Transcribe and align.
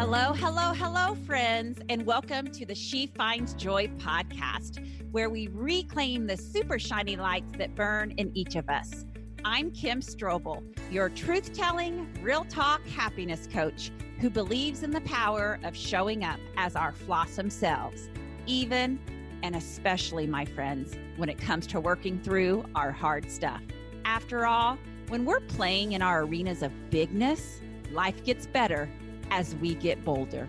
Hello, 0.00 0.32
hello, 0.32 0.72
hello, 0.72 1.14
friends, 1.26 1.78
and 1.90 2.06
welcome 2.06 2.46
to 2.52 2.64
the 2.64 2.74
She 2.74 3.06
Finds 3.08 3.52
Joy 3.52 3.86
podcast, 3.98 4.82
where 5.12 5.28
we 5.28 5.48
reclaim 5.48 6.26
the 6.26 6.38
super 6.38 6.78
shiny 6.78 7.16
lights 7.16 7.52
that 7.58 7.74
burn 7.74 8.12
in 8.12 8.34
each 8.34 8.56
of 8.56 8.70
us. 8.70 9.04
I'm 9.44 9.70
Kim 9.72 10.00
Strobel, 10.00 10.62
your 10.90 11.10
truth 11.10 11.52
telling, 11.52 12.08
real 12.22 12.46
talk 12.46 12.80
happiness 12.86 13.46
coach 13.52 13.92
who 14.20 14.30
believes 14.30 14.82
in 14.82 14.90
the 14.90 15.02
power 15.02 15.60
of 15.64 15.76
showing 15.76 16.24
up 16.24 16.40
as 16.56 16.76
our 16.76 16.92
flossom 16.92 17.52
selves, 17.52 18.08
even 18.46 18.98
and 19.42 19.54
especially, 19.54 20.26
my 20.26 20.46
friends, 20.46 20.94
when 21.18 21.28
it 21.28 21.36
comes 21.36 21.66
to 21.66 21.78
working 21.78 22.18
through 22.22 22.64
our 22.74 22.90
hard 22.90 23.30
stuff. 23.30 23.60
After 24.06 24.46
all, 24.46 24.78
when 25.08 25.26
we're 25.26 25.40
playing 25.40 25.92
in 25.92 26.00
our 26.00 26.22
arenas 26.22 26.62
of 26.62 26.72
bigness, 26.88 27.60
life 27.92 28.24
gets 28.24 28.46
better 28.46 28.88
as 29.30 29.54
we 29.56 29.74
get 29.74 30.04
bolder. 30.04 30.48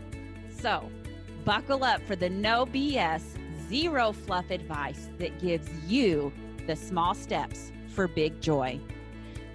So, 0.49 0.89
buckle 1.45 1.83
up 1.83 2.01
for 2.03 2.15
the 2.15 2.29
no 2.29 2.65
BS, 2.65 3.21
zero 3.67 4.11
fluff 4.11 4.49
advice 4.51 5.09
that 5.17 5.39
gives 5.39 5.69
you 5.87 6.31
the 6.67 6.75
small 6.75 7.13
steps 7.13 7.71
for 7.87 8.07
big 8.07 8.41
joy. 8.41 8.79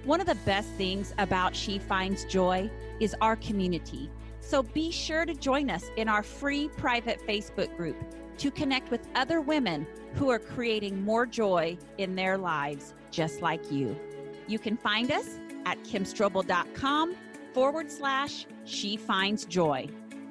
One 0.04 0.20
of 0.20 0.26
the 0.26 0.36
best 0.46 0.68
things 0.70 1.14
about 1.18 1.56
She 1.56 1.78
Finds 1.78 2.24
Joy 2.26 2.70
is 3.00 3.14
our 3.20 3.36
community. 3.36 4.10
So 4.40 4.62
be 4.62 4.92
sure 4.92 5.26
to 5.26 5.34
join 5.34 5.70
us 5.70 5.90
in 5.96 6.08
our 6.08 6.22
free 6.22 6.68
private 6.68 7.20
Facebook 7.26 7.76
group 7.76 7.96
to 8.38 8.50
connect 8.50 8.90
with 8.90 9.00
other 9.16 9.40
women 9.40 9.86
who 10.14 10.30
are 10.30 10.38
creating 10.38 11.04
more 11.04 11.26
joy 11.26 11.76
in 11.98 12.14
their 12.14 12.38
lives 12.38 12.94
just 13.10 13.42
like 13.42 13.72
you. 13.72 13.98
You 14.46 14.58
can 14.58 14.76
find 14.76 15.10
us 15.10 15.40
at 15.64 15.82
kimstrobel.com 15.82 17.16
forward 17.52 17.90
slash 17.90 18.46
she 18.66 18.96
finds 18.96 19.46
joy. 19.46 19.88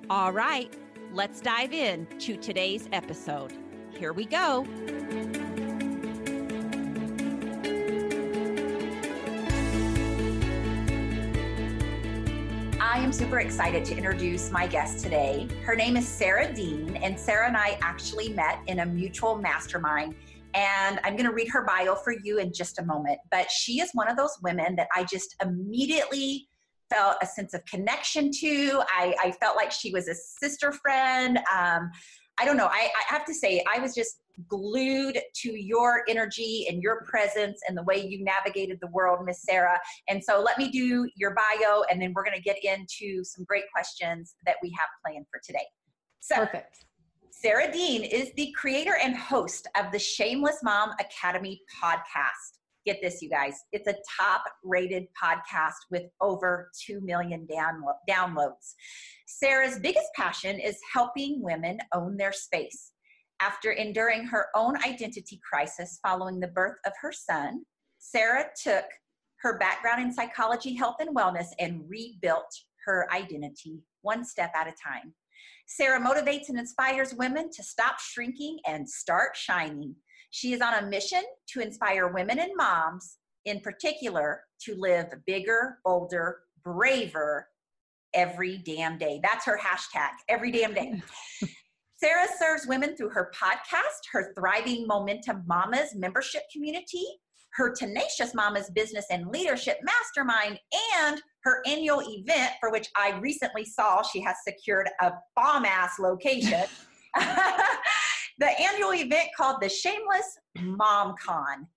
All 0.10 0.32
right, 0.32 0.72
let's 1.12 1.42
dive 1.42 1.74
in 1.74 2.06
to 2.20 2.38
today's 2.38 2.88
episode. 2.92 3.54
Here 3.98 4.14
we 4.14 4.26
go. 4.26 4.68
I 12.80 13.00
am 13.00 13.12
super 13.12 13.40
excited 13.40 13.84
to 13.86 13.96
introduce 13.96 14.52
my 14.52 14.68
guest 14.68 15.04
today. 15.04 15.48
Her 15.64 15.76
name 15.76 15.98
is 15.98 16.08
Sarah 16.08 16.54
Dean, 16.54 16.98
and 16.98 17.20
Sarah 17.20 17.48
and 17.48 17.58
I 17.58 17.78
actually 17.82 18.30
met 18.34 18.60
in 18.68 18.80
a 18.80 18.86
mutual 18.86 19.36
mastermind. 19.36 20.16
And 20.54 21.00
I'm 21.04 21.16
going 21.16 21.26
to 21.26 21.34
read 21.34 21.50
her 21.50 21.66
bio 21.66 21.96
for 21.96 22.14
you 22.24 22.40
in 22.40 22.54
just 22.54 22.80
a 22.80 22.86
moment. 22.86 23.20
But 23.32 23.52
she 23.52 23.82
is 23.82 23.90
one 23.94 24.08
of 24.08 24.16
those 24.16 24.38
women 24.42 24.76
that 24.78 24.88
I 24.96 25.04
just 25.04 25.36
immediately 25.42 26.48
felt 26.94 27.18
a 27.22 27.26
sense 27.26 27.54
of 27.54 27.64
connection 27.66 28.32
to. 28.40 28.82
I, 28.88 29.16
I 29.22 29.32
felt 29.32 29.56
like 29.56 29.72
she 29.72 29.92
was 29.92 30.08
a 30.08 30.16
sister 30.16 30.72
friend. 30.72 31.38
Um, 31.56 31.92
I 32.38 32.46
don't 32.46 32.58
know. 32.58 32.68
I, 32.68 32.90
I, 32.90 33.14
have 33.14 33.26
to 33.26 33.34
say, 33.34 33.64
I 33.74 33.80
was 33.80 33.96
just 33.96 34.20
glued 34.50 35.18
to 35.34 35.50
your 35.52 36.04
energy 36.10 36.66
and 36.70 36.84
your 36.84 37.06
presence 37.06 37.62
and 37.68 37.78
the 37.78 37.84
way 37.84 38.06
you 38.06 38.24
navigated 38.24 38.78
the 38.82 38.88
world, 38.88 39.26
Miss 39.26 39.44
Sarah. 39.44 39.80
And 40.10 40.22
so 40.22 40.42
let 40.42 40.58
me 40.58 40.70
do 40.70 41.10
your 41.16 41.34
bio, 41.34 41.84
and 41.90 42.02
then 42.02 42.14
we're 42.14 42.26
going 42.26 42.36
to 42.36 42.42
get 42.42 42.58
into 42.64 43.24
some 43.24 43.46
great 43.46 43.64
questions 43.74 44.36
that 44.46 44.56
we 44.62 44.70
have 44.72 44.90
planned 45.06 45.26
for 45.32 45.40
today. 45.46 45.66
So, 46.20 46.36
Perfect. 46.36 46.86
Sarah 47.32 47.72
Dean 47.72 48.04
is 48.04 48.32
the 48.36 48.54
creator 48.58 48.96
and 49.02 49.16
host 49.16 49.68
of 49.78 49.92
the 49.92 50.00
Shameless 50.00 50.58
Mom 50.64 50.92
Academy 51.00 51.62
podcast. 51.82 52.60
Get 52.86 53.02
this, 53.02 53.22
you 53.22 53.30
guys. 53.30 53.56
It's 53.72 53.88
a 53.88 53.96
top 54.22 54.44
rated 54.64 55.06
podcast 55.22 55.74
with 55.90 56.04
over 56.22 56.70
2 56.86 57.02
million 57.02 57.48
downloads. 57.50 58.74
Sarah's 59.26 59.80
biggest 59.80 60.08
passion 60.16 60.60
is 60.60 60.78
helping 60.94 61.42
women 61.42 61.80
own 61.96 62.16
their 62.16 62.32
space. 62.32 62.92
After 63.42 63.72
enduring 63.72 64.26
her 64.26 64.48
own 64.56 64.78
identity 64.84 65.40
crisis 65.50 66.00
following 66.06 66.40
the 66.40 66.48
birth 66.48 66.78
of 66.86 66.94
her 67.02 67.12
son, 67.12 67.64
Sarah 67.98 68.46
took 68.64 68.86
her 69.42 69.58
background 69.58 70.04
in 70.04 70.14
psychology, 70.14 70.76
health, 70.76 70.98
and 71.00 71.16
wellness 71.16 71.48
and 71.60 71.82
rebuilt 71.90 72.54
her 72.86 73.08
identity 73.12 73.82
one 74.04 74.24
step 74.24 74.52
at 74.56 74.68
a 74.68 74.74
time. 74.74 75.14
Sarah 75.68 76.00
motivates 76.00 76.50
and 76.50 76.60
inspires 76.60 77.16
women 77.16 77.50
to 77.52 77.64
stop 77.64 78.00
shrinking 78.00 78.60
and 78.68 78.88
start 78.88 79.36
shining. 79.36 79.96
She 80.36 80.52
is 80.52 80.60
on 80.60 80.74
a 80.74 80.82
mission 80.86 81.24
to 81.54 81.62
inspire 81.62 82.10
women 82.10 82.40
and 82.40 82.52
moms, 82.58 83.20
in 83.46 83.62
particular, 83.62 84.42
to 84.64 84.76
live 84.76 85.06
bigger, 85.26 85.78
bolder, 85.86 86.40
braver, 86.62 87.48
every 88.14 88.58
damn 88.58 88.98
day. 88.98 89.22
That's 89.24 89.46
her 89.46 89.58
hashtag, 89.58 90.10
every 90.28 90.52
damn 90.52 90.74
day. 90.74 91.02
Sarah 92.04 92.28
serves 92.38 92.68
women 92.68 92.98
through 92.98 93.12
her 93.12 93.32
podcast, 93.34 94.12
her 94.12 94.34
Thriving 94.38 94.86
Momentum 94.86 95.44
Mamas 95.48 95.96
membership 95.96 96.42
community, 96.52 97.06
her 97.54 97.74
Tenacious 97.74 98.36
Mamas 98.36 98.70
Business 98.72 99.06
and 99.10 99.28
Leadership 99.28 99.78
Mastermind, 99.84 100.60
and 100.98 101.22
her 101.46 101.62
annual 101.66 102.02
event, 102.06 102.52
for 102.60 102.74
which 102.74 102.90
I 102.98 103.18
recently 103.20 103.64
saw 103.64 104.02
she 104.02 104.20
has 104.20 104.36
secured 104.46 104.90
a 105.00 105.14
bomb 105.38 105.64
ass 105.64 105.94
location. 105.98 106.66
the 108.38 108.50
annual 108.60 108.94
event 108.94 109.30
called 109.36 109.62
the 109.62 109.70
Shameless 109.70 110.38
Mom 110.60 111.16
Con. 111.24 111.68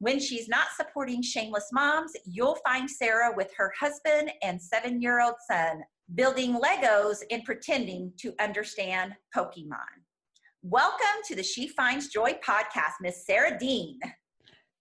When 0.00 0.18
she's 0.18 0.48
not 0.48 0.66
supporting 0.76 1.22
shameless 1.22 1.68
moms, 1.72 2.12
you'll 2.24 2.58
find 2.66 2.90
Sarah 2.90 3.32
with 3.36 3.52
her 3.56 3.72
husband 3.78 4.32
and 4.42 4.60
seven 4.60 5.00
year 5.00 5.20
old 5.20 5.36
son 5.48 5.82
building 6.16 6.58
Legos 6.60 7.18
and 7.30 7.44
pretending 7.44 8.12
to 8.18 8.34
understand 8.40 9.12
Pokemon. 9.34 9.78
Welcome 10.62 11.22
to 11.28 11.36
the 11.36 11.42
She 11.42 11.68
Finds 11.68 12.08
Joy 12.08 12.36
podcast, 12.46 12.94
Miss 13.00 13.24
Sarah 13.24 13.56
Dean. 13.56 14.00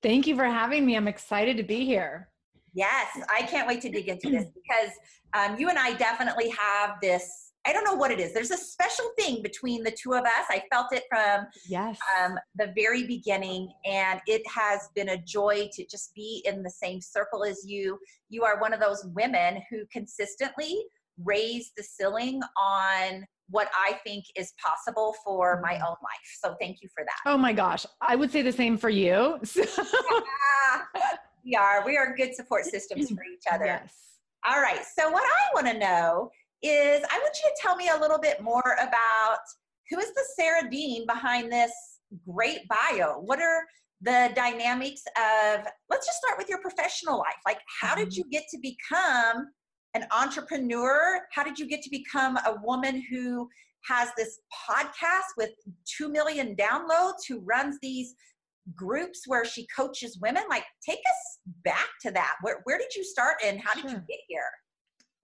Thank 0.02 0.26
you 0.26 0.36
for 0.36 0.46
having 0.46 0.88
me. 0.88 0.96
I'm 0.96 1.08
excited 1.08 1.56
to 1.58 1.64
be 1.64 1.86
here. 1.86 2.30
Yes, 2.74 3.08
I 3.30 3.44
can't 3.44 3.68
wait 3.68 3.82
to 3.82 3.90
dig 3.90 4.08
into 4.08 4.32
this 4.32 4.46
because 4.46 4.92
um, 5.34 5.60
you 5.60 5.70
and 5.70 5.78
I 5.78 5.94
definitely 5.94 6.50
have 6.50 6.96
this 7.00 7.51
I 7.66 7.74
don't 7.74 7.84
know 7.84 7.94
what 7.94 8.12
it 8.12 8.20
is. 8.20 8.34
There's 8.34 8.52
a 8.52 8.58
special 8.58 9.10
thing 9.20 9.44
between 9.44 9.84
the 9.84 9.92
two 9.92 10.14
of 10.14 10.24
us. 10.24 10.46
I 10.50 10.64
felt 10.72 10.88
it 10.92 11.04
from 11.10 11.46
yes. 11.68 11.98
um, 12.20 12.36
the 12.56 12.74
very 12.76 13.06
beginning, 13.06 13.72
and 13.86 14.20
it 14.26 14.42
has 14.48 14.90
been 14.96 15.10
a 15.10 15.18
joy 15.18 15.70
to 15.74 15.86
just 15.86 16.14
be 16.16 16.44
in 16.46 16.64
the 16.64 16.72
same 16.72 17.02
circle 17.02 17.44
as 17.44 17.64
you. 17.66 18.00
You 18.30 18.44
are 18.44 18.60
one 18.60 18.74
of 18.74 18.80
those 18.80 19.06
women 19.14 19.62
who 19.70 19.84
consistently 19.92 20.84
raise 21.24 21.72
the 21.78 21.84
ceiling 21.84 22.42
on 22.58 23.26
what 23.50 23.70
I 23.78 24.00
think 24.06 24.26
is 24.36 24.54
possible 24.64 25.14
for 25.24 25.60
my 25.62 25.74
mm-hmm. 25.74 25.84
own 25.84 25.96
life. 26.02 26.40
So 26.42 26.56
thank 26.60 26.82
you 26.82 26.90
for 26.96 27.04
that. 27.04 27.32
Oh 27.32 27.38
my 27.38 27.54
gosh, 27.54 27.86
I 28.00 28.16
would 28.16 28.32
say 28.32 28.42
the 28.42 28.52
same 28.52 28.78
for 28.78 28.90
you. 28.90 29.40
we 31.46 31.56
are. 31.56 31.86
We 31.86 31.98
are 31.98 32.16
good 32.16 32.34
support 32.34 32.66
systems 32.66 33.10
for 33.10 33.24
each 33.24 33.44
other. 33.52 33.66
Yes. 33.82 33.94
All 34.44 34.60
right. 34.60 34.82
So 34.98 35.12
what 35.12 35.22
I 35.24 35.54
want 35.54 35.68
to 35.68 35.78
know 35.78 36.32
is 36.64 37.04
I 37.10 37.18
want 37.18 37.38
you 37.44 37.50
to 37.50 37.56
tell 37.62 37.76
me 37.76 37.90
a 37.90 38.00
little 38.00 38.20
bit 38.20 38.42
more 38.42 38.78
about 38.80 39.40
who 39.90 40.00
is 40.00 40.14
the 40.14 40.24
Sarah 40.36 40.70
Dean 40.70 41.06
behind 41.06 41.52
this 41.52 41.72
great 42.28 42.62
bio? 42.68 43.20
What 43.20 43.42
are 43.42 43.64
the 44.02 44.32
dynamics 44.36 45.04
of, 45.16 45.66
let's 45.90 46.08
just 46.08 46.18
start 46.18 46.38
with 46.38 46.50
your 46.50 46.60
professional 46.60 47.20
life. 47.20 47.38
Like, 47.46 47.60
how 47.80 47.96
did 47.96 48.10
mm-hmm. 48.10 48.18
you 48.18 48.26
get 48.32 48.44
to 48.50 48.58
become 48.58 49.48
an 49.94 50.06
entrepreneur? 50.12 51.22
How 51.32 51.44
did 51.44 51.60
you 51.60 51.68
get 51.68 51.84
to 51.84 51.90
become 51.90 52.38
a 52.38 52.56
woman 52.64 53.04
who 53.12 53.48
has 53.88 54.10
this 54.18 54.40
podcast 54.70 55.38
with 55.38 55.52
2 55.98 56.10
million 56.10 56.56
downloads, 56.56 57.28
who 57.28 57.40
runs 57.40 57.78
these 57.82 58.16
groups 58.76 59.24
where 59.28 59.46
she 59.46 59.68
coaches 59.76 60.18
women? 60.22 60.44
Like, 60.50 60.66
take 60.88 61.00
us 61.00 61.40
back 61.64 61.90
to 62.04 62.12
that. 62.12 62.36
Where, 62.42 62.62
where 62.64 62.80
did 62.80 62.96
you 62.96 63.04
start 63.04 63.36
and 63.46 63.60
how 63.60 63.74
did 63.74 63.82
sure. 63.82 63.92
you 63.92 63.98
get 63.98 64.20
here? 64.28 64.50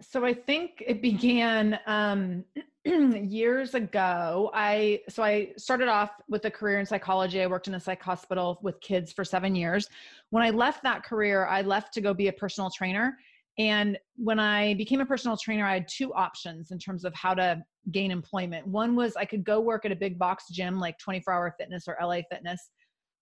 So 0.01 0.23
I 0.23 0.33
think 0.33 0.83
it 0.85 1.01
began 1.01 1.79
um, 1.87 2.43
years 2.85 3.73
ago. 3.73 4.51
I 4.53 5.01
so 5.09 5.23
I 5.23 5.53
started 5.57 5.87
off 5.87 6.11
with 6.29 6.45
a 6.45 6.51
career 6.51 6.79
in 6.79 6.85
psychology. 6.85 7.41
I 7.41 7.47
worked 7.47 7.67
in 7.67 7.73
a 7.73 7.79
psych 7.79 8.01
hospital 8.01 8.59
with 8.61 8.79
kids 8.81 9.11
for 9.11 9.25
seven 9.25 9.55
years. 9.55 9.87
When 10.29 10.43
I 10.43 10.51
left 10.51 10.83
that 10.83 11.03
career, 11.03 11.45
I 11.47 11.61
left 11.61 11.93
to 11.95 12.01
go 12.01 12.13
be 12.13 12.27
a 12.27 12.33
personal 12.33 12.69
trainer. 12.69 13.17
And 13.59 13.97
when 14.17 14.39
I 14.39 14.75
became 14.75 15.01
a 15.01 15.05
personal 15.05 15.35
trainer, 15.35 15.65
I 15.65 15.73
had 15.73 15.87
two 15.87 16.13
options 16.13 16.69
in 16.69 16.77
terms 16.77 17.03
of 17.03 17.13
how 17.15 17.33
to 17.33 17.63
gain 17.91 18.11
employment. 18.11 18.67
One 18.67 18.95
was 18.95 19.15
I 19.15 19.25
could 19.25 19.43
go 19.43 19.59
work 19.59 19.83
at 19.83 19.91
a 19.91 19.95
big 19.95 20.19
box 20.19 20.45
gym 20.51 20.79
like 20.79 20.99
24 20.99 21.33
Hour 21.33 21.55
Fitness 21.59 21.87
or 21.87 21.97
LA 21.99 22.19
Fitness, 22.29 22.69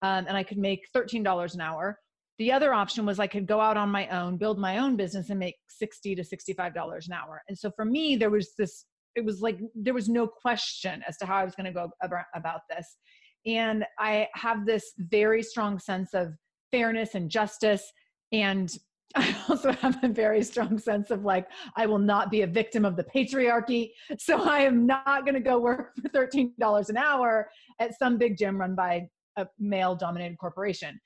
um, 0.02 0.26
and 0.28 0.36
I 0.36 0.44
could 0.44 0.58
make 0.58 0.88
$13 0.94 1.54
an 1.54 1.62
hour 1.62 2.00
the 2.38 2.52
other 2.52 2.74
option 2.74 3.06
was 3.06 3.20
I 3.20 3.28
could 3.28 3.48
go 3.48 3.60
out 3.60 3.78
on 3.78 3.90
my 3.90 4.08
own, 4.10 4.38
build 4.38 4.60
my 4.60 4.78
own 4.80 4.96
business 4.96 5.30
and 5.30 5.40
make 5.40 5.56
60 5.68 6.16
to 6.16 6.24
$65 6.24 7.08
an 7.08 7.14
hour. 7.14 7.42
And 7.48 7.58
so 7.58 7.72
for 7.76 7.86
me, 7.86 8.16
there 8.16 8.30
was 8.30 8.54
this, 8.58 8.86
it 9.16 9.24
was 9.24 9.42
like, 9.42 9.60
there 9.74 9.94
was 9.94 10.10
no 10.10 10.28
question 10.28 11.02
as 11.08 11.18
to 11.18 11.26
how 11.26 11.38
I 11.38 11.46
was 11.46 11.56
going 11.56 11.66
to 11.66 11.72
go 11.72 11.90
about 12.36 12.62
this. 12.70 12.98
And 13.46 13.86
I 14.00 14.28
have 14.34 14.66
this 14.66 14.92
very 14.98 15.44
strong 15.44 15.80
sense 15.80 16.14
of 16.14 16.34
fairness 16.72 17.16
and 17.16 17.30
justice. 17.30 17.92
And 18.32 18.76
I 19.16 19.34
also 19.48 19.72
have 19.72 20.04
a 20.04 20.10
very 20.10 20.44
strong 20.44 20.78
sense 20.78 21.10
of 21.12 21.24
like, 21.24 21.48
I 21.78 21.86
will 21.86 22.00
not 22.00 22.32
be 22.32 22.42
a 22.42 22.48
victim 22.48 22.84
of 22.84 22.98
the 22.98 23.06
patriarchy. 23.06 23.92
So 24.20 24.44
I 24.44 24.60
am 24.60 24.86
not 24.86 25.24
going 25.24 25.36
to 25.36 25.40
go 25.40 25.58
work 25.58 25.96
for 25.96 26.10
$13 26.10 26.90
an 26.90 26.98
hour 26.98 27.50
at 27.80 27.98
some 27.98 28.18
big 28.18 28.38
gym 28.38 28.60
run 28.60 28.76
by 28.76 29.08
a 29.38 29.48
male 29.60 29.96
dominated 29.96 30.38
corporation. 30.38 31.00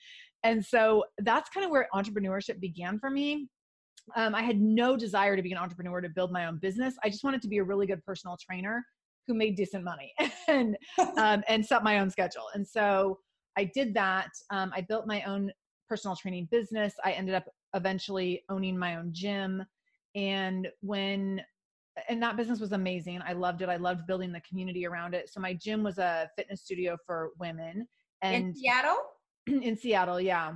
And 0.44 0.64
so 0.64 1.04
that's 1.20 1.50
kind 1.50 1.66
of 1.66 1.72
where 1.72 1.88
entrepreneurship 1.94 2.60
began 2.60 3.00
for 3.00 3.10
me. 3.10 3.48
Um, 4.16 4.34
I 4.34 4.42
had 4.42 4.60
no 4.60 4.96
desire 4.96 5.36
to 5.36 5.42
be 5.42 5.52
an 5.52 5.58
entrepreneur 5.58 6.02
to 6.02 6.10
build 6.10 6.32
my 6.32 6.46
own 6.46 6.58
business. 6.60 6.96
I 7.04 7.10
just 7.10 7.24
wanted 7.24 7.42
to 7.44 7.48
be 7.48 7.58
a 7.58 7.64
really 7.64 7.86
good 7.86 8.04
personal 8.06 8.38
trainer 8.38 8.84
who 9.28 9.34
made 9.34 9.56
decent 9.56 9.84
money 9.84 10.14
and 10.48 10.78
um, 11.18 11.44
and 11.48 11.66
set 11.66 11.84
my 11.84 12.00
own 12.00 12.10
schedule. 12.10 12.46
And 12.54 12.68
so 12.68 13.20
I 13.58 13.66
did 13.66 13.94
that. 13.94 14.30
Um, 14.50 14.72
I 14.76 14.82
built 14.82 15.06
my 15.06 15.22
own 15.24 15.52
personal 15.88 16.16
training 16.16 16.48
business. 16.52 16.94
I 17.04 17.12
ended 17.12 17.36
up 17.36 17.46
eventually 17.76 18.44
owning 18.50 18.78
my 18.78 18.96
own 18.96 19.10
gym. 19.12 19.64
And 20.16 20.68
when, 20.82 21.42
and 22.08 22.22
that 22.24 22.38
business 22.38 22.60
was 22.60 22.72
amazing. 22.72 23.20
I 23.26 23.34
loved 23.34 23.62
it. 23.62 23.70
I 23.70 23.76
loved 23.76 24.08
building 24.08 24.32
the 24.32 24.42
community 24.42 24.86
around 24.88 25.14
it. 25.14 25.30
So 25.30 25.40
my 25.40 25.54
gym 25.54 25.84
was 25.84 25.98
a 25.98 26.30
fitness 26.38 26.62
studio 26.62 26.96
for 27.06 27.32
women. 27.40 27.88
And 28.22 28.48
in 28.48 28.56
Seattle? 28.56 28.98
in 29.64 29.76
Seattle, 29.76 30.20
yeah. 30.20 30.54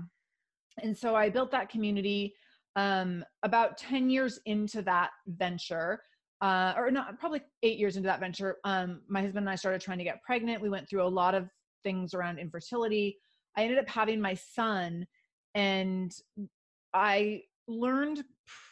And 0.81 0.97
so 0.97 1.15
I 1.15 1.29
built 1.29 1.51
that 1.51 1.69
community 1.69 2.33
um, 2.75 3.23
about 3.43 3.77
10 3.77 4.09
years 4.09 4.39
into 4.45 4.81
that 4.83 5.11
venture. 5.27 6.01
Uh, 6.41 6.73
or 6.75 6.91
not 6.91 7.17
probably 7.19 7.41
eight 7.61 7.79
years 7.79 7.95
into 7.95 8.05
that 8.05 8.19
venture 8.19 8.57
um, 8.65 8.99
my 9.07 9.21
husband 9.21 9.43
and 9.43 9.49
i 9.49 9.55
started 9.55 9.79
trying 9.79 9.97
to 9.97 10.03
get 10.03 10.21
pregnant 10.23 10.61
we 10.61 10.67
went 10.67 10.89
through 10.89 11.01
a 11.01 11.07
lot 11.07 11.33
of 11.33 11.47
things 11.85 12.13
around 12.13 12.37
infertility 12.37 13.17
i 13.55 13.63
ended 13.63 13.79
up 13.79 13.87
having 13.87 14.19
my 14.19 14.33
son 14.33 15.07
and 15.55 16.13
I 16.93 17.41
learned 17.67 18.23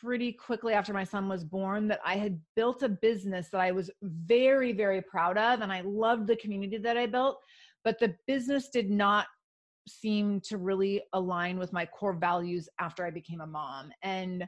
pretty 0.01 0.33
quickly 0.33 0.73
after 0.73 0.93
my 0.93 1.03
son 1.03 1.29
was 1.29 1.43
born 1.43 1.87
that 1.87 2.01
I 2.05 2.15
had 2.17 2.39
built 2.55 2.83
a 2.83 2.89
business 2.89 3.49
that 3.51 3.61
I 3.61 3.71
was 3.71 3.89
very, 4.01 4.73
very 4.73 5.01
proud 5.01 5.37
of. 5.37 5.61
And 5.61 5.71
I 5.71 5.81
loved 5.81 6.27
the 6.27 6.35
community 6.35 6.77
that 6.77 6.97
I 6.97 7.05
built. 7.05 7.39
But 7.83 7.99
the 7.99 8.15
business 8.27 8.69
did 8.69 8.89
not 8.89 9.27
seem 9.87 10.39
to 10.41 10.57
really 10.57 11.01
align 11.13 11.57
with 11.57 11.73
my 11.73 11.85
core 11.85 12.13
values 12.13 12.69
after 12.79 13.05
I 13.05 13.11
became 13.11 13.41
a 13.41 13.47
mom. 13.47 13.91
And 14.03 14.45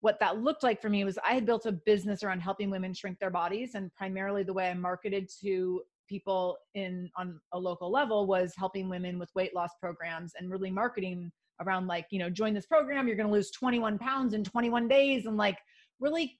what 0.00 0.20
that 0.20 0.42
looked 0.42 0.62
like 0.62 0.82
for 0.82 0.90
me 0.90 1.04
was 1.04 1.18
I 1.26 1.32
had 1.32 1.46
built 1.46 1.66
a 1.66 1.72
business 1.72 2.22
around 2.22 2.40
helping 2.40 2.70
women 2.70 2.92
shrink 2.92 3.18
their 3.18 3.30
bodies. 3.30 3.74
And 3.74 3.94
primarily 3.94 4.42
the 4.42 4.52
way 4.52 4.68
I 4.68 4.74
marketed 4.74 5.30
to 5.42 5.82
people 6.08 6.58
in 6.74 7.10
on 7.16 7.40
a 7.52 7.58
local 7.58 7.90
level 7.90 8.26
was 8.26 8.52
helping 8.56 8.88
women 8.88 9.18
with 9.18 9.30
weight 9.34 9.54
loss 9.54 9.70
programs 9.80 10.32
and 10.38 10.50
really 10.50 10.70
marketing 10.70 11.32
around 11.60 11.86
like 11.86 12.06
you 12.10 12.18
know 12.18 12.28
join 12.28 12.52
this 12.52 12.66
program 12.66 13.06
you're 13.06 13.16
going 13.16 13.28
to 13.28 13.32
lose 13.32 13.50
21 13.52 13.98
pounds 13.98 14.34
in 14.34 14.44
21 14.44 14.88
days 14.88 15.26
and 15.26 15.36
like 15.36 15.56
really 16.00 16.38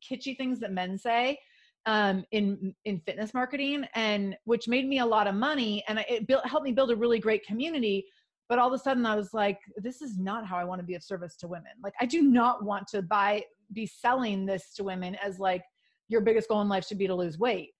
kitschy 0.00 0.36
things 0.36 0.60
that 0.60 0.72
men 0.72 0.98
say 0.98 1.38
um, 1.86 2.24
in 2.32 2.74
in 2.84 3.00
fitness 3.00 3.32
marketing 3.32 3.86
and 3.94 4.36
which 4.44 4.68
made 4.68 4.88
me 4.88 4.98
a 4.98 5.06
lot 5.06 5.26
of 5.26 5.34
money 5.34 5.84
and 5.88 6.04
it 6.08 6.26
built 6.26 6.46
helped 6.46 6.64
me 6.64 6.72
build 6.72 6.90
a 6.90 6.96
really 6.96 7.18
great 7.18 7.44
community 7.46 8.04
but 8.48 8.58
all 8.58 8.66
of 8.66 8.72
a 8.72 8.78
sudden 8.78 9.06
i 9.06 9.14
was 9.14 9.32
like 9.32 9.58
this 9.76 10.02
is 10.02 10.18
not 10.18 10.46
how 10.46 10.56
i 10.56 10.64
want 10.64 10.80
to 10.80 10.84
be 10.84 10.94
of 10.94 11.02
service 11.02 11.36
to 11.36 11.46
women 11.46 11.72
like 11.82 11.94
i 12.00 12.06
do 12.06 12.22
not 12.22 12.64
want 12.64 12.86
to 12.88 13.02
buy 13.02 13.42
be 13.72 13.86
selling 13.86 14.44
this 14.44 14.74
to 14.74 14.82
women 14.82 15.16
as 15.22 15.38
like 15.38 15.62
your 16.08 16.20
biggest 16.20 16.48
goal 16.48 16.60
in 16.60 16.68
life 16.68 16.84
should 16.86 16.98
be 16.98 17.06
to 17.06 17.14
lose 17.14 17.38
weight 17.38 17.70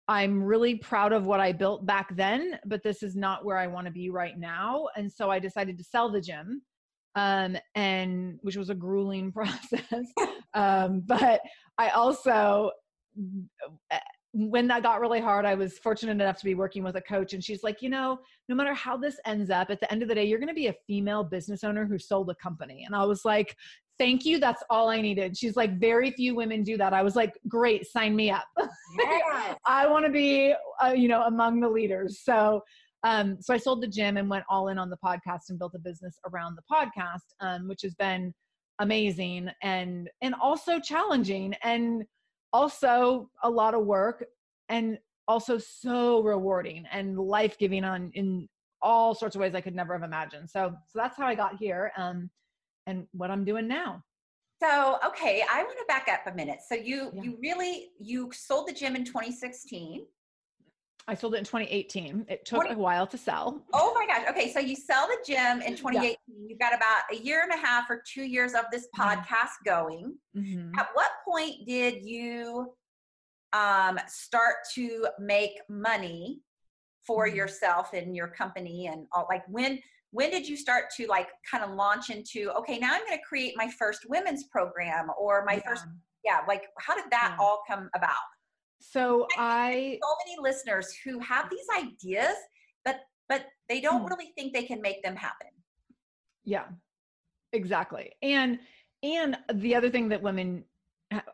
I'm 0.09 0.43
really 0.43 0.75
proud 0.75 1.13
of 1.13 1.27
what 1.27 1.39
I 1.39 1.53
built 1.53 1.87
back 1.87 2.15
then, 2.17 2.59
but 2.65 2.83
this 2.83 3.03
is 3.03 3.15
not 3.15 3.45
where 3.45 3.59
I 3.59 3.67
want 3.67 3.87
to 3.87 3.93
be 3.93 4.11
right 4.11 4.39
now. 4.39 4.89
And 4.97 5.13
so 5.13 5.31
I 5.31 5.39
decided 5.39 5.77
to 5.79 5.85
sell 5.85 6.11
the 6.11 6.21
gym 6.21 6.63
um, 7.15 7.59
and 7.75 8.39
which 8.43 8.57
was 8.57 8.71
a 8.71 8.75
grueling 8.75 9.33
process. 9.39 10.07
um, 10.55 11.03
but 11.07 11.41
I 11.77 11.91
also, 11.91 12.71
when 14.33 14.67
that 14.69 14.83
got 14.83 15.01
really 15.01 15.21
hard, 15.21 15.45
I 15.47 15.55
was 15.55 15.79
fortunate 15.79 16.13
enough 16.13 16.39
to 16.39 16.45
be 16.45 16.55
working 16.55 16.85
with 16.85 16.97
a 16.97 17.01
coach, 17.01 17.33
and 17.33 17.43
she's 17.43 17.63
like, 17.63 17.83
you 17.83 17.89
know, 17.89 18.19
no 18.49 18.55
matter 18.55 18.75
how 18.75 18.97
this 18.97 19.19
ends 19.25 19.51
up, 19.51 19.71
at 19.71 19.81
the 19.81 19.91
end 19.91 20.03
of 20.03 20.09
the 20.09 20.15
day, 20.15 20.25
you're 20.25 20.39
going 20.39 20.49
to 20.49 20.55
be 20.55 20.69
a 20.69 20.75
female 20.87 21.25
business 21.25 21.65
owner 21.65 21.87
who 21.87 21.99
sold 21.99 22.31
a 22.31 22.35
company. 22.35 22.85
And 22.85 22.95
I 22.95 23.05
was 23.05 23.25
like, 23.25 23.57
thank 23.99 24.25
you. 24.25 24.39
That's 24.39 24.63
all 24.71 24.89
I 24.89 25.01
needed. 25.01 25.37
She's 25.37 25.57
like, 25.57 25.79
very 25.79 26.11
few 26.11 26.35
women 26.35 26.63
do 26.63 26.77
that. 26.77 26.93
I 26.93 27.03
was 27.03 27.17
like, 27.17 27.39
great, 27.49 27.87
sign 27.87 28.15
me 28.15 28.31
up. 28.31 28.47
Yes. 28.59 29.57
I 29.65 29.87
want 29.87 30.05
to 30.07 30.13
be, 30.13 30.55
uh, 30.83 30.93
you 30.93 31.09
know, 31.09 31.23
among 31.23 31.61
the 31.61 31.69
leaders. 31.69 32.21
So 32.21 32.63
um, 33.05 33.39
so 33.41 33.55
I 33.55 33.59
sold 33.59 33.83
the 33.83 33.89
gym 33.89 34.17
and 34.17 34.29
went 34.29 34.45
all 34.49 34.69
in 34.69 34.79
on 34.79 34.91
the 34.91 34.97
podcast 34.97 35.51
and 35.51 35.59
built 35.59 35.75
a 35.75 35.79
business 35.79 36.19
around 36.31 36.57
the 36.57 36.63
podcast, 36.71 37.35
um, 37.41 37.69
which 37.69 37.83
has 37.83 37.95
been 37.95 38.35
amazing 38.81 39.51
and 39.63 40.09
and 40.23 40.35
also 40.41 40.79
challenging 40.79 41.53
and 41.65 42.05
also 42.53 43.31
a 43.43 43.51
lot 43.51 43.75
of 43.75 43.85
work 43.85 44.25
and 44.69 44.99
also 45.27 45.59
so 45.59 46.23
rewarding 46.23 46.87
and 46.91 47.19
life 47.19 47.59
giving 47.59 47.85
on 47.85 48.11
in 48.15 48.49
all 48.81 49.15
sorts 49.15 49.35
of 49.35 49.41
ways 49.41 49.55
I 49.55 49.61
could 49.61 49.75
never 49.75 49.93
have 49.93 50.03
imagined. 50.03 50.49
So 50.49 50.75
so 50.89 50.99
that's 50.99 51.17
how 51.17 51.27
I 51.27 51.35
got 51.35 51.57
here 51.57 51.93
um, 51.97 52.31
and 52.87 53.07
what 53.13 53.31
I'm 53.31 53.45
doing 53.45 53.69
now. 53.69 54.03
So 54.61 54.99
okay, 55.07 55.45
I 55.51 55.63
want 55.63 55.79
to 55.79 55.85
back 55.87 56.09
up 56.11 56.33
a 56.33 56.35
minute. 56.35 56.61
So 56.67 56.75
you 56.75 57.11
yeah. 57.13 57.23
you 57.23 57.39
really 57.41 57.91
you 58.01 58.31
sold 58.33 58.69
the 58.69 58.73
gym 58.73 58.97
in 58.97 59.05
2016. 59.05 60.07
I 61.09 61.15
sold 61.15 61.35
it 61.35 61.39
in 61.39 61.45
2018. 61.45 62.27
It 62.29 62.45
took 62.45 62.61
20, 62.61 62.75
a 62.75 62.79
while 62.79 63.07
to 63.07 63.17
sell. 63.17 63.63
Oh 63.73 63.95
my 63.95 64.07
gosh. 64.07 64.29
Okay. 64.29 64.53
So 64.53 64.61
you 64.61 64.77
sell 64.77 65.07
the 65.07 65.17
gym 65.27 65.63
in 65.63 65.75
2018. 65.75 66.03
Yeah. 66.03 66.17
You've 66.47 66.59
got 66.59 66.75
about 66.75 67.03
a 67.11 67.17
year 67.17 67.43
and 67.43 67.53
a 67.53 67.57
half 67.57 67.89
or 67.89 68.03
two 68.07 68.25
years 68.25 68.53
of 68.53 68.67
this 68.71 68.87
mm-hmm. 68.95 69.09
podcast 69.21 69.53
going. 69.65 70.15
Mm-hmm. 70.37 70.79
At 70.79 70.89
what 70.93 71.11
point 71.27 71.67
did 71.67 72.05
you 72.05 72.75
um, 73.55 73.99
start 74.07 74.57
to 74.75 75.07
make 75.19 75.53
money 75.71 76.43
for 77.07 77.27
mm-hmm. 77.27 77.37
yourself 77.37 77.95
and 77.95 78.15
your 78.15 78.29
company 78.29 78.89
and 78.89 79.07
all 79.13 79.27
like 79.31 79.43
when 79.49 79.79
when 80.11 80.31
did 80.31 80.47
you 80.47 80.57
start 80.57 80.85
to 80.97 81.07
like 81.07 81.29
kind 81.51 81.65
of 81.65 81.71
launch 81.71 82.11
into 82.11 82.51
okay 82.51 82.79
now 82.79 82.93
i'm 82.93 83.01
going 83.07 83.17
to 83.17 83.25
create 83.27 83.55
my 83.57 83.71
first 83.79 84.01
women's 84.09 84.45
program 84.45 85.09
or 85.19 85.45
my 85.47 85.55
yeah. 85.55 85.61
first 85.67 85.85
yeah 86.25 86.41
like 86.47 86.65
how 86.79 86.95
did 86.95 87.05
that 87.11 87.35
yeah. 87.39 87.43
all 87.43 87.63
come 87.67 87.89
about 87.95 88.15
so 88.81 89.27
I, 89.37 89.99
so 90.03 90.15
many 90.27 90.37
listeners 90.41 90.95
who 91.05 91.19
have 91.21 91.51
these 91.51 91.67
ideas, 91.77 92.35
but 92.85 93.01
but 93.29 93.47
they 93.69 93.81
don't 93.81 94.03
hmm. 94.03 94.07
really 94.07 94.33
think 94.37 94.55
they 94.55 94.65
can 94.65 94.81
make 94.81 95.03
them 95.03 95.17
happen. 95.17 95.49
Yeah, 96.45 96.65
exactly. 97.53 98.13
And 98.23 98.59
and 99.03 99.37
the 99.53 99.75
other 99.75 99.91
thing 99.91 100.09
that 100.09 100.23
women 100.23 100.65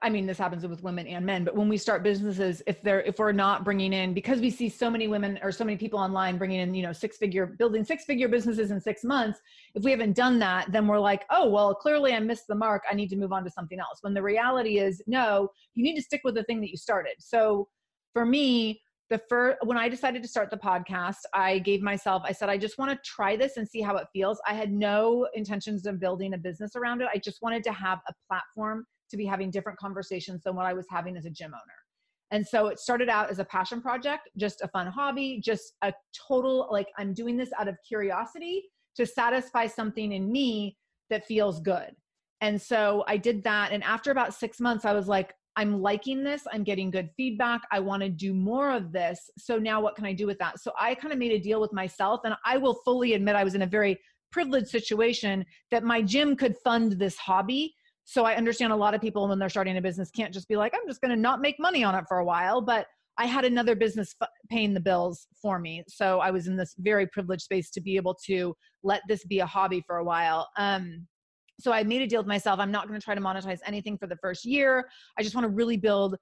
I 0.02 0.08
mean, 0.08 0.24
this 0.24 0.38
happens 0.38 0.64
with 0.64 0.84
women 0.84 1.08
and 1.08 1.26
men, 1.26 1.42
but 1.42 1.56
when 1.56 1.68
we 1.68 1.76
start 1.76 2.04
businesses, 2.04 2.62
if 2.64 2.80
they're, 2.80 3.02
if 3.02 3.18
we're 3.18 3.32
not 3.32 3.64
bringing 3.64 3.92
in, 3.92 4.14
because 4.14 4.40
we 4.40 4.48
see 4.48 4.68
so 4.68 4.88
many 4.88 5.08
women 5.08 5.36
or 5.42 5.50
so 5.50 5.64
many 5.64 5.76
people 5.76 5.98
online 5.98 6.38
bringing 6.38 6.60
in, 6.60 6.74
you 6.74 6.82
know, 6.84 6.92
six 6.92 7.16
figure, 7.16 7.46
building 7.46 7.82
six 7.82 8.04
figure 8.04 8.28
businesses 8.28 8.70
in 8.70 8.80
six 8.80 9.02
months, 9.02 9.40
if 9.74 9.82
we 9.82 9.90
haven't 9.90 10.14
done 10.14 10.38
that, 10.38 10.70
then 10.70 10.86
we're 10.86 11.00
like, 11.00 11.24
oh, 11.30 11.48
well, 11.48 11.74
clearly 11.74 12.12
I 12.12 12.20
missed 12.20 12.46
the 12.46 12.54
mark. 12.54 12.84
I 12.88 12.94
need 12.94 13.08
to 13.10 13.16
move 13.16 13.32
on 13.32 13.42
to 13.42 13.50
something 13.50 13.80
else. 13.80 13.98
When 14.02 14.14
the 14.14 14.22
reality 14.22 14.78
is, 14.78 15.02
no, 15.08 15.48
you 15.74 15.82
need 15.82 15.96
to 15.96 16.02
stick 16.02 16.20
with 16.22 16.36
the 16.36 16.44
thing 16.44 16.60
that 16.60 16.70
you 16.70 16.76
started. 16.76 17.14
So 17.18 17.66
for 18.12 18.24
me, 18.24 18.80
the 19.10 19.20
first, 19.28 19.58
when 19.64 19.76
I 19.76 19.88
decided 19.88 20.22
to 20.22 20.28
start 20.28 20.50
the 20.50 20.56
podcast, 20.56 21.18
I 21.34 21.58
gave 21.58 21.82
myself, 21.82 22.22
I 22.24 22.32
said, 22.32 22.48
I 22.48 22.56
just 22.56 22.78
want 22.78 22.92
to 22.92 22.98
try 23.04 23.36
this 23.36 23.56
and 23.56 23.68
see 23.68 23.80
how 23.80 23.96
it 23.96 24.06
feels. 24.12 24.40
I 24.46 24.54
had 24.54 24.72
no 24.72 25.26
intentions 25.34 25.84
of 25.84 25.98
building 25.98 26.34
a 26.34 26.38
business 26.38 26.76
around 26.76 27.02
it. 27.02 27.08
I 27.12 27.18
just 27.18 27.42
wanted 27.42 27.64
to 27.64 27.72
have 27.72 27.98
a 28.08 28.12
platform 28.28 28.86
to 29.10 29.16
be 29.16 29.24
having 29.24 29.50
different 29.50 29.78
conversations 29.78 30.42
than 30.42 30.56
what 30.56 30.66
I 30.66 30.72
was 30.72 30.86
having 30.90 31.16
as 31.16 31.26
a 31.26 31.30
gym 31.30 31.52
owner. 31.52 31.78
And 32.30 32.46
so 32.46 32.66
it 32.66 32.78
started 32.78 33.08
out 33.08 33.30
as 33.30 33.38
a 33.38 33.44
passion 33.44 33.80
project, 33.80 34.28
just 34.36 34.62
a 34.62 34.68
fun 34.68 34.86
hobby, 34.86 35.40
just 35.44 35.74
a 35.82 35.92
total 36.28 36.68
like 36.70 36.88
I'm 36.98 37.14
doing 37.14 37.36
this 37.36 37.50
out 37.58 37.68
of 37.68 37.76
curiosity 37.86 38.64
to 38.96 39.06
satisfy 39.06 39.66
something 39.66 40.12
in 40.12 40.30
me 40.30 40.76
that 41.10 41.26
feels 41.26 41.60
good. 41.60 41.94
And 42.40 42.60
so 42.60 43.04
I 43.06 43.16
did 43.16 43.42
that. 43.44 43.72
And 43.72 43.82
after 43.84 44.10
about 44.10 44.34
six 44.34 44.60
months, 44.60 44.84
I 44.84 44.92
was 44.92 45.06
like, 45.08 45.34
I'm 45.56 45.80
liking 45.80 46.24
this. 46.24 46.42
I'm 46.52 46.64
getting 46.64 46.90
good 46.90 47.10
feedback. 47.16 47.62
I 47.70 47.78
want 47.78 48.02
to 48.02 48.08
do 48.08 48.34
more 48.34 48.72
of 48.72 48.90
this. 48.90 49.30
So 49.38 49.56
now 49.56 49.80
what 49.80 49.94
can 49.94 50.04
I 50.04 50.12
do 50.12 50.26
with 50.26 50.38
that? 50.38 50.58
So 50.60 50.72
I 50.78 50.94
kind 50.94 51.12
of 51.12 51.18
made 51.18 51.32
a 51.32 51.38
deal 51.38 51.60
with 51.60 51.72
myself. 51.72 52.22
And 52.24 52.34
I 52.44 52.56
will 52.56 52.74
fully 52.84 53.14
admit 53.14 53.36
I 53.36 53.44
was 53.44 53.54
in 53.54 53.62
a 53.62 53.66
very 53.66 53.98
privileged 54.32 54.68
situation 54.68 55.46
that 55.70 55.84
my 55.84 56.02
gym 56.02 56.34
could 56.34 56.56
fund 56.64 56.92
this 56.92 57.16
hobby. 57.16 57.74
So 58.04 58.24
I 58.24 58.34
understand 58.34 58.72
a 58.72 58.76
lot 58.76 58.94
of 58.94 59.00
people 59.00 59.28
when 59.28 59.38
they're 59.38 59.48
starting 59.48 59.76
a 59.76 59.82
business 59.82 60.10
can't 60.10 60.32
just 60.32 60.48
be 60.48 60.56
like, 60.56 60.74
I'm 60.74 60.86
just 60.86 61.00
going 61.00 61.14
to 61.14 61.20
not 61.20 61.40
make 61.40 61.56
money 61.58 61.82
on 61.84 61.94
it 61.94 62.04
for 62.06 62.18
a 62.18 62.24
while. 62.24 62.60
But 62.60 62.86
I 63.16 63.26
had 63.26 63.44
another 63.44 63.74
business 63.74 64.14
f- 64.20 64.28
paying 64.50 64.74
the 64.74 64.80
bills 64.80 65.26
for 65.40 65.58
me. 65.58 65.84
So 65.88 66.20
I 66.20 66.30
was 66.30 66.46
in 66.46 66.56
this 66.56 66.74
very 66.78 67.06
privileged 67.06 67.42
space 67.42 67.70
to 67.70 67.80
be 67.80 67.96
able 67.96 68.14
to 68.26 68.54
let 68.82 69.02
this 69.08 69.24
be 69.24 69.38
a 69.38 69.46
hobby 69.46 69.82
for 69.86 69.98
a 69.98 70.04
while. 70.04 70.48
Um, 70.58 71.06
so 71.60 71.72
I 71.72 71.84
made 71.84 72.02
a 72.02 72.06
deal 72.06 72.20
with 72.20 72.26
myself. 72.26 72.58
I'm 72.58 72.72
not 72.72 72.88
going 72.88 72.98
to 72.98 73.04
try 73.04 73.14
to 73.14 73.20
monetize 73.20 73.60
anything 73.64 73.96
for 73.96 74.06
the 74.06 74.16
first 74.16 74.44
year. 74.44 74.88
I 75.16 75.22
just 75.22 75.34
want 75.34 75.44
to 75.44 75.50
really 75.50 75.76
build 75.76 76.16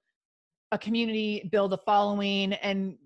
a 0.71 0.77
community, 0.77 1.49
build 1.51 1.73
a 1.73 1.77
following, 1.77 2.53
and 2.53 2.97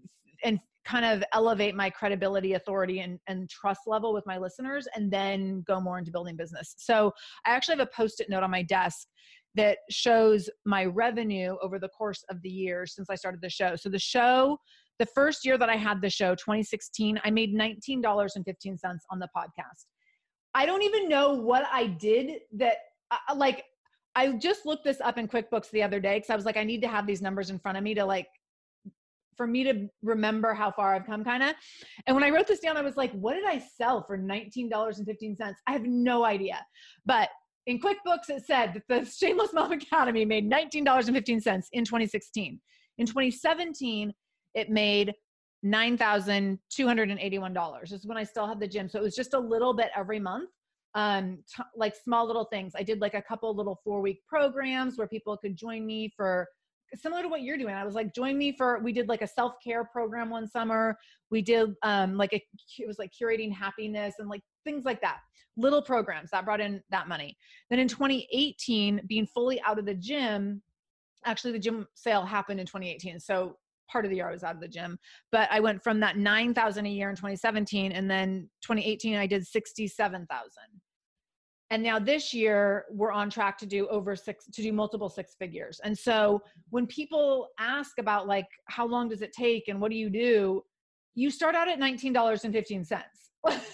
and 0.44 0.60
kind 0.88 1.06
of 1.06 1.24
elevate 1.34 1.76
my 1.76 1.90
credibility, 1.90 2.54
authority, 2.54 3.02
and, 3.02 3.20
and 3.28 3.50
trust 3.50 3.82
level 3.88 4.14
with 4.14 4.26
my 4.26 4.38
listeners, 4.38 4.88
and 4.96 5.12
then 5.12 5.64
go 5.68 5.82
more 5.82 6.00
into 6.00 6.12
building 6.12 6.38
business. 6.38 6.76
So 6.78 7.12
I 7.46 7.50
actually 7.50 7.78
have 7.78 7.88
a 7.88 7.96
post-it 7.96 8.30
note 8.30 8.44
on 8.44 8.52
my 8.52 8.64
desk 8.64 9.08
that 9.56 9.80
shows 9.90 10.50
my 10.66 10.86
revenue 10.86 11.58
over 11.62 11.80
the 11.80 11.90
course 11.90 12.24
of 12.30 12.42
the 12.42 12.50
years 12.50 12.96
since 12.96 13.10
I 13.10 13.16
started 13.16 13.42
the 13.42 13.50
show. 13.50 13.76
So 13.76 13.90
the 13.90 14.00
show, 14.00 14.58
the 15.00 15.08
first 15.08 15.46
year 15.46 15.58
that 15.58 15.70
I 15.70 15.76
had 15.76 16.02
the 16.02 16.10
show, 16.10 16.36
2016, 16.36 17.20
I 17.24 17.32
made 17.32 17.54
$19.15 17.54 18.78
on 19.12 19.20
the 19.20 19.28
podcast. 19.36 19.86
I 20.54 20.66
don't 20.66 20.84
even 20.84 21.10
know 21.10 21.34
what 21.34 21.66
I 21.72 21.88
did 21.88 22.40
that, 22.54 22.78
uh, 23.12 23.36
like, 23.36 23.66
I 24.16 24.32
just 24.32 24.66
looked 24.66 24.84
this 24.84 25.00
up 25.02 25.20
in 25.20 25.28
QuickBooks 25.28 25.70
the 25.70 25.84
other 25.84 26.00
day 26.00 26.18
because 26.18 26.32
I 26.32 26.36
was 26.36 26.46
like, 26.46 26.58
I 26.58 26.64
need 26.64 26.82
to 26.82 26.88
have 26.88 27.06
these 27.06 27.22
numbers 27.22 27.52
in 27.52 27.60
front 27.60 27.78
of 27.78 27.84
me 27.84 27.94
to 27.94 28.04
like, 28.04 28.28
for 29.38 29.48
me 29.48 29.64
to 29.64 29.88
remember 30.02 30.54
how 30.54 30.72
far 30.72 30.96
I've 30.96 31.06
come, 31.06 31.24
kind 31.24 31.44
of. 31.44 31.54
And 32.06 32.16
when 32.16 32.24
I 32.24 32.32
wrote 32.32 32.48
this 32.48 32.60
down, 32.60 32.76
I 32.76 32.82
was 32.82 32.98
like, 32.98 33.12
what 33.14 33.36
did 33.36 33.46
I 33.46 33.60
sell 33.60 34.04
for 34.04 34.18
$19.15? 34.18 35.54
I 35.68 35.72
have 35.72 35.84
no 35.84 36.26
idea. 36.26 36.66
But 37.06 37.30
in 37.68 37.80
QuickBooks, 37.80 38.30
it 38.30 38.46
said 38.46 38.74
that 38.74 38.84
the 38.88 39.06
Shameless 39.10 39.54
Mom 39.54 39.72
Academy 39.74 40.26
made 40.26 40.50
$19.15 40.50 41.64
in 41.74 41.86
2016. 41.86 42.60
In 42.98 43.06
2017, 43.06 44.14
it 44.56 44.70
made 44.70 45.14
$9,281. 45.66 47.82
This 47.82 47.92
is 47.92 48.08
when 48.08 48.18
I 48.18 48.24
still 48.24 48.48
had 48.48 48.60
the 48.60 48.68
gym. 48.68 48.90
So 48.90 49.00
it 49.00 49.04
was 49.04 49.16
just 49.16 49.34
a 49.34 49.40
little 49.40 49.74
bit 49.74 49.90
every 49.96 50.20
month. 50.20 50.50
Um, 50.96 51.40
t- 51.54 51.62
like 51.76 51.96
small 51.96 52.26
little 52.26 52.46
things. 52.46 52.72
I 52.76 52.82
did 52.82 53.02
like 53.02 53.14
a 53.14 53.22
couple 53.22 53.56
little 53.56 53.80
four 53.84 54.02
week 54.02 54.22
programs 54.28 54.98
where 54.98 55.08
people 55.08 55.38
could 55.38 55.56
join 55.56 55.86
me 55.86 56.12
for 56.16 56.48
similar 56.96 57.22
to 57.22 57.28
what 57.28 57.42
you're 57.42 57.58
doing. 57.58 57.74
I 57.74 57.86
was 57.86 57.96
like, 57.96 58.14
join 58.14 58.38
me 58.38 58.52
for, 58.52 58.80
we 58.80 58.92
did 58.92 59.10
like 59.10 59.22
a 59.22 59.28
self 59.28 59.54
care 59.64 59.84
program 59.84 60.30
one 60.30 60.48
summer. 60.48 60.98
We 61.30 61.42
did 61.42 61.74
um, 61.84 62.16
like 62.16 62.34
a, 62.34 62.44
it 62.80 62.88
was 62.88 63.00
like 63.00 63.12
curating 63.12 63.52
happiness 63.52 64.16
and 64.20 64.30
like 64.30 64.42
things 64.64 64.86
like 64.86 65.02
that. 65.02 65.18
Little 65.58 65.82
programs 65.82 66.32
that 66.32 66.46
brought 66.46 66.62
in 66.62 66.82
that 66.90 67.08
money. 67.08 67.38
Then 67.70 67.80
in 67.80 67.88
2018, 67.88 69.02
being 69.08 69.26
fully 69.28 69.62
out 69.62 69.80
of 69.80 69.86
the 69.86 69.96
gym, 69.96 70.62
actually 71.26 71.54
the 71.54 71.60
gym 71.60 71.88
sale 71.96 72.26
happened 72.26 72.60
in 72.60 72.66
2018. 72.66 73.20
So 73.20 73.58
part 73.90 74.06
of 74.06 74.12
the 74.12 74.18
year 74.18 74.30
I 74.30 74.32
was 74.32 74.44
out 74.44 74.56
of 74.56 74.62
the 74.62 74.68
gym, 74.68 75.00
but 75.32 75.50
I 75.52 75.60
went 75.60 75.84
from 75.84 76.00
that 76.02 76.18
9,000 76.18 76.86
a 76.86 76.90
year 76.90 77.10
in 77.10 77.16
2017 77.16 77.92
and 77.92 78.10
then 78.10 78.50
2018 78.62 79.16
I 79.16 79.28
did 79.28 79.46
67,000. 79.46 80.28
And 81.70 81.84
now 81.84 82.00
this 82.00 82.34
year 82.34 82.86
we're 82.90 83.12
on 83.12 83.30
track 83.30 83.58
to 83.60 83.66
do 83.66 83.88
over 83.88 84.16
six 84.16 84.46
to 84.46 84.62
do 84.62 84.72
multiple 84.72 85.10
six 85.10 85.36
figures. 85.36 85.82
And 85.84 85.98
so 85.98 86.42
when 86.70 86.88
people 86.88 87.50
ask 87.60 88.00
about 88.00 88.28
like 88.28 88.48
how 88.66 88.88
long 88.88 89.10
does 89.10 89.22
it 89.22 89.34
take 89.34 89.68
and 89.68 89.82
what 89.82 89.92
do 89.92 89.98
you 89.98 90.10
do, 90.10 90.64
you 91.16 91.30
start 91.30 91.56
out 91.56 91.68
at 91.68 91.80
$19.15. 91.80 92.94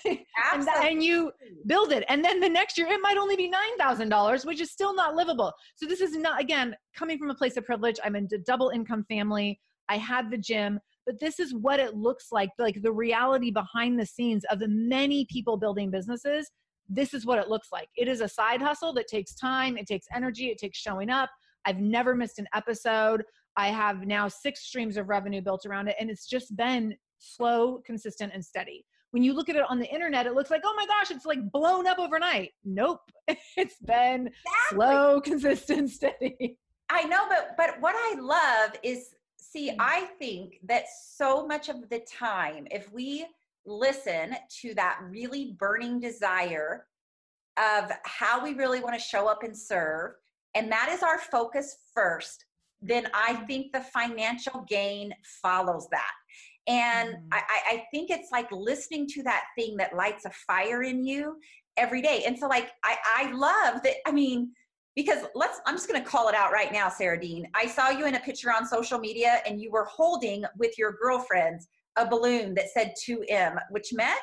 and, 0.05 0.67
and, 0.83 1.03
you 1.03 1.31
build 1.65 1.91
it 1.91 2.03
and 2.09 2.23
then 2.23 2.39
the 2.39 2.49
next 2.49 2.77
year 2.77 2.85
it 2.87 2.99
might 3.01 3.17
only 3.17 3.35
be 3.35 3.51
$9000 3.79 4.45
which 4.45 4.61
is 4.61 4.69
still 4.69 4.93
not 4.93 5.15
livable 5.15 5.51
so 5.75 5.87
this 5.87 6.01
is 6.01 6.15
not 6.15 6.39
again 6.39 6.75
coming 6.95 7.17
from 7.17 7.31
a 7.31 7.33
place 7.33 7.55
of 7.57 7.65
privilege 7.65 7.97
i'm 8.03 8.15
in 8.15 8.27
a 8.33 8.37
double 8.39 8.69
income 8.69 9.03
family 9.09 9.59
I 9.89 9.97
had 9.97 10.31
the 10.31 10.37
gym, 10.37 10.79
but 11.05 11.19
this 11.19 11.39
is 11.39 11.53
what 11.53 11.79
it 11.79 11.95
looks 11.95 12.31
like 12.31 12.49
like 12.57 12.81
the 12.81 12.91
reality 12.91 13.51
behind 13.51 13.99
the 13.99 14.05
scenes 14.05 14.45
of 14.49 14.59
the 14.59 14.67
many 14.67 15.25
people 15.25 15.57
building 15.57 15.91
businesses. 15.91 16.49
This 16.89 17.13
is 17.13 17.25
what 17.25 17.39
it 17.39 17.49
looks 17.49 17.69
like. 17.71 17.89
It 17.95 18.07
is 18.07 18.21
a 18.21 18.27
side 18.27 18.61
hustle 18.61 18.93
that 18.93 19.07
takes 19.07 19.35
time, 19.35 19.77
it 19.77 19.87
takes 19.87 20.07
energy, 20.13 20.47
it 20.47 20.57
takes 20.57 20.77
showing 20.77 21.09
up. 21.09 21.29
I've 21.65 21.79
never 21.79 22.15
missed 22.15 22.39
an 22.39 22.47
episode. 22.53 23.23
I 23.55 23.67
have 23.67 24.05
now 24.05 24.27
six 24.27 24.65
streams 24.65 24.97
of 24.97 25.09
revenue 25.09 25.41
built 25.41 25.65
around 25.65 25.87
it, 25.87 25.95
and 25.99 26.09
it's 26.09 26.27
just 26.27 26.55
been 26.55 26.95
slow, 27.19 27.81
consistent, 27.85 28.33
and 28.33 28.43
steady. 28.43 28.85
When 29.11 29.23
you 29.23 29.33
look 29.33 29.47
at 29.47 29.55
it 29.55 29.63
on 29.69 29.79
the 29.79 29.87
internet, 29.93 30.25
it 30.25 30.33
looks 30.33 30.49
like, 30.49 30.63
oh 30.65 30.73
my 30.75 30.87
gosh, 30.87 31.11
it's 31.11 31.25
like 31.25 31.51
blown 31.51 31.87
up 31.87 31.99
overnight. 31.99 32.51
Nope. 32.63 32.99
It's 33.55 33.77
been 33.79 34.27
exactly. 34.27 34.35
slow, 34.71 35.21
consistent, 35.23 35.89
steady. 35.91 36.57
I 36.89 37.03
know, 37.03 37.25
but 37.29 37.51
but 37.55 37.79
what 37.79 37.95
I 37.95 38.19
love 38.19 38.71
is 38.83 39.15
See, 39.53 39.69
mm. 39.69 39.75
I 39.79 40.07
think 40.17 40.59
that 40.63 40.85
so 40.89 41.45
much 41.45 41.69
of 41.69 41.87
the 41.89 41.99
time, 41.99 42.67
if 42.71 42.91
we 42.91 43.25
listen 43.65 44.35
to 44.61 44.73
that 44.75 44.99
really 45.09 45.55
burning 45.57 45.99
desire 45.99 46.85
of 47.57 47.91
how 48.05 48.43
we 48.43 48.53
really 48.53 48.79
want 48.79 48.95
to 48.95 49.01
show 49.01 49.27
up 49.27 49.43
and 49.43 49.57
serve, 49.57 50.13
and 50.55 50.71
that 50.71 50.89
is 50.91 51.03
our 51.03 51.19
focus 51.19 51.77
first, 51.93 52.45
then 52.81 53.07
I 53.13 53.35
think 53.47 53.71
the 53.71 53.81
financial 53.81 54.65
gain 54.67 55.13
follows 55.41 55.87
that. 55.91 56.11
And 56.67 57.09
mm. 57.09 57.19
I, 57.31 57.41
I 57.67 57.83
think 57.91 58.09
it's 58.09 58.31
like 58.31 58.51
listening 58.51 59.07
to 59.09 59.23
that 59.23 59.45
thing 59.57 59.77
that 59.77 59.95
lights 59.95 60.25
a 60.25 60.31
fire 60.31 60.83
in 60.83 61.03
you 61.05 61.37
every 61.77 62.01
day. 62.01 62.23
And 62.25 62.37
so, 62.37 62.47
like, 62.47 62.71
I, 62.83 62.97
I 63.15 63.31
love 63.31 63.83
that. 63.83 63.95
I 64.05 64.11
mean, 64.11 64.51
because 64.95 65.25
let's 65.33 65.59
i'm 65.65 65.75
just 65.75 65.87
going 65.87 66.01
to 66.01 66.07
call 66.07 66.29
it 66.29 66.35
out 66.35 66.51
right 66.51 66.71
now 66.71 66.89
sarah 66.89 67.19
dean 67.19 67.47
i 67.55 67.65
saw 67.65 67.89
you 67.89 68.05
in 68.05 68.15
a 68.15 68.19
picture 68.19 68.51
on 68.51 68.65
social 68.65 68.99
media 68.99 69.41
and 69.47 69.59
you 69.61 69.71
were 69.71 69.85
holding 69.85 70.43
with 70.57 70.77
your 70.77 70.93
girlfriends 71.01 71.67
a 71.97 72.05
balloon 72.07 72.53
that 72.55 72.69
said 72.73 72.93
2m 73.07 73.57
which 73.69 73.93
meant 73.93 74.21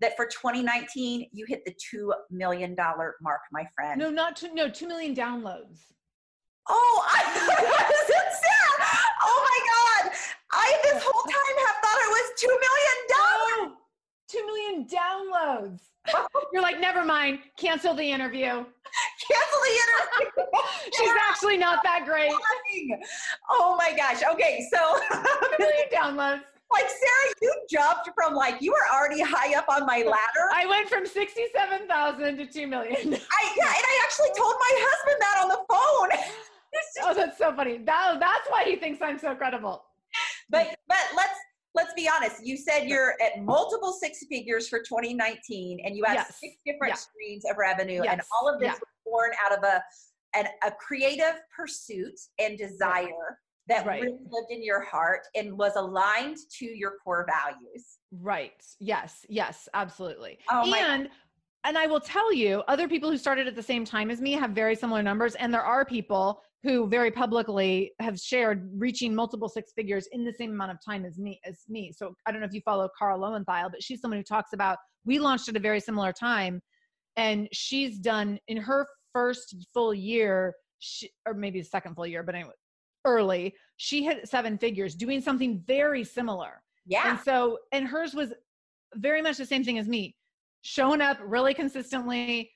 that 0.00 0.16
for 0.16 0.26
2019 0.26 1.28
you 1.32 1.44
hit 1.48 1.64
the 1.64 1.74
$2 1.94 2.12
million 2.30 2.74
mark 2.76 3.40
my 3.52 3.64
friend 3.74 3.98
no 3.98 4.10
not 4.10 4.36
two 4.36 4.52
no 4.54 4.68
2 4.68 4.88
million 4.88 5.14
downloads 5.14 5.80
oh 6.68 7.06
I, 7.10 7.22
was 7.88 8.10
yeah. 8.10 8.86
oh 9.24 9.48
my 9.48 10.04
god 10.04 10.12
i 10.52 10.78
this 10.84 11.02
whole 11.04 11.22
time 11.22 11.56
have 11.66 11.76
thought 11.82 12.00
it 12.00 12.10
was 12.10 12.26
2 12.40 12.48
million 12.66 12.98
dollars 13.16 13.78
2 14.28 14.46
million 14.46 14.86
downloads 14.86 15.80
you're 16.52 16.62
like 16.62 16.80
never 16.80 17.04
mind 17.04 17.38
cancel 17.56 17.94
the 17.94 18.10
interview 18.10 18.64
cancel 19.30 19.60
the 19.62 19.74
interview. 19.84 20.60
She's 20.96 21.14
actually 21.28 21.56
not 21.56 21.82
that 21.82 22.04
great. 22.04 22.32
Oh 23.50 23.76
my 23.76 23.96
gosh. 23.96 24.22
Okay, 24.32 24.66
so 24.72 24.98
million 25.58 25.86
downloads. 25.92 26.42
Like 26.72 26.88
Sarah, 26.88 27.34
you 27.42 27.54
jumped 27.70 28.10
from 28.14 28.34
like 28.34 28.60
you 28.60 28.72
were 28.72 28.96
already 28.96 29.20
high 29.20 29.56
up 29.56 29.68
on 29.68 29.86
my 29.86 29.98
ladder. 29.98 30.48
I 30.52 30.66
went 30.66 30.88
from 30.88 31.06
sixty-seven 31.06 31.86
thousand 31.86 32.36
to 32.38 32.46
two 32.46 32.66
million. 32.66 32.96
I 32.96 33.54
yeah, 33.56 33.68
and 33.68 33.84
I 33.84 34.00
actually 34.04 34.30
told 34.36 34.54
my 34.58 34.72
husband 34.80 35.16
that 35.20 35.40
on 35.42 35.48
the 35.48 35.60
phone. 35.70 36.32
oh, 37.02 37.14
that's 37.14 37.38
so 37.38 37.54
funny. 37.54 37.78
That, 37.78 38.16
that's 38.18 38.48
why 38.48 38.64
he 38.64 38.76
thinks 38.76 39.00
I'm 39.02 39.18
so 39.18 39.34
credible. 39.34 39.84
But 40.50 40.74
but 40.88 41.04
let's 41.16 41.38
let's 41.74 41.92
be 41.94 42.08
honest. 42.08 42.44
You 42.44 42.56
said 42.56 42.88
you're 42.88 43.14
at 43.22 43.42
multiple 43.42 43.92
six 43.92 44.24
figures 44.28 44.68
for 44.68 44.80
2019, 44.80 45.80
and 45.84 45.96
you 45.96 46.04
have 46.06 46.14
yes. 46.14 46.38
six 46.40 46.56
different 46.66 46.94
yeah. 46.94 46.96
streams 46.96 47.44
of 47.48 47.56
revenue, 47.56 48.00
yes. 48.02 48.12
and 48.12 48.22
all 48.32 48.52
of 48.52 48.58
this 48.58 48.68
yeah 48.68 48.78
born 49.04 49.30
out 49.44 49.56
of 49.56 49.64
a 49.64 49.82
an, 50.36 50.46
a 50.64 50.70
creative 50.72 51.40
pursuit 51.54 52.18
and 52.40 52.58
desire 52.58 53.38
that 53.68 53.86
right. 53.86 54.02
really 54.02 54.18
lived 54.30 54.50
in 54.50 54.62
your 54.62 54.82
heart 54.82 55.22
and 55.34 55.56
was 55.56 55.76
aligned 55.76 56.36
to 56.58 56.66
your 56.66 56.92
core 57.02 57.26
values. 57.28 57.98
Right. 58.12 58.62
Yes. 58.80 59.24
Yes. 59.28 59.68
Absolutely. 59.74 60.38
Oh, 60.50 60.72
and 60.74 61.08
and 61.66 61.78
I 61.78 61.86
will 61.86 62.00
tell 62.00 62.30
you, 62.30 62.62
other 62.68 62.88
people 62.88 63.10
who 63.10 63.16
started 63.16 63.48
at 63.48 63.56
the 63.56 63.62
same 63.62 63.86
time 63.86 64.10
as 64.10 64.20
me 64.20 64.32
have 64.32 64.50
very 64.50 64.76
similar 64.76 65.02
numbers, 65.02 65.34
and 65.36 65.52
there 65.52 65.62
are 65.62 65.82
people 65.82 66.42
who 66.62 66.86
very 66.86 67.10
publicly 67.10 67.92
have 68.00 68.18
shared 68.18 68.70
reaching 68.76 69.14
multiple 69.14 69.48
six 69.48 69.72
figures 69.72 70.06
in 70.12 70.26
the 70.26 70.32
same 70.32 70.50
amount 70.50 70.72
of 70.72 70.78
time 70.84 71.06
as 71.06 71.18
me 71.18 71.40
as 71.46 71.60
me. 71.68 71.90
So 71.90 72.14
I 72.26 72.32
don't 72.32 72.40
know 72.40 72.46
if 72.46 72.52
you 72.52 72.60
follow 72.66 72.88
Kara 72.98 73.16
Loewentheil, 73.16 73.70
but 73.70 73.82
she's 73.82 74.00
someone 74.00 74.18
who 74.18 74.24
talks 74.24 74.52
about 74.52 74.78
we 75.04 75.18
launched 75.18 75.48
at 75.48 75.56
a 75.56 75.60
very 75.60 75.80
similar 75.80 76.12
time 76.12 76.60
and 77.16 77.48
she's 77.52 77.98
done 77.98 78.38
in 78.48 78.56
her 78.56 78.86
first 79.12 79.54
full 79.72 79.94
year 79.94 80.54
she, 80.78 81.10
or 81.26 81.34
maybe 81.34 81.60
the 81.60 81.66
second 81.66 81.94
full 81.94 82.06
year 82.06 82.22
but 82.22 82.34
anyway 82.34 82.52
early. 83.04 83.54
She 83.76 84.04
hit 84.04 84.28
seven 84.28 84.58
figures 84.58 84.94
doing 84.94 85.20
something 85.20 85.62
very 85.66 86.04
similar. 86.04 86.62
Yeah. 86.86 87.10
And 87.10 87.20
so, 87.20 87.58
and 87.72 87.86
hers 87.86 88.14
was 88.14 88.32
very 88.94 89.22
much 89.22 89.38
the 89.38 89.46
same 89.46 89.64
thing 89.64 89.78
as 89.78 89.88
me 89.88 90.14
showing 90.62 91.00
up 91.00 91.18
really 91.22 91.54
consistently, 91.54 92.50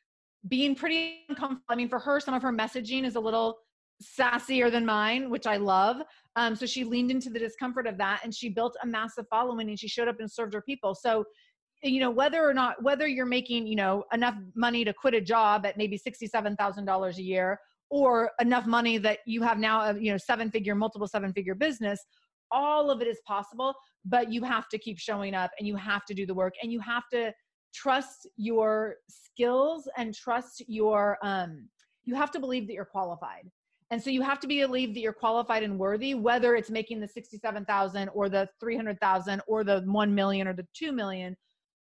being 0.49 0.75
pretty 0.75 1.25
uncomfortable. 1.28 1.62
I 1.69 1.76
mean, 1.76 1.88
for 1.88 1.99
her, 1.99 2.21
some 2.21 2.35
of 2.35 2.43
her 2.43 2.52
messaging 2.52 3.05
is 3.05 3.17
a 3.17 3.21
little 3.21 3.59
sassier 4.02 4.71
than 4.71 4.87
mine, 4.87 5.28
which 5.28 5.47
I 5.47 5.57
love. 5.57 5.99
Um, 6.37 6.55
so 6.55 6.67
she 6.67 6.85
leaned 6.85 7.11
into 7.11 7.31
the 7.31 7.38
discomfort 7.38 7.87
of 7.87 7.99
that 7.99 8.21
and 8.23 8.35
she 8.35 8.49
built 8.49 8.76
a 8.83 8.87
massive 8.87 9.26
following 9.28 9.69
and 9.69 9.78
she 9.78 9.88
showed 9.88 10.09
up 10.09 10.21
and 10.21 10.31
served 10.31 10.55
her 10.55 10.62
people. 10.62 10.95
So, 10.95 11.25
you 11.83 12.00
know, 12.00 12.11
whether 12.11 12.49
or 12.49 12.55
not, 12.55 12.83
whether 12.83 13.07
you're 13.07 13.26
making, 13.26 13.67
you 13.67 13.76
know, 13.76 14.05
enough 14.12 14.37
money 14.55 14.85
to 14.85 14.93
quit 14.93 15.14
a 15.14 15.21
job 15.21 15.67
at 15.67 15.76
maybe 15.76 15.99
$67,000 15.99 17.17
a 17.17 17.23
year 17.23 17.59
or 17.90 18.30
enough 18.40 18.66
money 18.66 18.99
that 18.99 19.18
you 19.26 19.42
have 19.42 19.59
now, 19.59 19.83
a, 19.83 19.99
you 19.99 20.11
know, 20.11 20.18
seven 20.18 20.50
figure, 20.50 20.75
multiple 20.75 21.09
seven 21.09 21.33
figure 21.33 21.54
business, 21.54 22.04
all 22.50 22.90
of 22.90 23.00
it 23.02 23.09
is 23.09 23.21
possible, 23.26 23.75
but 24.04 24.33
you 24.33 24.42
have 24.42 24.68
to 24.68 24.78
keep 24.78 24.99
showing 24.99 25.35
up 25.35 25.50
and 25.59 25.66
you 25.66 25.76
have 25.76 26.04
to 26.07 26.14
do 26.14 26.26
the 26.26 26.35
work 26.35 26.54
and 26.62 26.73
you 26.73 26.80
have 26.80 27.04
to 27.12 27.33
trust 27.75 28.26
your 28.37 28.97
skills 29.09 29.88
and 29.97 30.14
trust 30.14 30.62
your, 30.66 31.18
um, 31.23 31.68
you 32.04 32.14
have 32.14 32.30
to 32.30 32.40
believe 32.40 32.66
that 32.66 32.73
you're 32.73 32.85
qualified 32.85 33.50
and 33.90 34.02
so 34.02 34.11
you 34.11 34.23
have 34.23 34.38
to 34.40 34.47
believe 34.47 34.95
that 34.95 35.00
you're 35.00 35.12
qualified 35.12 35.62
and 35.62 35.78
worthy, 35.78 36.14
whether 36.14 36.54
it's 36.54 36.71
making 36.71 37.00
the 37.00 37.09
67,000 37.09 38.09
or 38.11 38.28
the 38.28 38.49
300,000 38.61 39.40
or 39.47 39.64
the 39.64 39.80
1 39.87 40.14
million 40.14 40.47
or 40.47 40.52
the 40.52 40.66
2 40.75 40.92
million. 40.92 41.37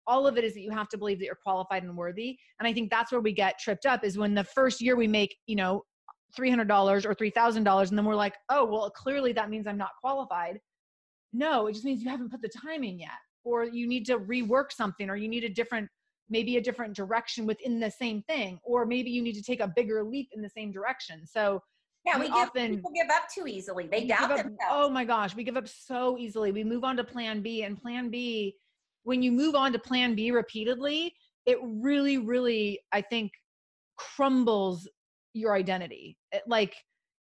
All 0.07 0.27
of 0.27 0.37
it 0.37 0.45
is 0.45 0.53
that 0.53 0.61
you 0.61 0.71
have 0.71 0.91
to 0.91 0.99
believe 0.99 1.19
that 1.19 1.25
you're 1.25 1.35
qualified 1.35 1.83
and 1.83 1.97
worthy. 1.97 2.37
And 2.61 2.69
I 2.69 2.75
think 2.75 2.91
that's 2.91 3.11
where 3.11 3.23
we 3.23 3.33
get 3.33 3.59
tripped 3.59 3.87
up 3.87 4.05
is 4.05 4.19
when 4.19 4.35
the 4.35 4.45
first 4.45 4.83
year 4.83 4.97
we 4.97 5.09
make, 5.09 5.35
you 5.47 5.57
know, 5.57 5.83
$300 6.37 7.05
or 7.05 7.15
$3,000 7.15 7.89
and 7.89 7.99
then 7.99 8.05
we're 8.05 8.15
like, 8.15 8.35
"Oh, 8.49 8.65
well 8.65 8.91
clearly 8.91 9.33
that 9.33 9.51
means 9.51 9.67
I'm 9.67 9.79
not 9.79 9.91
qualified." 10.01 10.61
No, 11.33 11.67
it 11.67 11.73
just 11.73 11.85
means 11.85 12.03
you 12.03 12.11
haven't 12.11 12.31
put 12.31 12.43
the 12.43 12.49
time 12.49 12.85
in 12.85 12.99
yet 12.99 13.11
or 13.45 13.65
you 13.65 13.87
need 13.87 14.07
to 14.07 14.19
rework 14.19 14.73
something 14.73 15.11
or 15.11 15.17
you 15.17 15.29
need 15.29 15.45
a 15.45 15.49
different 15.49 15.89
maybe 16.31 16.57
a 16.57 16.61
different 16.61 16.97
direction 16.97 17.45
within 17.45 17.79
the 17.79 17.91
same 17.91 18.23
thing 18.23 18.59
or 18.65 18.87
maybe 18.87 19.11
you 19.11 19.23
need 19.23 19.35
to 19.35 19.43
take 19.43 19.61
a 19.61 19.73
bigger 19.77 20.03
leap 20.03 20.29
in 20.33 20.41
the 20.41 20.49
same 20.49 20.73
direction. 20.73 21.27
So 21.27 21.61
yeah, 22.05 22.19
we, 22.19 22.25
we 22.25 22.29
give, 22.29 22.37
often 22.37 22.77
people 22.77 22.93
give 22.95 23.11
up 23.11 23.29
too 23.35 23.47
easily. 23.47 23.87
They 23.87 24.07
doubt 24.07 24.31
up, 24.31 24.37
themselves. 24.37 24.59
Oh 24.71 24.91
my 24.91 25.05
gosh, 25.05 25.35
we 25.35 25.43
give 25.43 25.57
up 25.57 25.69
so 25.69 26.19
easily. 26.19 26.53
We 26.53 26.63
move 26.63 26.85
on 26.85 26.97
to 26.99 27.05
plan 27.05 27.41
B, 27.41 27.63
and 27.63 27.81
plan 27.81 28.11
B, 28.11 28.57
when 29.05 29.23
you 29.23 29.33
move 29.33 29.55
on 29.55 29.73
to 29.73 29.79
plan 29.79 30.15
B 30.15 30.31
repeatedly, 30.31 31.15
it 31.47 31.59
really, 31.63 32.19
really, 32.19 32.81
I 32.93 33.01
think, 33.01 33.33
crumbles 33.97 34.89
your 35.35 35.55
identity. 35.55 36.17
It, 36.33 36.43
like 36.47 36.75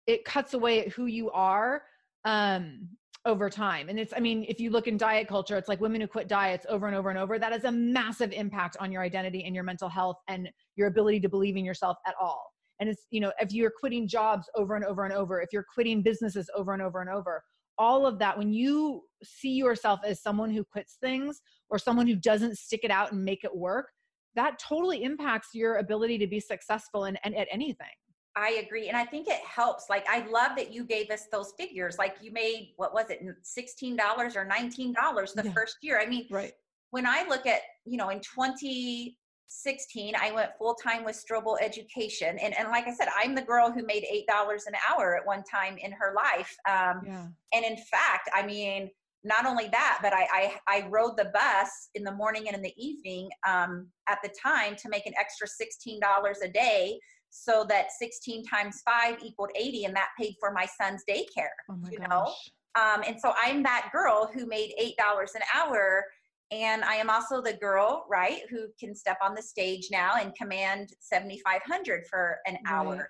it 0.07 0.25
cuts 0.25 0.53
away 0.53 0.85
at 0.85 0.89
who 0.89 1.05
you 1.05 1.29
are 1.31 1.83
um, 2.25 2.87
over 3.25 3.49
time. 3.49 3.89
And 3.89 3.99
it's, 3.99 4.13
I 4.15 4.19
mean, 4.19 4.45
if 4.47 4.59
you 4.59 4.69
look 4.69 4.87
in 4.87 4.97
diet 4.97 5.27
culture, 5.27 5.57
it's 5.57 5.69
like 5.69 5.81
women 5.81 6.01
who 6.01 6.07
quit 6.07 6.27
diets 6.27 6.65
over 6.69 6.87
and 6.87 6.95
over 6.95 7.09
and 7.09 7.19
over. 7.19 7.39
That 7.39 7.51
has 7.51 7.63
a 7.63 7.71
massive 7.71 8.31
impact 8.31 8.77
on 8.79 8.91
your 8.91 9.01
identity 9.01 9.43
and 9.43 9.55
your 9.55 9.63
mental 9.63 9.89
health 9.89 10.17
and 10.27 10.49
your 10.75 10.87
ability 10.87 11.19
to 11.21 11.29
believe 11.29 11.57
in 11.57 11.65
yourself 11.65 11.97
at 12.07 12.15
all 12.19 12.53
and 12.79 12.89
it's 12.89 13.07
you 13.11 13.19
know 13.19 13.31
if 13.39 13.53
you're 13.53 13.71
quitting 13.71 14.07
jobs 14.07 14.49
over 14.55 14.75
and 14.75 14.85
over 14.85 15.05
and 15.05 15.13
over 15.13 15.41
if 15.41 15.49
you're 15.51 15.65
quitting 15.73 16.01
businesses 16.01 16.49
over 16.55 16.73
and 16.73 16.81
over 16.81 17.01
and 17.01 17.09
over 17.09 17.41
all 17.77 18.05
of 18.05 18.19
that 18.19 18.37
when 18.37 18.51
you 18.51 19.01
see 19.23 19.53
yourself 19.53 19.99
as 20.05 20.21
someone 20.21 20.51
who 20.51 20.63
quits 20.63 20.97
things 21.01 21.41
or 21.69 21.79
someone 21.79 22.05
who 22.05 22.15
doesn't 22.15 22.57
stick 22.57 22.81
it 22.83 22.91
out 22.91 23.11
and 23.11 23.23
make 23.23 23.43
it 23.43 23.55
work 23.55 23.87
that 24.35 24.59
totally 24.59 25.03
impacts 25.03 25.49
your 25.53 25.77
ability 25.77 26.17
to 26.17 26.27
be 26.27 26.39
successful 26.39 27.05
and, 27.05 27.19
and 27.23 27.35
at 27.35 27.47
anything 27.51 27.87
I 28.35 28.63
agree. 28.65 28.87
And 28.87 28.97
I 28.97 29.05
think 29.05 29.27
it 29.27 29.39
helps. 29.45 29.89
Like, 29.89 30.05
I 30.09 30.25
love 30.27 30.51
that 30.57 30.73
you 30.73 30.83
gave 30.83 31.09
us 31.11 31.27
those 31.31 31.53
figures. 31.57 31.97
Like, 31.97 32.15
you 32.21 32.31
made, 32.31 32.73
what 32.77 32.93
was 32.93 33.05
it, 33.09 33.21
$16 33.21 34.35
or 34.35 34.45
$19 34.45 35.33
the 35.33 35.43
yeah. 35.43 35.51
first 35.51 35.77
year. 35.81 35.99
I 35.99 36.07
mean, 36.07 36.25
right. 36.31 36.53
when 36.89 37.05
I 37.05 37.25
look 37.27 37.45
at, 37.45 37.61
you 37.85 37.97
know, 37.97 38.09
in 38.09 38.19
2016, 38.19 40.15
i 40.19 40.31
went 40.31 40.49
full-time 40.57 41.03
with 41.03 41.15
strobel 41.15 41.57
education 41.61 42.39
and, 42.39 42.57
and 42.57 42.69
like 42.69 42.87
i 42.87 42.93
said 42.93 43.07
i'm 43.15 43.35
the 43.35 43.41
girl 43.41 43.69
who 43.69 43.85
made 43.85 44.03
eight 44.09 44.25
dollars 44.25 44.65
an 44.65 44.73
hour 44.89 45.15
at 45.15 45.23
one 45.27 45.43
time 45.43 45.77
in 45.77 45.91
her 45.91 46.15
life 46.15 46.55
um, 46.67 47.01
yeah. 47.05 47.27
and 47.53 47.63
in 47.63 47.77
fact 47.77 48.29
i 48.33 48.43
mean 48.43 48.89
not 49.23 49.45
only 49.45 49.67
that 49.67 49.99
but 50.01 50.13
I, 50.13 50.27
I, 50.33 50.53
I 50.67 50.87
rode 50.89 51.17
the 51.17 51.31
bus 51.33 51.89
in 51.93 52.03
the 52.03 52.11
morning 52.11 52.47
and 52.47 52.55
in 52.55 52.61
the 52.61 52.73
evening 52.77 53.29
um, 53.47 53.87
at 54.07 54.19
the 54.23 54.29
time 54.41 54.75
to 54.77 54.89
make 54.89 55.05
an 55.05 55.13
extra 55.19 55.47
$16 55.47 55.99
a 56.43 56.47
day 56.47 56.99
so 57.35 57.65
that 57.67 57.91
16 57.91 58.43
times 58.45 58.81
5 58.85 59.17
equaled 59.23 59.51
80 59.55 59.85
and 59.85 59.95
that 59.95 60.09
paid 60.19 60.35
for 60.39 60.51
my 60.51 60.67
son's 60.79 61.03
daycare 61.09 61.47
oh 61.69 61.75
my 61.75 61.89
you 61.89 61.97
gosh. 61.97 62.07
know 62.09 62.33
um, 62.81 63.03
and 63.07 63.19
so 63.19 63.33
i'm 63.41 63.63
that 63.63 63.89
girl 63.91 64.29
who 64.33 64.45
made 64.45 64.71
$8 64.79 64.91
an 65.35 65.41
hour 65.55 66.05
and 66.53 66.83
I 66.83 66.95
am 66.95 67.09
also 67.09 67.41
the 67.41 67.53
girl, 67.53 68.05
right, 68.09 68.41
who 68.49 68.67
can 68.79 68.95
step 68.95 69.17
on 69.23 69.33
the 69.33 69.41
stage 69.41 69.87
now 69.91 70.13
and 70.19 70.35
command 70.35 70.89
7,500 70.99 72.05
for 72.07 72.37
an 72.45 72.57
right. 72.63 72.71
hour. 72.71 73.09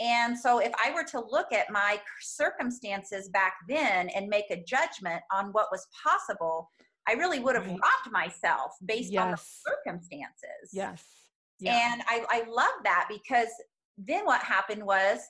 And 0.00 0.38
so, 0.38 0.60
if 0.60 0.70
I 0.82 0.94
were 0.94 1.02
to 1.04 1.18
look 1.18 1.52
at 1.52 1.72
my 1.72 2.00
circumstances 2.20 3.30
back 3.30 3.54
then 3.68 4.08
and 4.10 4.28
make 4.28 4.44
a 4.50 4.62
judgment 4.62 5.22
on 5.32 5.46
what 5.46 5.66
was 5.72 5.88
possible, 6.04 6.70
I 7.08 7.14
really 7.14 7.40
would 7.40 7.56
have 7.56 7.66
right. 7.66 7.80
robbed 7.82 8.12
myself 8.12 8.72
based 8.84 9.12
yes. 9.12 9.24
on 9.24 9.30
the 9.32 9.38
circumstances. 9.38 10.70
Yes. 10.72 11.04
Yeah. 11.60 11.92
And 11.92 12.02
I, 12.06 12.24
I 12.28 12.44
love 12.48 12.74
that 12.84 13.06
because 13.08 13.48
then 13.96 14.24
what 14.24 14.40
happened 14.40 14.84
was 14.84 15.20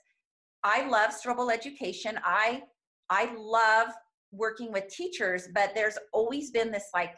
I 0.62 0.86
love 0.88 1.10
Strobel 1.10 1.52
education. 1.52 2.18
I 2.24 2.62
I 3.10 3.34
love 3.38 3.88
working 4.32 4.72
with 4.72 4.88
teachers, 4.88 5.48
but 5.54 5.72
there's 5.74 5.96
always 6.12 6.50
been 6.50 6.70
this 6.70 6.88
like 6.92 7.14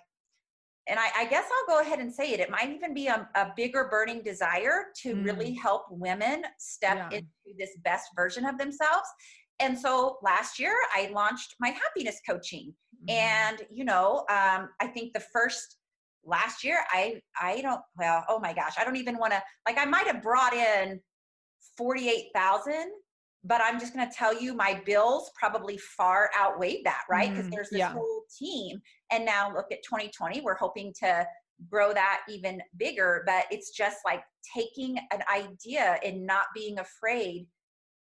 and 0.89 0.99
I, 0.99 1.09
I, 1.19 1.25
guess 1.27 1.45
I'll 1.45 1.77
go 1.77 1.83
ahead 1.83 2.01
and 2.01 2.13
say 2.13 2.33
it. 2.33 2.41
It 2.41 2.51
might 2.51 2.71
even 2.71 2.95
be 2.95 3.07
a, 3.07 3.29
a 3.37 3.53
bigger 3.55 3.87
burning 3.91 4.23
desire 4.23 4.87
to 5.03 5.15
mm. 5.15 5.25
really 5.25 5.53
help 5.55 5.85
women 5.91 6.43
step 6.59 6.97
yeah. 6.97 7.19
into 7.19 7.57
this 7.59 7.77
best 7.85 8.09
version 8.17 8.45
of 8.45 8.59
themselves. 8.59 9.07
And 9.61 9.79
so 9.79 10.17
last 10.23 10.59
year 10.59 10.75
I 10.95 11.11
launched 11.13 11.55
my 11.61 11.69
happiness 11.69 12.21
coaching. 12.29 12.75
Mm. 13.09 13.13
And, 13.13 13.63
you 13.71 13.85
know, 13.85 14.25
um, 14.31 14.71
I 14.81 14.87
think 14.93 15.13
the 15.13 15.23
first 15.33 15.77
last 16.25 16.65
year 16.65 16.79
I, 16.91 17.21
I 17.41 17.61
don't, 17.61 17.81
well, 17.97 18.25
oh 18.29 18.39
my 18.39 18.53
gosh, 18.53 18.75
I 18.79 18.85
don't 18.85 18.97
even 18.97 19.19
want 19.19 19.33
to, 19.33 19.43
like 19.67 19.79
I 19.79 19.85
might 19.85 20.07
have 20.07 20.23
brought 20.23 20.53
in 20.53 21.01
48,000 21.77 22.91
but 23.45 23.61
I'm 23.63 23.81
just 23.81 23.95
going 23.95 24.09
to 24.09 24.15
tell 24.15 24.39
you 24.39 24.55
my 24.55 24.83
bills 24.85 25.31
probably 25.39 25.79
far 25.79 26.31
outweighed 26.39 26.85
that, 26.85 27.05
right? 27.09 27.31
Because 27.31 27.47
mm, 27.47 27.53
there's 27.53 27.71
this 27.71 27.79
yeah. 27.79 27.93
whole 27.93 28.25
team. 28.39 28.81
And 29.11 29.25
now 29.25 29.55
look 29.55 29.73
at 29.73 29.83
2020, 29.83 30.43
we're 30.43 30.57
hoping 30.57 30.93
to 31.01 31.27
grow 31.69 31.93
that 31.93 32.21
even 32.29 32.61
bigger, 32.77 33.23
but 33.27 33.45
it's 33.51 33.71
just 33.71 33.99
like 34.05 34.23
taking 34.55 34.99
an 35.13 35.23
idea 35.33 35.99
and 36.05 36.27
not 36.27 36.47
being 36.55 36.79
afraid 36.79 37.47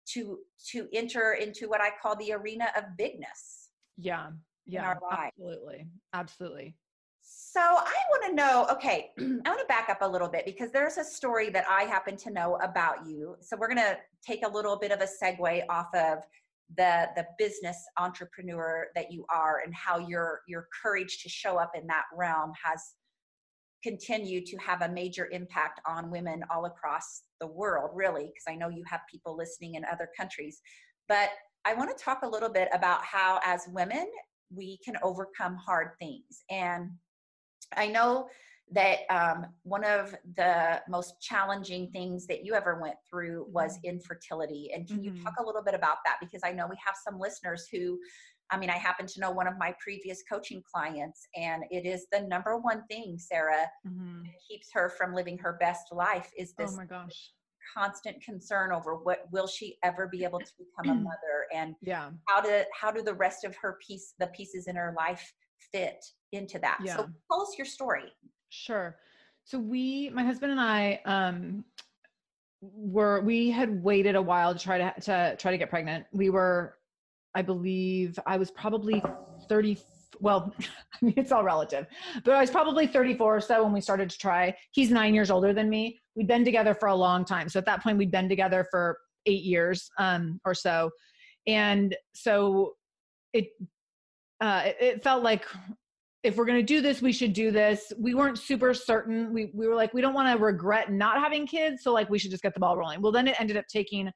to 0.07 0.39
to 0.71 0.87
enter 0.93 1.33
into 1.33 1.69
what 1.69 1.81
I 1.81 1.91
call 2.01 2.15
the 2.17 2.33
arena 2.33 2.67
of 2.77 2.85
bigness. 2.97 3.71
Yeah. 3.97 4.31
Yeah. 4.67 4.95
Absolutely. 5.11 5.87
Absolutely. 6.13 6.77
So 7.55 7.61
I 7.61 7.95
want 8.11 8.25
to 8.27 8.35
know, 8.35 8.67
okay, 8.69 9.13
I 9.19 9.49
want 9.49 9.61
to 9.61 9.67
back 9.69 9.89
up 9.89 9.99
a 10.01 10.09
little 10.09 10.27
bit 10.27 10.45
because 10.45 10.73
there's 10.73 10.97
a 10.97 11.05
story 11.05 11.51
that 11.51 11.65
I 11.71 11.85
happen 11.85 12.17
to 12.17 12.31
know 12.33 12.59
about 12.61 13.07
you. 13.07 13.37
So 13.43 13.57
we're 13.57 13.69
going 13.69 13.79
to 13.79 13.97
take 14.27 14.45
a 14.45 14.51
little 14.51 14.77
bit 14.77 14.91
of 14.91 15.01
a 15.01 15.07
segue 15.07 15.63
off 15.69 15.87
of 15.95 16.19
the 16.77 17.11
the 17.15 17.25
business 17.39 17.77
entrepreneur 17.97 18.89
that 18.97 19.13
you 19.13 19.25
are 19.29 19.61
and 19.65 19.73
how 19.73 19.99
your 19.99 20.41
your 20.49 20.67
courage 20.83 21.23
to 21.23 21.29
show 21.29 21.57
up 21.57 21.71
in 21.77 21.87
that 21.87 22.05
realm 22.17 22.53
has 22.61 22.95
continued 23.85 24.47
to 24.47 24.57
have 24.57 24.83
a 24.83 24.89
major 24.89 25.29
impact 25.31 25.79
on 25.87 26.11
women 26.11 26.43
all 26.51 26.65
across 26.65 27.23
the 27.41 27.47
world 27.47 27.91
really 27.95 28.25
because 28.25 28.45
I 28.49 28.57
know 28.57 28.69
you 28.69 28.83
have 28.89 29.03
people 29.09 29.37
listening 29.37 29.77
in 29.77 29.85
other 29.85 30.09
countries. 30.19 30.61
But 31.07 31.29
I 31.65 31.75
want 31.75 31.97
to 31.97 32.05
talk 32.05 32.23
a 32.25 32.29
little 32.29 32.49
bit 32.49 32.69
about 32.73 33.05
how 33.05 33.39
as 33.45 33.69
women 33.69 34.09
we 34.53 34.81
can 34.85 34.97
overcome 35.05 35.55
hard 35.55 35.91
things 36.01 36.43
and 36.51 36.91
I 37.77 37.87
know 37.87 38.29
that 38.73 39.01
um, 39.11 39.47
one 39.63 39.85
of 39.85 40.15
the 40.37 40.81
most 40.89 41.21
challenging 41.21 41.91
things 41.91 42.27
that 42.27 42.45
you 42.45 42.55
ever 42.55 42.81
went 42.81 42.97
through 43.09 43.47
was 43.51 43.77
mm-hmm. 43.79 43.97
infertility. 43.97 44.71
And 44.75 44.87
can 44.87 44.99
mm-hmm. 44.99 45.17
you 45.17 45.23
talk 45.23 45.35
a 45.39 45.45
little 45.45 45.63
bit 45.63 45.75
about 45.75 45.99
that? 46.05 46.17
Because 46.21 46.41
I 46.45 46.53
know 46.53 46.67
we 46.69 46.77
have 46.85 46.95
some 47.07 47.21
listeners 47.21 47.69
who, 47.71 47.99
I 48.51 48.59
mean, 48.59 48.71
I 48.71 48.79
happen 48.79 49.07
to 49.07 49.21
know 49.21 49.31
one 49.31 49.47
of 49.47 49.59
my 49.59 49.75
previous 49.83 50.23
coaching 50.31 50.63
clients, 50.73 51.27
and 51.37 51.65
it 51.71 51.87
is 51.87 52.07
the 52.11 52.23
number 52.23 52.57
one 52.59 52.85
thing, 52.91 53.17
Sarah, 53.19 53.67
mm-hmm. 53.87 54.23
that 54.23 54.33
keeps 54.49 54.69
her 54.73 54.89
from 54.89 55.15
living 55.15 55.39
her 55.39 55.57
best 55.61 55.93
life 55.93 56.31
is 56.37 56.55
oh 56.59 56.63
this. 56.63 56.73
Oh 56.75 56.79
my 56.79 56.87
gosh. 56.87 57.31
constant 57.77 58.23
concern 58.23 58.73
over 58.73 58.97
what 58.97 59.21
will 59.31 59.47
she 59.47 59.77
ever 59.83 60.07
be 60.07 60.25
able 60.25 60.39
to 60.39 60.53
become 60.59 60.97
a 60.97 61.01
mother 61.03 61.47
and 61.55 61.75
yeah 61.81 62.11
how 62.29 62.39
to 62.39 62.63
how 62.79 62.91
do 62.91 63.01
the 63.03 63.15
rest 63.15 63.43
of 63.43 63.57
her 63.57 63.79
piece 63.85 64.13
the 64.19 64.27
pieces 64.29 64.67
in 64.67 64.77
her 64.77 64.95
life 64.99 65.33
fit 65.73 66.05
into 66.33 66.59
that. 66.61 66.79
Yeah. 66.83 66.97
So 66.97 67.09
tell 67.31 67.43
us 67.43 67.55
your 67.57 67.67
story. 67.67 68.13
Sure. 68.51 68.97
So 69.45 69.59
we, 69.59 70.11
my 70.11 70.25
husband 70.25 70.53
and 70.53 70.61
I, 70.61 71.01
um, 71.05 71.65
were 72.61 73.21
we 73.21 73.51
had 73.51 73.83
waited 73.83 74.15
a 74.15 74.23
while 74.23 74.55
to 74.55 74.59
try 74.59 74.79
to 74.79 75.01
to 75.03 75.37
try 75.39 75.51
to 75.51 75.59
get 75.59 75.69
pregnant. 75.69 76.07
We 76.13 76.31
were 76.31 76.77
I 77.35 77.43
believe 77.43 78.19
I 78.27 78.37
was 78.37 78.51
probably 78.51 79.03
30 79.49 79.79
well, 80.21 80.55
I 80.61 81.05
mean, 81.05 81.15
it's 81.17 81.33
all 81.33 81.43
relative, 81.43 81.87
but 82.25 82.35
I 82.35 82.41
was 82.41 82.51
probably 82.51 82.87
34 82.87 83.37
or 83.37 83.41
so 83.41 83.65
when 83.65 83.73
we 83.73 83.81
started 83.81 84.09
to 84.11 84.19
try. 84.19 84.57
He's 84.71 84.91
nine 84.91 85.13
years 85.13 85.31
older 85.31 85.53
than 85.53 85.69
me. 85.69 86.01
We'd 86.15 86.29
been 86.29 86.45
together 86.45 86.73
for 86.73 86.89
a 86.89 86.95
long 86.95 87.25
time. 87.25 87.49
So 87.49 87.59
at 87.59 87.67
that 87.67 87.83
point, 87.83 87.99
we'd 87.99 88.13
been 88.13 88.29
together 88.29 88.67
for 88.71 88.99
eight 89.27 89.43
years 89.43 89.91
um, 89.99 90.41
or 90.45 90.55
so. 90.55 90.91
And 91.47 91.97
so 92.15 92.75
it, 93.33 93.49
uh, 94.41 94.63
it, 94.67 94.77
it 94.81 95.05
felt 95.05 95.23
like 95.23 95.45
if 96.25 96.37
we're 96.37 96.47
going 96.47 96.59
to 96.59 96.65
do 96.65 96.81
this, 96.81 97.03
we 97.03 97.13
should 97.13 97.35
do 97.35 97.51
this. 97.51 97.93
We 97.99 98.15
weren't 98.15 98.39
super 98.39 98.73
certain. 98.73 99.33
We, 99.33 99.51
we 99.55 99.69
were 99.69 99.75
like, 99.75 99.93
we 99.93 100.01
don't 100.01 100.15
want 100.15 100.37
to 100.37 100.43
regret 100.43 100.91
not 100.91 101.19
having 101.19 101.47
kids. 101.47 101.83
So 101.83 101.93
like, 101.93 102.09
we 102.09 102.19
should 102.19 102.31
just 102.31 102.43
get 102.43 102.55
the 102.55 102.61
ball 102.61 102.77
rolling. 102.79 103.03
Well, 103.03 103.13
then 103.13 103.29
it 103.29 103.39
ended 103.39 103.59
up 103.59 103.67
taking 103.69 104.11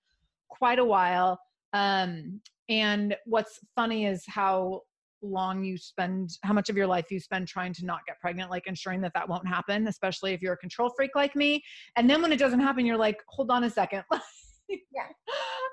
quite 0.48 0.78
a 0.78 0.84
while. 0.84 1.38
Um, 1.74 2.40
and 2.70 3.14
what's 3.26 3.60
funny 3.76 4.06
is 4.06 4.24
how 4.26 4.82
long 5.20 5.62
you 5.62 5.76
spend, 5.76 6.30
how 6.42 6.54
much 6.54 6.70
of 6.70 6.76
your 6.78 6.86
life 6.86 7.10
you 7.10 7.20
spend 7.20 7.46
trying 7.46 7.74
to 7.74 7.84
not 7.84 8.00
get 8.06 8.18
pregnant, 8.20 8.50
like 8.50 8.66
ensuring 8.66 9.02
that 9.02 9.12
that 9.14 9.28
won't 9.28 9.46
happen, 9.46 9.86
especially 9.86 10.32
if 10.32 10.40
you're 10.40 10.54
a 10.54 10.58
control 10.58 10.90
freak 10.96 11.10
like 11.14 11.36
me. 11.36 11.62
And 11.96 12.08
then 12.08 12.22
when 12.22 12.32
it 12.32 12.38
doesn't 12.38 12.60
happen, 12.60 12.86
you're 12.86 12.96
like, 12.96 13.18
hold 13.28 13.50
on 13.50 13.64
a 13.64 13.70
second. 13.70 14.02
yeah. 14.68 14.78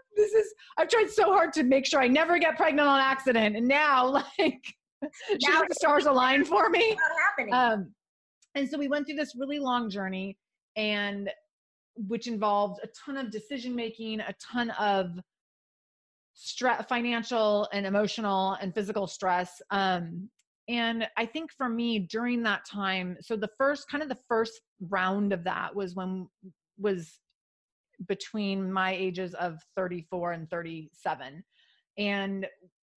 I've 0.85 0.91
tried 0.91 1.09
so 1.09 1.33
hard 1.33 1.51
to 1.53 1.63
make 1.63 1.83
sure 1.83 1.99
I 1.99 2.07
never 2.07 2.37
get 2.37 2.57
pregnant 2.57 2.87
on 2.87 2.99
accident. 2.99 3.55
And 3.55 3.67
now, 3.67 4.05
like, 4.39 4.61
now 5.41 5.63
the 5.67 5.73
stars 5.73 6.05
aligned 6.05 6.47
for 6.47 6.69
me. 6.69 6.95
Um, 7.51 7.91
and 8.53 8.69
so 8.69 8.77
we 8.77 8.87
went 8.87 9.07
through 9.07 9.15
this 9.15 9.35
really 9.35 9.57
long 9.57 9.89
journey 9.89 10.37
and 10.75 11.31
which 12.07 12.27
involved 12.27 12.81
a 12.83 12.87
ton 12.87 13.17
of 13.17 13.31
decision 13.31 13.75
making, 13.75 14.19
a 14.19 14.35
ton 14.39 14.69
of 14.71 15.19
stress, 16.33 16.85
financial 16.87 17.67
and 17.73 17.87
emotional 17.87 18.53
and 18.61 18.71
physical 18.75 19.07
stress. 19.07 19.61
Um, 19.71 20.29
and 20.67 21.07
I 21.17 21.25
think 21.25 21.51
for 21.51 21.67
me 21.67 21.97
during 21.97 22.43
that 22.43 22.63
time, 22.63 23.17
so 23.21 23.35
the 23.35 23.49
first 23.57 23.89
kind 23.89 24.03
of 24.03 24.09
the 24.09 24.19
first 24.27 24.61
round 24.81 25.33
of 25.33 25.43
that 25.45 25.73
was 25.75 25.95
when 25.95 26.27
was 26.77 27.19
between 28.07 28.71
my 28.71 28.93
ages 28.93 29.33
of 29.35 29.59
34 29.75 30.33
and 30.33 30.49
37. 30.49 31.43
And 31.97 32.47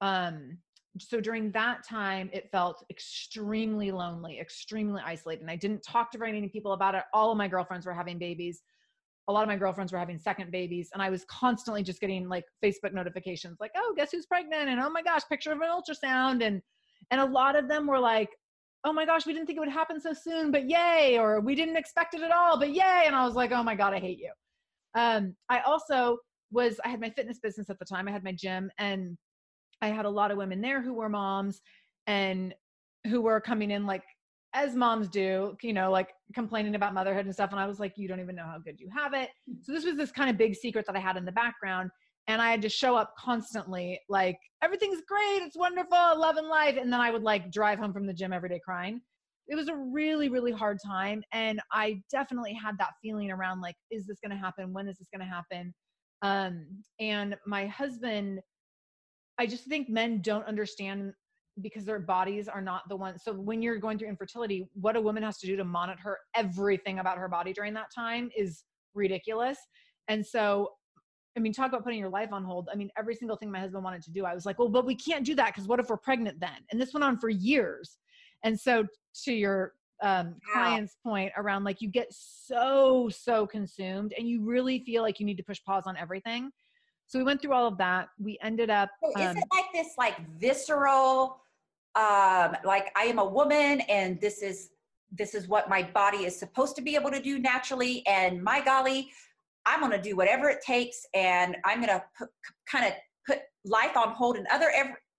um 0.01 0.59
so 1.01 1.21
during 1.21 1.51
that 1.53 1.87
time 1.87 2.31
it 2.33 2.51
felt 2.51 2.85
extremely 2.91 3.91
lonely 3.91 4.39
extremely 4.41 5.03
isolated 5.05 5.43
and 5.43 5.51
i 5.51 5.57
didn't 5.57 5.83
talk 5.83 6.11
to 6.11 6.19
very 6.19 6.33
many 6.33 6.49
people 6.49 6.73
about 6.73 6.95
it. 6.95 7.03
All 7.13 7.31
of 7.31 7.39
my 7.39 7.49
girlfriends 7.49 7.87
were 7.87 7.93
having 7.93 8.19
babies. 8.19 8.63
A 9.29 9.33
lot 9.33 9.43
of 9.43 9.49
my 9.49 9.57
girlfriends 9.57 9.93
were 9.93 9.99
having 9.99 10.19
second 10.19 10.51
babies 10.51 10.89
and 10.95 11.03
i 11.03 11.11
was 11.11 11.25
constantly 11.27 11.83
just 11.83 12.01
getting 12.01 12.29
like 12.29 12.45
facebook 12.65 12.95
notifications 12.95 13.59
like 13.61 13.73
oh 13.77 13.93
guess 13.97 14.11
who's 14.13 14.27
pregnant? 14.27 14.71
and 14.71 14.81
oh 14.81 14.91
my 14.91 15.03
gosh 15.03 15.23
picture 15.29 15.53
of 15.53 15.61
an 15.61 15.69
ultrasound. 15.69 16.43
and 16.43 16.63
and 17.11 17.21
a 17.21 17.25
lot 17.25 17.55
of 17.57 17.69
them 17.69 17.87
were 17.87 17.99
like 17.99 18.31
oh 18.85 18.93
my 18.93 19.05
gosh 19.05 19.27
we 19.27 19.33
didn't 19.33 19.47
think 19.47 19.59
it 19.59 19.61
would 19.61 19.69
happen 19.69 20.01
so 20.01 20.13
soon 20.13 20.51
but 20.51 20.69
yay 20.69 21.19
or 21.19 21.41
we 21.41 21.55
didn't 21.55 21.77
expect 21.77 22.15
it 22.15 22.23
at 22.23 22.31
all 22.31 22.59
but 22.59 22.73
yay 22.73 23.05
and 23.07 23.15
i 23.15 23.25
was 23.25 23.35
like 23.35 23.53
oh 23.53 23.63
my 23.63 23.75
god 23.75 23.93
i 23.93 23.99
hate 23.99 24.19
you 24.19 24.33
um 24.94 25.35
i 25.48 25.61
also 25.61 26.18
was 26.51 26.81
i 26.85 26.88
had 26.88 27.01
my 27.01 27.11
fitness 27.11 27.38
business 27.38 27.68
at 27.70 27.79
the 27.79 27.85
time 27.85 28.09
i 28.09 28.11
had 28.11 28.24
my 28.24 28.33
gym 28.33 28.70
and 28.79 29.16
I 29.81 29.88
had 29.88 30.05
a 30.05 30.11
lot 30.11 30.31
of 30.31 30.38
women 30.38 30.61
there 30.61 30.83
who 30.83 30.94
were 30.94 31.09
moms 31.09 31.61
and 32.07 32.55
who 33.07 33.20
were 33.20 33.40
coming 33.40 33.70
in 33.70 33.87
like 33.87 34.03
as 34.55 34.74
moms 34.74 35.09
do, 35.09 35.57
you 35.62 35.72
know, 35.72 35.90
like 35.90 36.09
complaining 36.35 36.74
about 36.74 36.94
motherhood 36.94 37.27
and 37.27 37.35
stuff. 37.35 37.51
And 37.51 37.61
I 37.61 37.66
was 37.66 37.79
like, 37.79 37.92
you 37.96 38.09
don't 38.09 38.20
even 38.20 38.35
know 38.35 38.46
how 38.46 38.59
good 38.59 38.81
you 38.81 38.88
have 38.90 39.12
it. 39.14 39.31
So 39.62 39.72
this 39.72 39.85
was 39.85 39.96
this 39.96 40.11
kind 40.11 40.31
of 40.31 40.38
big 40.38 40.55
secret 40.55 40.87
that 40.87 40.96
I 40.96 41.01
had 41.01 41.16
in 41.16 41.24
the 41.24 41.33
background. 41.33 41.90
And 42.29 42.42
I 42.42 42.51
had 42.51 42.62
to 42.62 42.68
show 42.68 42.94
up 42.94 43.14
constantly, 43.18 44.01
like, 44.09 44.38
everything's 44.62 45.01
great, 45.09 45.42
it's 45.42 45.57
wonderful, 45.57 46.18
love 46.18 46.37
and 46.37 46.48
life. 46.48 46.77
And 46.79 46.92
then 46.92 47.01
I 47.01 47.11
would 47.11 47.22
like 47.22 47.51
drive 47.51 47.79
home 47.79 47.92
from 47.92 48.07
the 48.07 48.12
gym 48.12 48.33
every 48.33 48.48
day 48.51 48.61
crying. 48.62 49.01
It 49.49 49.57
was 49.57 49.69
a 49.69 49.75
really, 49.75 50.29
really 50.29 50.53
hard 50.53 50.79
time. 50.85 51.23
And 51.33 51.61
I 51.73 52.03
definitely 52.11 52.55
had 52.55 52.77
that 52.79 52.91
feeling 53.03 53.31
around 53.31 53.61
like, 53.61 53.77
is 53.91 54.07
this 54.07 54.19
gonna 54.23 54.39
happen? 54.39 54.73
When 54.73 54.89
is 54.89 54.99
this 54.99 55.09
gonna 55.13 55.29
happen? 55.29 55.75
Um, 56.23 56.67
and 57.01 57.37
my 57.47 57.67
husband 57.67 58.41
I 59.39 59.47
just 59.47 59.65
think 59.65 59.89
men 59.89 60.21
don't 60.21 60.45
understand 60.47 61.13
because 61.61 61.85
their 61.85 62.01
bodies 62.01 62.49
are 62.49 62.61
not 62.61 62.83
the 62.89 62.97
ones. 62.97 63.23
So 63.25 63.33
when 63.33 63.63
you're 63.63 63.79
going 63.79 63.99
through 63.99 64.09
infertility, 64.09 64.69
what 64.75 64.97
a 64.97 65.01
woman 65.01 65.23
has 65.23 65.39
to 65.39 65.47
do 65.47 65.57
to 65.57 65.65
monitor 65.65 66.19
everything 66.35 66.99
about 66.99 67.19
her 67.19 67.29
body 67.29 67.53
during 67.53 67.73
that 67.75 67.87
time 67.95 68.31
is 68.37 68.65
ridiculous. 68.95 69.59
And 70.09 70.25
so, 70.25 70.71
I 71.37 71.41
mean, 71.41 71.53
talk 71.53 71.69
about 71.69 71.85
putting 71.85 72.01
your 72.01 72.11
life 72.11 72.33
on 72.33 72.45
hold. 72.45 72.69
I 72.73 72.77
mean, 72.77 72.91
every 72.99 73.15
single 73.15 73.37
thing 73.37 73.51
my 73.51 73.61
husband 73.61 73.85
wanted 73.85 74.03
to 74.03 74.11
do, 74.11 74.25
I 74.25 74.35
was 74.35 74.45
like, 74.45 74.59
well, 74.59 74.69
but 74.69 74.87
we 74.87 74.95
can't 74.95 75.25
do 75.25 75.35
that 75.37 75.55
because 75.55 75.69
what 75.69 75.79
if 75.79 75.89
we're 75.89 75.97
pregnant 75.97 76.41
then? 76.41 76.59
And 76.71 76.81
this 76.81 76.93
went 76.93 77.05
on 77.05 77.19
for 77.19 77.29
years. 77.29 77.99
And 78.44 78.59
so, 78.59 78.87
to 79.24 79.33
your 79.33 79.72
um, 80.03 80.37
client's 80.53 80.96
point 81.03 81.33
around 81.37 81.64
like 81.64 81.81
you 81.81 81.88
get 81.88 82.07
so 82.12 83.09
so 83.09 83.48
consumed 83.48 84.14
and 84.16 84.29
you 84.29 84.44
really 84.44 84.79
feel 84.85 85.03
like 85.03 85.18
you 85.18 85.27
need 85.27 85.37
to 85.38 85.42
push 85.42 85.61
pause 85.64 85.85
on 85.87 85.96
everything 85.96 86.53
so 87.09 87.18
we 87.18 87.24
went 87.24 87.40
through 87.40 87.55
all 87.55 87.66
of 87.66 87.79
that. 87.79 88.11
We 88.18 88.38
ended 88.42 88.68
up. 88.68 88.90
So 89.03 89.20
is 89.20 89.31
um, 89.31 89.37
it 89.38 89.44
like 89.51 89.64
this, 89.72 89.94
like 89.96 90.16
visceral, 90.38 91.40
um, 91.96 92.55
like 92.64 92.92
I 92.96 93.05
am 93.05 93.18
a 93.18 93.24
woman 93.24 93.81
and 93.88 94.20
this 94.20 94.42
is 94.42 94.70
this 95.11 95.35
is 95.35 95.48
what 95.48 95.70
my 95.70 95.83
body 95.83 96.27
is 96.27 96.38
supposed 96.38 96.77
to 96.77 96.83
be 96.83 96.94
able 96.94 97.11
to 97.11 97.20
do 97.20 97.38
naturally, 97.38 98.07
and 98.07 98.42
my 98.42 98.62
golly, 98.62 99.11
I'm 99.64 99.81
going 99.81 99.92
to 99.92 100.01
do 100.01 100.14
whatever 100.14 100.51
it 100.51 100.61
takes, 100.61 101.07
and 101.14 101.57
I'm 101.64 101.81
going 101.81 101.88
to 101.88 102.29
kind 102.70 102.85
of 102.85 102.92
put 103.27 103.38
life 103.64 103.96
on 103.96 104.11
hold 104.11 104.37
in 104.37 104.46
other 104.53 104.70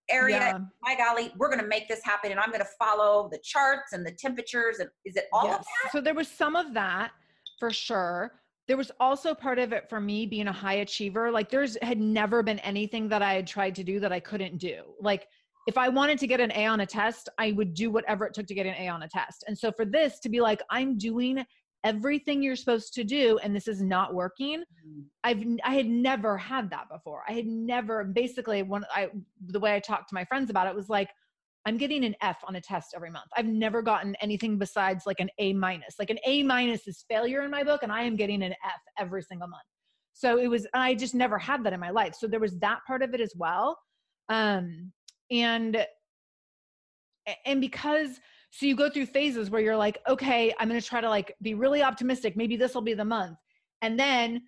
area. 0.10 0.38
Yeah. 0.38 0.60
My 0.82 0.96
golly, 0.96 1.32
we're 1.38 1.50
going 1.50 1.62
to 1.62 1.68
make 1.68 1.88
this 1.88 2.04
happen, 2.04 2.32
and 2.32 2.40
I'm 2.40 2.50
going 2.50 2.62
to 2.62 2.70
follow 2.78 3.30
the 3.32 3.40
charts 3.44 3.94
and 3.94 4.06
the 4.06 4.12
temperatures. 4.12 4.80
And 4.80 4.90
is 5.06 5.16
it 5.16 5.26
all 5.32 5.46
yes. 5.46 5.60
of 5.60 5.66
that? 5.66 5.92
So 5.92 6.02
there 6.02 6.14
was 6.14 6.28
some 6.28 6.56
of 6.56 6.74
that 6.74 7.12
for 7.60 7.72
sure 7.72 8.34
there 8.70 8.78
was 8.78 8.92
also 9.00 9.34
part 9.34 9.58
of 9.58 9.74
it 9.74 9.90
for 9.90 10.00
me 10.00 10.28
being 10.28 10.48
a 10.48 10.54
high 10.54 10.76
achiever. 10.76 11.32
Like 11.32 11.50
there's 11.50 11.76
had 11.82 12.00
never 12.00 12.44
been 12.44 12.60
anything 12.60 13.10
that 13.10 13.24
I 13.24 13.34
had 13.34 13.48
tried 13.48 13.74
to 13.74 13.84
do 13.84 14.00
that 14.00 14.12
I 14.12 14.20
couldn't 14.20 14.60
do. 14.60 14.84
Like 15.02 15.28
if 15.66 15.76
I 15.76 15.90
wanted 15.90 16.20
to 16.20 16.28
get 16.28 16.40
an 16.40 16.52
A 16.52 16.68
on 16.68 16.82
a 16.82 16.86
test, 16.86 17.30
I 17.40 17.52
would 17.54 17.74
do 17.74 17.90
whatever 17.90 18.28
it 18.28 18.36
took 18.36 18.46
to 18.46 18.54
get 18.54 18.68
an 18.68 18.76
A 18.78 18.88
on 18.88 19.02
a 19.02 19.10
test. 19.10 19.44
And 19.48 19.58
so 19.58 19.72
for 19.72 19.86
this 19.86 20.20
to 20.20 20.30
be 20.30 20.40
like, 20.40 20.62
I'm 20.70 21.00
doing 21.00 21.44
everything 21.84 22.44
you're 22.44 22.56
supposed 22.56 22.94
to 22.94 23.04
do 23.04 23.40
and 23.42 23.56
this 23.56 23.68
is 23.68 23.82
not 23.82 24.14
working 24.14 24.60
mm-hmm. 24.60 25.02
i've 25.24 25.44
i 25.64 25.74
had 25.74 25.88
never 25.88 26.38
had 26.38 26.70
that 26.70 26.90
before 26.92 27.24
i 27.28 27.32
had 27.32 27.48
never 27.48 28.04
basically 28.04 28.64
when 28.64 28.84
i 28.94 29.10
the 29.48 29.60
way 29.60 29.74
i 29.74 29.80
talked 29.80 30.10
to 30.10 30.16
my 30.16 30.26
friends 30.26 30.50
about 30.50 30.68
it 30.68 30.76
was 30.76 30.90
like 30.90 31.10
I'm 31.66 31.78
getting 31.78 32.06
an 32.06 32.16
F 32.22 32.38
on 32.48 32.56
a 32.56 32.62
test 32.62 32.94
every 32.96 33.12
month. 33.12 33.28
I've 33.36 33.46
never 33.46 33.82
gotten 33.82 34.16
anything 34.22 34.58
besides 34.58 35.04
like 35.06 35.20
an 35.20 35.30
A 35.40 35.54
minus. 35.54 35.96
Like 36.00 36.10
an 36.10 36.18
A 36.26 36.42
minus 36.42 36.88
is 36.88 37.06
failure 37.08 37.44
in 37.44 37.52
my 37.52 37.64
book, 37.64 37.84
and 37.84 37.92
I 37.92 38.04
am 38.04 38.16
getting 38.16 38.42
an 38.44 38.54
F 38.66 38.82
every 38.98 39.22
single 39.22 39.50
month. 39.50 39.62
So 40.14 40.38
it 40.40 40.48
was, 40.48 40.68
I 40.74 40.96
just 40.96 41.16
never 41.16 41.38
had 41.38 41.64
that 41.64 41.74
in 41.74 41.80
my 41.80 41.92
life. 41.92 42.16
So 42.16 42.28
there 42.28 42.40
was 42.40 42.58
that 42.60 42.80
part 42.88 43.02
of 43.02 43.14
it 43.14 43.22
as 43.22 43.34
well. 43.38 43.78
Um, 44.30 44.92
and, 45.32 45.86
and 47.46 47.62
because, 47.62 48.20
so 48.52 48.66
you 48.66 48.76
go 48.76 48.90
through 48.90 49.06
phases 49.06 49.50
where 49.50 49.62
you're 49.62 49.78
like, 49.78 50.00
okay, 50.08 50.54
I'm 50.60 50.68
going 50.68 50.80
to 50.80 50.86
try 50.86 51.02
to 51.02 51.10
like 51.10 51.36
be 51.42 51.54
really 51.54 51.84
optimistic. 51.84 52.36
Maybe 52.36 52.58
this 52.58 52.74
will 52.74 52.82
be 52.82 52.94
the 52.94 53.06
month. 53.06 53.38
And 53.82 54.00
then 54.00 54.42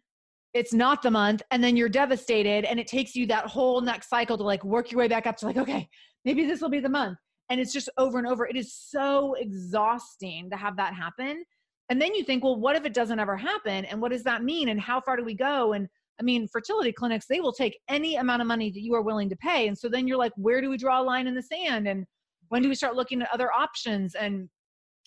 it's 0.54 0.74
not 0.74 1.02
the 1.02 1.12
month. 1.12 1.42
And 1.52 1.64
then 1.64 1.78
you're 1.78 1.90
devastated. 1.90 2.66
And 2.66 2.80
it 2.80 2.88
takes 2.88 3.16
you 3.16 3.26
that 3.28 3.46
whole 3.46 3.80
next 3.82 4.10
cycle 4.10 4.38
to 4.38 4.44
like 4.44 4.64
work 4.64 4.92
your 4.92 5.00
way 5.00 5.08
back 5.08 5.28
up 5.28 5.38
to 5.38 5.46
like, 5.46 5.58
okay, 5.58 5.88
maybe 6.26 6.46
this 6.46 6.62
will 6.62 6.70
be 6.70 6.80
the 6.80 6.90
month. 6.90 7.18
And 7.50 7.60
it's 7.60 7.74
just 7.74 7.90
over 7.98 8.18
and 8.18 8.28
over. 8.28 8.46
It 8.46 8.56
is 8.56 8.74
so 8.74 9.36
exhausting 9.36 10.50
to 10.50 10.58
have 10.58 10.78
that 10.78 10.94
happen. 10.94 11.44
And 11.90 12.02
then 12.02 12.16
you 12.16 12.24
think, 12.24 12.44
well, 12.44 12.60
what 12.60 12.76
if 12.76 12.86
it 12.86 12.94
doesn't 12.94 13.20
ever 13.20 13.36
happen? 13.36 13.86
And 13.86 14.02
what 14.02 14.12
does 14.12 14.24
that 14.24 14.44
mean? 14.44 14.70
And 14.70 14.80
how 14.80 15.02
far 15.02 15.18
do 15.18 15.24
we 15.24 15.36
go? 15.36 15.74
And 15.74 15.88
I 16.20 16.24
mean, 16.24 16.48
fertility 16.48 16.92
clinics, 16.92 17.26
they 17.28 17.42
will 17.42 17.52
take 17.52 17.78
any 17.90 18.16
amount 18.16 18.42
of 18.42 18.48
money 18.48 18.72
that 18.72 18.82
you 18.82 18.94
are 18.94 19.02
willing 19.02 19.30
to 19.30 19.36
pay. 19.36 19.68
And 19.68 19.78
so 19.78 19.90
then 19.90 20.08
you're 20.08 20.18
like, 20.18 20.32
where 20.38 20.62
do 20.62 20.70
we 20.70 20.78
draw 20.78 21.02
a 21.02 21.04
line 21.04 21.28
in 21.28 21.36
the 21.36 21.42
sand? 21.42 21.88
And 21.88 22.06
when 22.52 22.62
do 22.62 22.68
we 22.68 22.76
start 22.76 22.98
looking 22.98 23.22
at 23.22 23.30
other 23.34 23.50
options? 23.50 24.14
And 24.14 24.50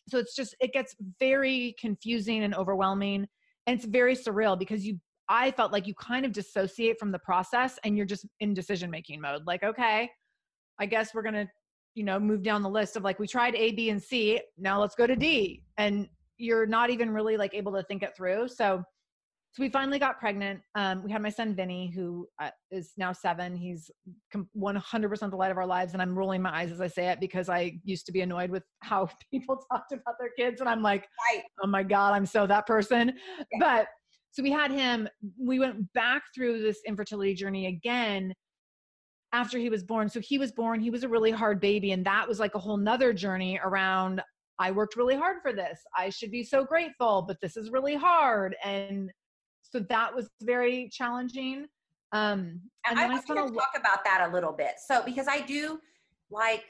so 0.08 0.18
it's 0.18 0.34
just, 0.34 0.56
it 0.60 0.72
gets 0.72 0.96
very 1.20 1.74
confusing 1.78 2.42
and 2.42 2.54
overwhelming. 2.54 3.26
And 3.66 3.76
it's 3.76 3.84
very 3.84 4.16
surreal 4.16 4.58
because 4.58 4.86
you, 4.86 4.98
I 5.28 5.50
felt 5.50 5.70
like 5.70 5.86
you 5.86 5.92
kind 6.00 6.24
of 6.24 6.32
dissociate 6.32 6.98
from 6.98 7.12
the 7.12 7.18
process 7.18 7.78
and 7.84 7.98
you're 7.98 8.06
just 8.06 8.26
in 8.40 8.54
decision 8.54 8.90
making 8.90 9.20
mode. 9.20 9.42
Like, 9.46 9.62
okay, 9.62 10.10
I 10.80 10.86
guess 10.86 11.12
we're 11.12 11.22
to, 11.22 11.46
you 11.94 12.04
know, 12.04 12.18
move 12.18 12.42
down 12.42 12.62
the 12.62 12.70
list 12.70 12.96
of 12.96 13.04
like, 13.04 13.18
we 13.18 13.26
tried 13.26 13.54
A, 13.56 13.72
B, 13.72 13.90
and 13.90 14.02
C. 14.02 14.40
Now 14.56 14.80
let's 14.80 14.94
go 14.94 15.06
to 15.06 15.14
D. 15.14 15.64
And 15.76 16.08
you're 16.38 16.64
not 16.64 16.88
even 16.88 17.10
really 17.10 17.36
like 17.36 17.52
able 17.52 17.72
to 17.72 17.82
think 17.82 18.02
it 18.02 18.16
through. 18.16 18.48
So, 18.48 18.82
so 19.54 19.62
we 19.62 19.68
finally 19.68 20.00
got 20.00 20.18
pregnant. 20.18 20.60
Um, 20.74 21.04
we 21.04 21.12
had 21.12 21.22
my 21.22 21.28
son 21.28 21.54
Vinny, 21.54 21.92
who 21.94 22.26
uh, 22.42 22.50
is 22.72 22.90
now 22.96 23.12
seven. 23.12 23.54
He's 23.54 23.88
100% 24.34 25.30
the 25.30 25.36
light 25.36 25.52
of 25.52 25.56
our 25.56 25.66
lives, 25.66 25.92
and 25.92 26.02
I'm 26.02 26.18
rolling 26.18 26.42
my 26.42 26.52
eyes 26.52 26.72
as 26.72 26.80
I 26.80 26.88
say 26.88 27.08
it 27.08 27.20
because 27.20 27.48
I 27.48 27.78
used 27.84 28.04
to 28.06 28.12
be 28.12 28.22
annoyed 28.22 28.50
with 28.50 28.64
how 28.80 29.08
people 29.30 29.64
talked 29.70 29.92
about 29.92 30.16
their 30.18 30.30
kids, 30.36 30.60
and 30.60 30.68
I'm 30.68 30.82
like, 30.82 31.06
right. 31.32 31.44
oh 31.62 31.68
my 31.68 31.84
god, 31.84 32.14
I'm 32.14 32.26
so 32.26 32.48
that 32.48 32.66
person. 32.66 33.12
Yeah. 33.38 33.58
But 33.60 33.86
so 34.32 34.42
we 34.42 34.50
had 34.50 34.72
him. 34.72 35.08
We 35.38 35.60
went 35.60 35.92
back 35.92 36.24
through 36.34 36.60
this 36.60 36.80
infertility 36.84 37.34
journey 37.34 37.66
again, 37.68 38.34
after 39.32 39.56
he 39.56 39.70
was 39.70 39.84
born. 39.84 40.08
So 40.08 40.18
he 40.18 40.36
was 40.36 40.50
born, 40.50 40.80
he 40.80 40.90
was 40.90 41.04
a 41.04 41.08
really 41.08 41.30
hard 41.30 41.60
baby. 41.60 41.92
And 41.92 42.04
that 42.06 42.26
was 42.26 42.40
like 42.40 42.56
a 42.56 42.58
whole 42.58 42.76
nother 42.76 43.12
journey 43.12 43.60
around 43.64 44.20
I 44.58 44.70
worked 44.70 44.96
really 44.96 45.16
hard 45.16 45.38
for 45.42 45.52
this. 45.52 45.80
I 45.96 46.10
should 46.10 46.30
be 46.30 46.44
so 46.44 46.64
grateful, 46.64 47.24
but 47.26 47.40
this 47.40 47.56
is 47.56 47.70
really 47.70 47.96
hard. 47.96 48.54
And 48.64 49.10
so 49.74 49.80
that 49.88 50.14
was 50.14 50.30
very 50.40 50.88
challenging. 50.88 51.66
Um, 52.12 52.60
and, 52.88 52.96
and 52.96 53.00
I 53.00 53.08
want 53.08 53.26
to 53.26 53.34
talk 53.34 53.72
about 53.76 54.04
that 54.04 54.28
a 54.28 54.32
little 54.32 54.52
bit. 54.52 54.74
So 54.86 55.02
because 55.04 55.26
I 55.28 55.40
do 55.40 55.80
like, 56.30 56.62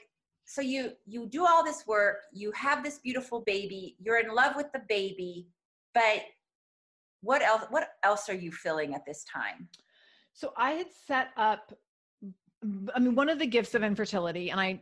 so 0.45 0.61
you 0.61 0.93
you 1.05 1.27
do 1.27 1.45
all 1.45 1.63
this 1.63 1.85
work, 1.85 2.17
you 2.33 2.51
have 2.53 2.83
this 2.83 2.99
beautiful 2.99 3.41
baby, 3.45 3.95
you're 3.99 4.19
in 4.19 4.33
love 4.33 4.55
with 4.55 4.71
the 4.73 4.81
baby, 4.89 5.47
but 5.93 6.21
what 7.21 7.41
else? 7.43 7.65
What 7.69 7.89
else 8.03 8.27
are 8.27 8.35
you 8.35 8.51
feeling 8.51 8.95
at 8.95 9.05
this 9.05 9.23
time? 9.23 9.69
So 10.33 10.53
I 10.57 10.71
had 10.71 10.87
set 11.07 11.29
up. 11.37 11.73
I 12.95 12.99
mean, 12.99 13.13
one 13.13 13.29
of 13.29 13.37
the 13.37 13.45
gifts 13.45 13.75
of 13.75 13.83
infertility, 13.83 14.49
and 14.49 14.59
I 14.59 14.81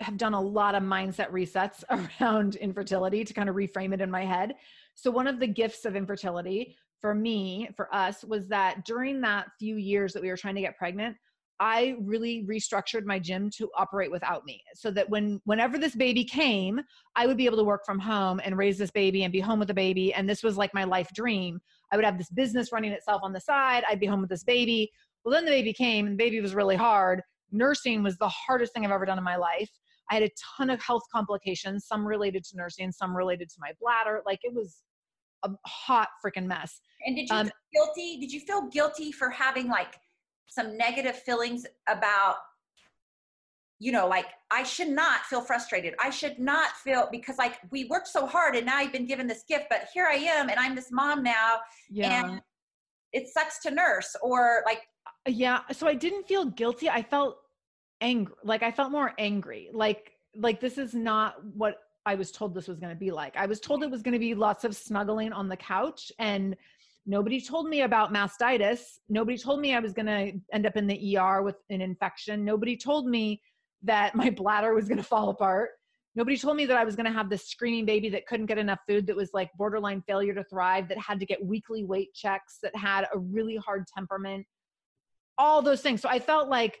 have 0.00 0.16
done 0.16 0.34
a 0.34 0.40
lot 0.40 0.74
of 0.74 0.82
mindset 0.82 1.30
resets 1.30 1.82
around 2.20 2.56
infertility 2.56 3.24
to 3.24 3.32
kind 3.32 3.48
of 3.48 3.56
reframe 3.56 3.94
it 3.94 4.00
in 4.02 4.10
my 4.10 4.24
head. 4.24 4.54
So, 4.94 5.10
one 5.10 5.26
of 5.26 5.40
the 5.40 5.46
gifts 5.46 5.84
of 5.84 5.96
infertility 5.96 6.76
for 7.00 7.14
me, 7.14 7.68
for 7.76 7.92
us, 7.94 8.24
was 8.24 8.48
that 8.48 8.84
during 8.84 9.20
that 9.22 9.48
few 9.58 9.76
years 9.76 10.12
that 10.12 10.22
we 10.22 10.28
were 10.28 10.36
trying 10.36 10.54
to 10.56 10.60
get 10.60 10.76
pregnant, 10.76 11.16
I 11.60 11.96
really 12.00 12.44
restructured 12.48 13.04
my 13.04 13.18
gym 13.18 13.50
to 13.56 13.68
operate 13.76 14.12
without 14.12 14.44
me 14.44 14.62
so 14.74 14.92
that 14.92 15.10
when 15.10 15.40
whenever 15.44 15.76
this 15.76 15.96
baby 15.96 16.22
came, 16.22 16.80
I 17.16 17.26
would 17.26 17.36
be 17.36 17.46
able 17.46 17.56
to 17.56 17.64
work 17.64 17.84
from 17.84 17.98
home 17.98 18.40
and 18.44 18.56
raise 18.56 18.78
this 18.78 18.92
baby 18.92 19.24
and 19.24 19.32
be 19.32 19.40
home 19.40 19.58
with 19.58 19.66
the 19.66 19.74
baby 19.74 20.14
and 20.14 20.28
this 20.28 20.44
was 20.44 20.56
like 20.56 20.72
my 20.72 20.84
life 20.84 21.08
dream. 21.12 21.58
I 21.90 21.96
would 21.96 22.04
have 22.04 22.16
this 22.16 22.30
business 22.30 22.70
running 22.70 22.92
itself 22.92 23.22
on 23.24 23.32
the 23.32 23.40
side, 23.40 23.82
I'd 23.88 23.98
be 23.98 24.06
home 24.06 24.20
with 24.20 24.30
this 24.30 24.44
baby. 24.44 24.92
Well, 25.24 25.34
then 25.34 25.44
the 25.44 25.50
baby 25.50 25.72
came 25.72 26.06
and 26.06 26.14
the 26.14 26.24
baby 26.24 26.40
was 26.40 26.54
really 26.54 26.76
hard 26.76 27.22
nursing 27.52 28.02
was 28.02 28.16
the 28.16 28.28
hardest 28.28 28.72
thing 28.72 28.84
I've 28.84 28.90
ever 28.90 29.06
done 29.06 29.18
in 29.18 29.24
my 29.24 29.36
life. 29.36 29.70
I 30.10 30.14
had 30.14 30.22
a 30.22 30.30
ton 30.56 30.70
of 30.70 30.80
health 30.80 31.02
complications, 31.12 31.86
some 31.86 32.06
related 32.06 32.44
to 32.44 32.56
nursing, 32.56 32.92
some 32.92 33.16
related 33.16 33.48
to 33.50 33.56
my 33.60 33.72
bladder. 33.80 34.22
Like 34.24 34.40
it 34.42 34.54
was 34.54 34.82
a 35.44 35.50
hot 35.66 36.08
freaking 36.24 36.46
mess. 36.46 36.80
And 37.06 37.16
did 37.16 37.28
you 37.28 37.36
um, 37.36 37.46
feel 37.46 37.84
guilty? 37.84 38.18
Did 38.20 38.32
you 38.32 38.40
feel 38.40 38.68
guilty 38.68 39.12
for 39.12 39.30
having 39.30 39.68
like 39.68 39.94
some 40.48 40.76
negative 40.76 41.16
feelings 41.16 41.64
about, 41.88 42.36
you 43.78 43.92
know, 43.92 44.08
like 44.08 44.26
I 44.50 44.62
should 44.62 44.88
not 44.88 45.20
feel 45.22 45.40
frustrated. 45.40 45.94
I 46.00 46.10
should 46.10 46.38
not 46.38 46.72
feel 46.76 47.08
because 47.10 47.38
like 47.38 47.58
we 47.70 47.84
worked 47.84 48.08
so 48.08 48.26
hard 48.26 48.56
and 48.56 48.66
now 48.66 48.76
I've 48.76 48.92
been 48.92 49.06
given 49.06 49.26
this 49.26 49.44
gift, 49.48 49.66
but 49.70 49.88
here 49.94 50.06
I 50.10 50.16
am 50.16 50.48
and 50.48 50.58
I'm 50.58 50.74
this 50.74 50.90
mom 50.90 51.22
now. 51.22 51.58
Yeah. 51.90 52.24
And 52.24 52.42
it 53.12 53.28
sucks 53.28 53.60
to 53.60 53.70
nurse 53.70 54.14
or 54.22 54.62
like 54.66 54.82
yeah 55.26 55.60
so 55.72 55.86
i 55.86 55.94
didn't 55.94 56.26
feel 56.26 56.44
guilty 56.44 56.88
i 56.88 57.02
felt 57.02 57.38
angry 58.00 58.34
like 58.44 58.62
i 58.62 58.70
felt 58.70 58.90
more 58.90 59.12
angry 59.18 59.68
like 59.72 60.12
like 60.34 60.60
this 60.60 60.78
is 60.78 60.94
not 60.94 61.36
what 61.54 61.78
i 62.08 62.14
was 62.14 62.32
told 62.32 62.54
this 62.54 62.68
was 62.68 62.78
going 62.78 62.92
to 62.92 62.98
be 62.98 63.10
like. 63.10 63.36
I 63.36 63.46
was 63.46 63.60
told 63.60 63.82
it 63.82 63.90
was 63.90 64.02
going 64.02 64.14
to 64.14 64.18
be 64.18 64.34
lots 64.34 64.64
of 64.64 64.74
snuggling 64.74 65.32
on 65.32 65.48
the 65.48 65.56
couch 65.56 66.10
and 66.18 66.56
nobody 67.06 67.40
told 67.40 67.68
me 67.68 67.82
about 67.82 68.12
mastitis. 68.12 68.80
Nobody 69.08 69.36
told 69.36 69.60
me 69.60 69.74
i 69.74 69.80
was 69.80 69.92
going 69.92 70.06
to 70.06 70.32
end 70.52 70.66
up 70.66 70.76
in 70.76 70.86
the 70.86 71.18
er 71.18 71.42
with 71.42 71.56
an 71.68 71.82
infection. 71.82 72.44
Nobody 72.44 72.76
told 72.76 73.06
me 73.06 73.42
that 73.82 74.14
my 74.14 74.30
bladder 74.30 74.74
was 74.74 74.88
going 74.88 74.98
to 74.98 75.04
fall 75.04 75.28
apart. 75.28 75.70
Nobody 76.14 76.38
told 76.38 76.56
me 76.56 76.64
that 76.66 76.78
i 76.78 76.84
was 76.84 76.96
going 76.96 77.10
to 77.12 77.12
have 77.12 77.28
this 77.28 77.46
screaming 77.46 77.84
baby 77.84 78.08
that 78.08 78.26
couldn't 78.26 78.46
get 78.46 78.58
enough 78.58 78.80
food 78.88 79.06
that 79.06 79.16
was 79.16 79.30
like 79.34 79.50
borderline 79.58 80.02
failure 80.06 80.34
to 80.34 80.44
thrive 80.44 80.88
that 80.88 80.98
had 80.98 81.20
to 81.20 81.26
get 81.26 81.44
weekly 81.44 81.84
weight 81.84 82.14
checks 82.14 82.58
that 82.62 82.74
had 82.74 83.06
a 83.14 83.18
really 83.18 83.56
hard 83.56 83.84
temperament. 83.86 84.46
All 85.36 85.60
those 85.60 85.82
things. 85.82 86.00
So 86.00 86.08
I 86.08 86.18
felt 86.18 86.48
like, 86.48 86.80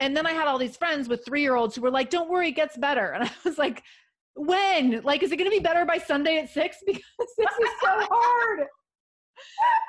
and 0.00 0.16
then 0.16 0.26
I 0.26 0.32
had 0.32 0.48
all 0.48 0.58
these 0.58 0.76
friends 0.76 1.08
with 1.08 1.24
three 1.24 1.42
year 1.42 1.54
olds 1.54 1.76
who 1.76 1.82
were 1.82 1.90
like, 1.98 2.10
don't 2.10 2.28
worry, 2.28 2.48
it 2.48 2.56
gets 2.62 2.76
better. 2.76 3.12
And 3.14 3.24
I 3.24 3.30
was 3.44 3.58
like, 3.58 3.82
when? 4.34 5.00
Like, 5.02 5.22
is 5.22 5.32
it 5.32 5.36
going 5.36 5.50
to 5.50 5.56
be 5.56 5.62
better 5.62 5.84
by 5.84 5.98
Sunday 5.98 6.38
at 6.38 6.50
six? 6.50 6.78
Because 6.86 7.02
this 7.38 7.46
is 7.46 7.70
so 7.82 7.88
hard. 7.88 8.66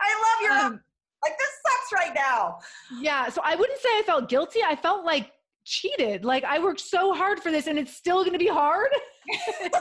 I 0.02 0.14
love 0.24 0.42
your, 0.42 0.52
um, 0.52 0.82
like, 1.24 1.38
this 1.38 1.50
sucks 1.66 2.06
right 2.06 2.16
now. 2.16 2.60
Yeah. 3.00 3.30
So 3.30 3.42
I 3.44 3.56
wouldn't 3.56 3.80
say 3.80 3.90
I 3.98 4.04
felt 4.06 4.30
guilty. 4.30 4.60
I 4.66 4.76
felt 4.76 5.06
like 5.06 5.32
cheated. 5.66 6.24
Like, 6.26 6.44
I 6.44 6.60
worked 6.60 6.82
so 6.82 7.14
hard 7.14 7.40
for 7.40 7.52
this 7.52 7.68
and 7.68 7.80
it's 7.80 7.96
still 7.96 8.24
going 8.24 8.34
to 8.34 8.40
be 8.40 8.48
hard. 8.48 8.90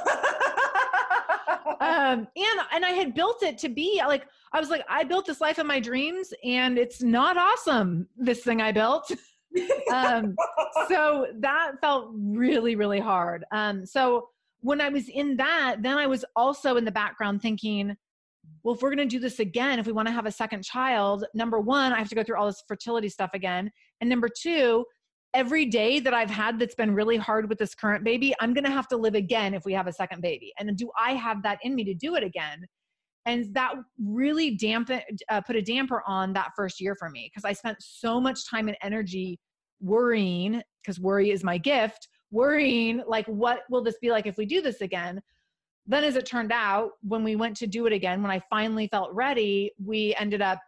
um, 1.80 2.26
and 2.36 2.60
and 2.72 2.84
I 2.84 2.90
had 2.90 3.14
built 3.14 3.42
it 3.42 3.58
to 3.58 3.68
be 3.68 4.00
like 4.06 4.26
I 4.52 4.60
was 4.60 4.70
like 4.70 4.84
I 4.88 5.04
built 5.04 5.26
this 5.26 5.40
life 5.40 5.58
of 5.58 5.66
my 5.66 5.80
dreams, 5.80 6.32
and 6.44 6.78
it's 6.78 7.02
not 7.02 7.36
awesome. 7.36 8.08
This 8.16 8.42
thing 8.42 8.60
I 8.60 8.72
built. 8.72 9.10
um, 9.92 10.34
so 10.88 11.26
that 11.40 11.72
felt 11.80 12.10
really 12.14 12.76
really 12.76 13.00
hard. 13.00 13.44
Um, 13.50 13.84
so 13.86 14.28
when 14.64 14.80
I 14.80 14.88
was 14.88 15.10
in 15.10 15.36
that, 15.36 15.76
then 15.80 15.98
I 15.98 16.06
was 16.06 16.24
also 16.34 16.76
in 16.76 16.86
the 16.86 16.90
background 16.90 17.42
thinking, 17.42 17.94
well, 18.62 18.74
if 18.74 18.80
we're 18.80 18.94
going 18.94 19.06
to 19.06 19.16
do 19.16 19.20
this 19.20 19.38
again, 19.38 19.78
if 19.78 19.84
we 19.84 19.92
want 19.92 20.08
to 20.08 20.14
have 20.14 20.24
a 20.24 20.32
second 20.32 20.64
child, 20.64 21.26
number 21.34 21.60
one, 21.60 21.92
I 21.92 21.98
have 21.98 22.08
to 22.08 22.14
go 22.14 22.24
through 22.24 22.38
all 22.38 22.46
this 22.46 22.64
fertility 22.66 23.10
stuff 23.10 23.30
again, 23.34 23.70
and 24.00 24.08
number 24.08 24.26
two, 24.26 24.86
every 25.34 25.66
day 25.66 26.00
that 26.00 26.14
I've 26.14 26.30
had 26.30 26.58
that's 26.58 26.74
been 26.74 26.94
really 26.94 27.18
hard 27.18 27.46
with 27.46 27.58
this 27.58 27.74
current 27.74 28.04
baby, 28.04 28.34
I'm 28.40 28.54
going 28.54 28.64
to 28.64 28.70
have 28.70 28.88
to 28.88 28.96
live 28.96 29.14
again 29.14 29.52
if 29.52 29.66
we 29.66 29.74
have 29.74 29.86
a 29.86 29.92
second 29.92 30.22
baby. 30.22 30.52
And 30.58 30.74
do 30.78 30.90
I 30.98 31.12
have 31.12 31.42
that 31.42 31.58
in 31.62 31.74
me 31.74 31.84
to 31.84 31.94
do 31.94 32.14
it 32.14 32.24
again? 32.24 32.64
And 33.26 33.52
that 33.54 33.74
really 34.02 34.56
dampened, 34.56 35.02
uh, 35.28 35.42
put 35.42 35.56
a 35.56 35.62
damper 35.62 36.02
on 36.06 36.32
that 36.34 36.52
first 36.56 36.80
year 36.80 36.94
for 36.98 37.10
me 37.10 37.30
because 37.30 37.44
I 37.44 37.52
spent 37.52 37.78
so 37.80 38.18
much 38.18 38.48
time 38.48 38.68
and 38.68 38.76
energy 38.82 39.38
worrying, 39.80 40.62
because 40.82 41.00
worry 41.00 41.30
is 41.30 41.44
my 41.44 41.58
gift, 41.58 42.08
worrying 42.34 43.02
like, 43.06 43.26
what 43.26 43.60
will 43.70 43.82
this 43.82 43.96
be 44.02 44.10
like 44.10 44.26
if 44.26 44.36
we 44.36 44.44
do 44.44 44.60
this 44.60 44.80
again? 44.80 45.22
Then, 45.86 46.04
as 46.04 46.16
it 46.16 46.26
turned 46.26 46.52
out, 46.52 46.92
when 47.02 47.22
we 47.22 47.36
went 47.36 47.56
to 47.58 47.66
do 47.66 47.86
it 47.86 47.92
again, 47.92 48.22
when 48.22 48.30
I 48.30 48.40
finally 48.50 48.88
felt 48.88 49.12
ready, 49.12 49.72
we 49.82 50.14
ended 50.18 50.42
up 50.42 50.58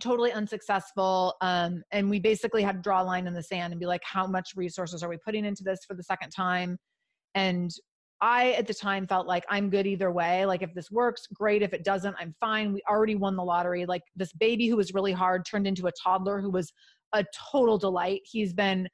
totally 0.00 0.32
unsuccessful 0.32 1.34
um, 1.40 1.82
and 1.92 2.10
we 2.10 2.18
basically 2.18 2.62
had 2.62 2.76
to 2.76 2.82
draw 2.82 3.02
a 3.02 3.04
line 3.04 3.26
in 3.26 3.34
the 3.34 3.42
sand 3.42 3.72
and 3.72 3.78
be 3.78 3.86
like 3.86 4.02
how 4.04 4.26
much 4.26 4.50
resources 4.56 5.02
are 5.02 5.08
we 5.08 5.16
putting 5.24 5.44
into 5.44 5.62
this 5.62 5.80
for 5.86 5.94
the 5.94 6.02
second 6.02 6.30
time? 6.30 6.78
And 7.34 7.70
i 8.20 8.52
at 8.52 8.66
the 8.66 8.74
time 8.74 9.06
felt 9.08 9.26
like 9.26 9.44
i'm 9.48 9.70
good 9.70 9.86
either 9.86 10.10
way. 10.10 10.46
Like 10.46 10.62
if 10.62 10.72
this 10.74 10.90
works 10.90 11.26
great. 11.32 11.62
If 11.62 11.72
it 11.72 11.84
doesn't 11.84 12.16
i'm 12.18 12.34
fine. 12.40 12.72
We 12.72 12.82
already 12.88 13.16
won 13.16 13.36
the 13.36 13.44
lottery. 13.44 13.86
Like 13.86 14.02
this 14.16 14.32
baby 14.32 14.66
who 14.68 14.76
was 14.76 14.94
really 14.94 15.12
hard 15.12 15.44
turned 15.44 15.66
into 15.66 15.86
a 15.86 15.92
toddler 16.02 16.40
who 16.40 16.50
was 16.50 16.72
a 17.12 17.24
total 17.52 17.78
delight. 17.78 18.22
He's 18.24 18.52
been 18.52 18.88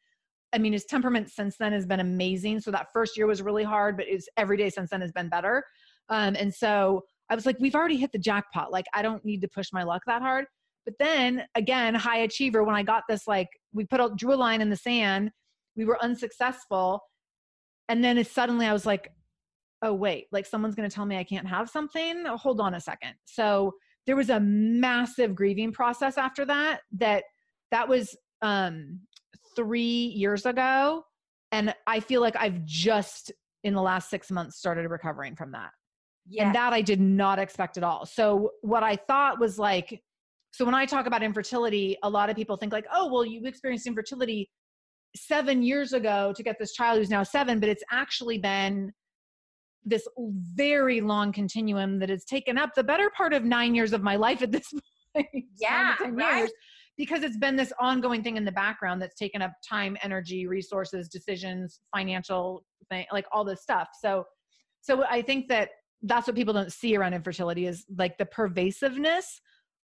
i 0.53 0.59
mean 0.59 0.73
his 0.73 0.85
temperament 0.85 1.31
since 1.31 1.57
then 1.57 1.73
has 1.73 1.87
been 1.87 2.01
amazing 2.01 2.61
so 2.61 2.71
that 2.71 2.89
first 2.93 3.17
year 3.17 3.27
was 3.27 3.43
really 3.43 3.65
hard 3.65 3.97
but 3.97 4.07
his 4.07 4.29
every 4.37 4.57
day 4.57 4.71
since 4.71 4.91
then 4.91 5.01
has 5.01 5.13
been 5.13 5.29
better 5.29 5.65
um, 6.09 6.37
and 6.39 6.53
so 6.55 7.03
i 7.31 7.35
was 7.35 7.47
like 7.47 7.57
we've 7.61 7.75
already 7.75 7.97
hit 7.97 8.13
the 8.13 8.19
jackpot 8.19 8.71
like 8.73 8.87
i 8.95 9.03
don't 9.03 9.25
need 9.25 9.41
to 9.41 9.49
push 9.49 9.73
my 9.73 9.83
luck 9.83 10.03
that 10.07 10.23
hard 10.23 10.47
but 10.85 10.95
then 10.99 11.45
again, 11.55 11.95
high 11.95 12.19
achiever, 12.19 12.65
when 12.65 12.75
I 12.75 12.83
got 12.83 13.05
this, 13.09 13.27
like 13.27 13.49
we 13.73 13.85
put 13.85 14.01
a 14.01 14.11
drew 14.17 14.35
a 14.35 14.37
line 14.37 14.61
in 14.61 14.71
the 14.71 14.77
sand, 14.77 15.31
we 15.77 15.85
were 15.85 16.03
unsuccessful. 16.03 17.01
And 17.89 18.03
then 18.03 18.19
it's 18.19 18.31
suddenly 18.31 18.67
I 18.67 18.73
was 18.73 18.87
like, 18.87 19.13
oh, 19.83 19.95
wait, 19.95 20.27
like 20.33 20.47
someone's 20.47 20.75
going 20.75 20.89
to 20.89 20.95
tell 20.95 21.07
me 21.07 21.17
I 21.17 21.25
can't 21.25 21.47
have 21.47 21.69
something. 21.69 22.25
Hold 22.27 22.61
on 22.61 22.75
a 22.75 22.81
second. 22.81 23.15
So 23.25 23.75
there 24.07 24.17
was 24.17 24.31
a 24.31 24.41
massive 24.41 25.35
grieving 25.35 25.73
process 25.73 26.19
after 26.19 26.45
that, 26.47 26.81
that 26.93 27.25
that 27.71 27.89
was 27.89 28.17
um, 28.43 29.01
three 29.57 30.13
years 30.15 30.47
ago. 30.47 31.05
And 31.53 31.75
I 31.87 32.01
feel 32.01 32.21
like 32.21 32.37
I've 32.37 32.65
just 32.65 33.33
in 33.65 33.75
the 33.75 33.83
last 33.83 34.09
six 34.09 34.31
months 34.31 34.57
started 34.57 34.89
recovering 34.89 35.37
from 35.37 35.53
that. 35.53 35.71
Yes. 36.29 36.47
And 36.47 36.55
that 36.55 36.73
I 36.73 36.81
did 36.81 37.01
not 37.01 37.39
expect 37.39 37.77
at 37.77 37.85
all. 37.85 38.07
So 38.07 38.53
what 38.63 38.83
I 38.83 38.97
thought 38.97 39.41
was 39.41 39.59
like, 39.59 40.01
so 40.53 40.65
when 40.65 40.75
I 40.75 40.87
talk 40.87 41.07
about 41.07 41.23
infertility, 41.23 41.97
a 42.03 42.11
lot 42.11 42.31
of 42.31 42.37
people 42.37 42.57
think 42.57 42.73
like, 42.73 42.87
oh, 42.93 43.13
well, 43.13 43.25
you 43.25 43.45
experienced 43.47 43.87
infertility 43.87 44.51
seven 45.17 45.63
years 45.63 45.93
ago 45.93 46.33
to 46.37 46.43
get 46.43 46.59
this 46.59 46.73
child 46.73 46.99
who's 46.99 47.11
now 47.11 47.23
seven, 47.23 47.61
but 47.61 47.69
it's 47.69 47.83
actually 47.91 48.39
been 48.39 48.93
this 49.85 50.07
very 50.55 51.01
long 51.01 51.33
continuum 51.33 51.99
that 51.99 52.11
has 52.11 52.25
taken 52.25 52.59
up 52.59 52.71
the 52.75 52.85
better 52.85 53.11
part 53.11 53.33
of 53.33 53.45
nine 53.45 53.75
years 53.75 53.93
of 53.93 54.03
my 54.03 54.17
life 54.17 54.43
at 54.43 54.53
this 54.53 54.73
point. 55.15 55.27
Yeah, 55.59 55.97
right. 56.11 56.39
Years, 56.39 56.53
because 57.01 57.23
it's 57.23 57.39
been 57.39 57.57
this 57.57 57.73
ongoing 57.81 58.23
thing 58.23 58.37
in 58.37 58.45
the 58.45 58.53
background 58.53 59.01
that's 59.01 59.15
taken 59.15 59.41
up 59.41 59.53
time, 59.67 59.97
energy, 60.03 60.47
resources, 60.47 61.09
decisions, 61.09 61.81
financial 61.97 62.63
thing, 62.91 63.07
like 63.11 63.25
all 63.33 63.43
this 63.43 63.63
stuff. 63.63 63.89
So, 64.03 64.27
so 64.83 65.07
I 65.09 65.23
think 65.23 65.49
that 65.49 65.71
that's 66.03 66.27
what 66.27 66.37
people 66.37 66.53
don't 66.53 66.71
see 66.71 66.95
around 66.95 67.15
infertility 67.15 67.67
is 67.67 67.87
like 67.97 68.19
the 68.19 68.27
pervasiveness 68.27 69.41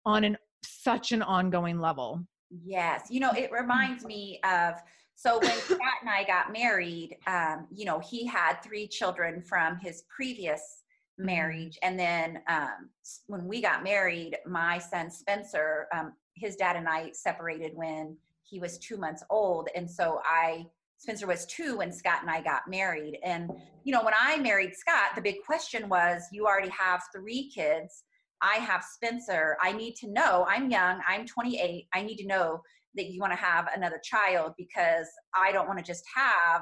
on 0.05 0.25
an 0.25 0.35
such 0.61 1.13
an 1.13 1.21
ongoing 1.21 1.79
level. 1.79 2.19
Yes. 2.49 3.07
You 3.09 3.21
know, 3.21 3.31
it 3.31 3.49
reminds 3.49 4.03
me 4.03 4.41
of 4.43 4.73
so 5.15 5.39
when 5.39 5.49
Pat 5.69 6.01
and 6.01 6.09
I 6.09 6.25
got 6.25 6.51
married, 6.51 7.15
um, 7.27 7.65
you 7.73 7.85
know, 7.85 7.99
he 7.99 8.27
had 8.27 8.55
three 8.61 8.89
children 8.89 9.41
from 9.41 9.79
his 9.79 10.03
previous 10.13 10.83
mm-hmm. 11.17 11.27
marriage. 11.27 11.77
And 11.81 11.97
then 11.97 12.41
um, 12.49 12.89
when 13.27 13.47
we 13.47 13.61
got 13.61 13.85
married, 13.85 14.35
my 14.45 14.79
son 14.79 15.09
Spencer, 15.09 15.87
um, 15.95 16.11
his 16.35 16.55
dad 16.55 16.75
and 16.75 16.87
I 16.87 17.11
separated 17.13 17.71
when 17.75 18.17
he 18.43 18.59
was 18.59 18.77
two 18.77 18.97
months 18.97 19.23
old. 19.29 19.69
And 19.75 19.89
so 19.89 20.21
I, 20.25 20.65
Spencer 20.97 21.27
was 21.27 21.45
two 21.45 21.77
when 21.77 21.91
Scott 21.91 22.19
and 22.21 22.29
I 22.29 22.41
got 22.41 22.69
married. 22.69 23.17
And, 23.23 23.51
you 23.83 23.93
know, 23.93 24.03
when 24.03 24.13
I 24.19 24.37
married 24.37 24.75
Scott, 24.75 25.15
the 25.15 25.21
big 25.21 25.37
question 25.45 25.89
was 25.89 26.23
you 26.31 26.45
already 26.45 26.69
have 26.69 27.01
three 27.13 27.49
kids. 27.49 28.03
I 28.41 28.55
have 28.55 28.83
Spencer. 28.83 29.57
I 29.61 29.71
need 29.71 29.95
to 29.97 30.09
know, 30.09 30.45
I'm 30.47 30.69
young, 30.69 31.01
I'm 31.07 31.25
28. 31.25 31.87
I 31.93 32.01
need 32.01 32.17
to 32.17 32.27
know 32.27 32.61
that 32.95 33.09
you 33.09 33.19
want 33.19 33.33
to 33.33 33.39
have 33.39 33.67
another 33.75 33.99
child 34.03 34.53
because 34.57 35.07
I 35.33 35.51
don't 35.51 35.67
want 35.67 35.79
to 35.79 35.85
just 35.85 36.03
have 36.15 36.61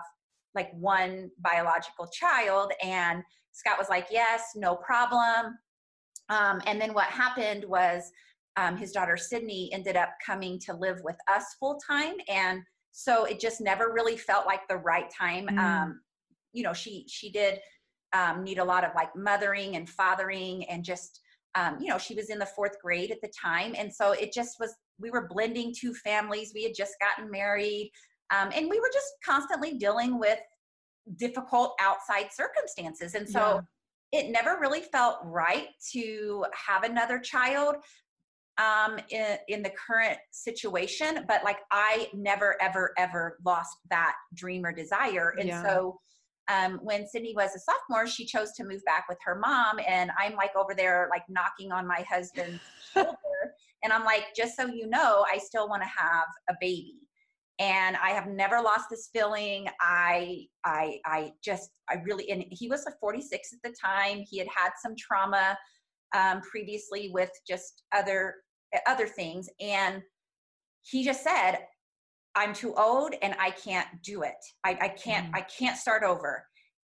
like 0.56 0.72
one 0.74 1.30
biological 1.40 2.08
child. 2.08 2.72
And 2.84 3.24
Scott 3.52 3.78
was 3.78 3.90
like, 3.90 4.08
yes, 4.12 4.52
no 4.56 4.76
problem. 4.76 5.58
Um, 6.30 6.62
and 6.66 6.80
then 6.80 6.94
what 6.94 7.06
happened 7.06 7.66
was 7.66 8.12
um, 8.58 8.78
his 8.78 8.92
daughter 8.92 9.18
Sydney 9.18 9.70
ended 9.74 9.96
up 9.96 10.10
coming 10.26 10.60
to 10.60 10.74
live 10.74 11.00
with 11.04 11.18
us 11.32 11.56
full 11.60 11.80
time. 11.88 12.16
And 12.28 12.62
so 12.92 13.26
it 13.26 13.39
just 13.39 13.62
never 13.62 13.92
really 13.92 14.18
felt 14.18 14.46
like 14.46 14.68
the 14.68 14.78
right 14.78 15.10
time. 15.10 15.48
Mm. 15.48 15.58
Um, 15.58 16.02
you 16.54 16.63
know, 16.63 16.74
she, 16.74 17.06
she 17.08 17.32
did 17.32 17.60
um, 18.13 18.44
need 18.44 18.60
a 18.60 18.63
lot 18.63 18.84
of 18.84 18.92
like 18.96 19.16
mothering 19.16 19.76
and 19.76 19.89
fathering 19.89 20.70
and 20.70 20.84
just, 20.84 21.20
um, 21.56 21.78
you 21.80 21.88
know, 21.88 21.98
she 21.98 22.13
was 22.13 22.30
in 22.30 22.38
the 22.38 22.46
fourth 22.46 22.80
grade 22.80 23.12
at 23.12 23.22
the 23.22 23.32
time. 23.39 23.74
And 23.78 23.92
so 23.92 24.12
it 24.12 24.32
just 24.32 24.60
was, 24.60 24.76
we 25.00 25.10
were 25.10 25.28
blending 25.28 25.74
two 25.76 25.94
families. 25.96 26.52
We 26.54 26.63
had 26.63 26.76
just 26.76 26.94
gotten 27.00 27.32
married. 27.32 27.92
Um, 28.30 28.52
and 28.56 28.70
we 28.70 28.80
were 28.80 28.89
just 28.94 29.08
constantly 29.26 29.74
dealing 29.78 30.20
with 30.20 30.39
difficult 31.18 31.76
outside 31.82 32.28
circumstances. 32.32 33.16
And 33.16 33.28
so 33.28 33.62
yeah. 34.12 34.20
it 34.22 34.32
never 34.32 34.58
really 34.60 34.82
felt 34.82 35.18
right 35.24 35.68
to 35.92 36.46
have 36.68 36.84
another 36.84 37.20
child 37.20 37.78
um, 38.58 39.00
in, 39.10 39.38
in 39.48 39.63
the 39.63 39.72
current 39.72 40.18
situation. 40.32 41.26
But 41.28 41.44
like 41.44 41.60
I 41.72 42.08
never, 42.13 42.62
ever, 42.62 42.94
ever 42.98 43.38
lost 43.46 43.78
that 43.89 44.16
dream 44.34 44.66
or 44.66 44.72
desire. 44.72 45.36
And 45.39 45.50
yeah. 45.50 45.63
so 45.63 46.00
um, 46.52 46.80
when 46.84 47.08
Sydney 47.08 47.34
was 47.36 47.56
a 47.56 47.60
sophomore, 47.60 48.08
she 48.08 48.26
chose 48.26 48.52
to 48.54 48.63
move 48.63 48.84
back 48.86 49.06
with 49.08 49.18
her 49.24 49.36
mom. 49.36 49.80
And 49.88 50.12
I'm 50.20 50.36
like 50.36 50.56
over 50.56 50.74
there, 50.76 51.08
like 51.12 51.24
knocking 51.30 51.72
on 51.72 51.88
my 51.88 52.06
husband's 52.10 52.62
shoulder. 52.94 53.16
And 53.84 53.92
I'm 53.92 54.04
like, 54.04 54.26
just 54.36 54.56
so 54.56 54.68
you 54.68 54.88
know, 54.88 55.26
I 55.32 55.38
still 55.38 55.68
want 55.68 55.82
to 55.82 55.89
have 55.89 56.28
a 56.50 56.54
baby 56.60 57.04
and 57.60 57.96
i 57.98 58.10
have 58.10 58.28
never 58.28 58.62
lost 58.62 58.86
this 58.89 59.10
feeling 59.13 59.68
i 59.80 60.46
i 60.66 60.98
i 61.06 61.32
just 61.44 61.70
i 61.89 61.96
really 62.04 62.30
and 62.32 62.44
he 62.50 62.68
was 62.68 62.86
a 62.88 62.92
46 63.00 63.54
at 63.54 63.60
the 63.63 63.76
time 63.80 64.24
he 64.28 64.39
had 64.39 64.48
had 64.56 64.72
some 64.82 64.96
trauma 64.98 65.56
um, 66.13 66.41
previously 66.41 67.10
with 67.13 67.32
just 67.47 67.84
other 67.95 68.36
other 68.88 69.08
things 69.08 69.49
and 69.60 70.02
he 70.82 71.06
just 71.06 71.23
said 71.23 71.60
i'm 72.36 72.54
too 72.54 72.73
old 72.76 73.13
and 73.21 73.36
i 73.39 73.52
can't 73.52 73.88
do 74.02 74.23
it 74.23 74.34
i, 74.63 74.71
I 74.82 74.88
can't 74.89 75.32
mm. 75.32 75.36
i 75.36 75.41
can't 75.41 75.78
start 75.78 76.04
over 76.04 76.43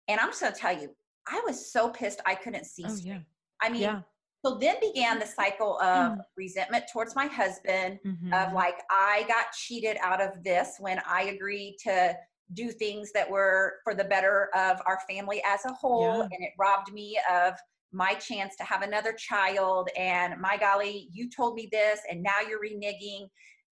and 0.09 0.19
i'm 0.19 0.27
just 0.27 0.41
going 0.41 0.53
to 0.53 0.59
tell 0.59 0.77
you 0.77 0.89
i 1.29 1.41
was 1.45 1.71
so 1.71 1.89
pissed 1.89 2.21
i 2.25 2.35
couldn't 2.35 2.65
see 2.65 2.83
oh, 2.85 2.97
yeah. 3.01 3.19
i 3.61 3.69
mean 3.69 3.81
yeah. 3.81 4.01
So 4.45 4.57
then 4.57 4.75
began 4.79 5.19
the 5.19 5.25
cycle 5.25 5.79
of 5.81 6.13
mm. 6.13 6.19
resentment 6.37 6.85
towards 6.93 7.15
my 7.15 7.25
husband 7.25 7.99
mm-hmm. 8.05 8.33
of 8.33 8.53
like 8.53 8.75
I 8.89 9.25
got 9.27 9.51
cheated 9.51 9.97
out 10.01 10.21
of 10.21 10.43
this 10.43 10.75
when 10.79 11.01
I 11.05 11.23
agreed 11.23 11.75
to 11.83 12.15
do 12.53 12.71
things 12.71 13.11
that 13.13 13.29
were 13.29 13.75
for 13.83 13.93
the 13.93 14.05
better 14.05 14.49
of 14.55 14.79
our 14.85 14.99
family 15.09 15.41
as 15.45 15.65
a 15.65 15.73
whole 15.73 16.19
yeah. 16.19 16.29
and 16.31 16.45
it 16.45 16.51
robbed 16.57 16.93
me 16.93 17.19
of 17.29 17.55
my 17.93 18.13
chance 18.15 18.55
to 18.57 18.63
have 18.63 18.81
another 18.81 19.13
child 19.13 19.89
and 19.97 20.39
my 20.41 20.57
golly 20.57 21.07
you 21.11 21.29
told 21.29 21.55
me 21.55 21.69
this 21.71 21.99
and 22.09 22.21
now 22.21 22.39
you're 22.47 22.59
reneging 22.59 23.27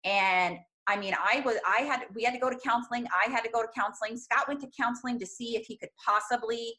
and 0.04 0.58
I 0.86 0.96
mean, 0.96 1.14
I 1.14 1.40
was, 1.40 1.56
I 1.66 1.82
had, 1.82 2.02
we 2.14 2.24
had 2.24 2.34
to 2.34 2.38
go 2.38 2.50
to 2.50 2.58
counseling. 2.58 3.06
I 3.06 3.30
had 3.30 3.42
to 3.42 3.50
go 3.50 3.62
to 3.62 3.68
counseling. 3.74 4.18
Scott 4.18 4.46
went 4.46 4.60
to 4.60 4.68
counseling 4.78 5.18
to 5.18 5.26
see 5.26 5.56
if 5.56 5.66
he 5.66 5.78
could 5.78 5.88
possibly 6.04 6.74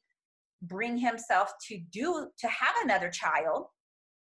bring 0.61 0.97
himself 0.97 1.53
to 1.69 1.79
do, 1.91 2.27
to 2.37 2.47
have 2.47 2.75
another 2.83 3.09
child. 3.09 3.65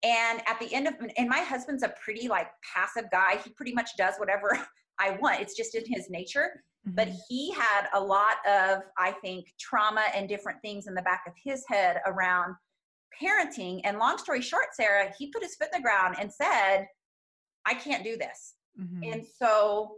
And 0.04 0.42
at 0.48 0.60
the 0.60 0.74
end 0.74 0.88
of, 0.88 0.94
and 1.18 1.28
my 1.28 1.40
husband's 1.40 1.84
a 1.84 1.94
pretty 2.04 2.28
like 2.28 2.48
passive 2.74 3.10
guy. 3.12 3.38
He 3.44 3.50
pretty 3.52 3.74
much 3.74 3.90
does 3.98 4.16
whatever 4.18 4.60
I 5.00 5.18
want. 5.22 5.42
It's 5.42 5.58
just 5.58 5.76
in 5.76 5.84
his 5.86 6.10
nature. 6.10 6.52
Mm-hmm. 6.88 6.96
But 6.96 7.10
he 7.28 7.52
had 7.52 7.88
a 7.94 8.00
lot 8.00 8.38
of, 8.48 8.80
I 8.98 9.12
think, 9.24 9.48
trauma 9.60 10.06
and 10.16 10.30
different 10.30 10.62
things 10.62 10.88
in 10.88 10.94
the 10.94 11.02
back 11.02 11.24
of 11.28 11.34
his 11.44 11.66
head 11.68 11.98
around 12.06 12.56
parenting. 13.22 13.82
And 13.84 13.98
long 13.98 14.18
story 14.18 14.42
short, 14.42 14.68
Sarah, 14.74 15.12
he 15.18 15.28
put 15.28 15.44
his 15.44 15.56
foot 15.56 15.70
in 15.74 15.82
the 15.82 15.84
ground 15.84 16.16
and 16.20 16.32
said, 16.32 16.88
I 17.66 17.74
can't 17.74 18.04
do 18.04 18.18
this. 18.18 18.54
Mm-hmm. 18.80 19.14
And 19.14 19.26
so, 19.40 19.96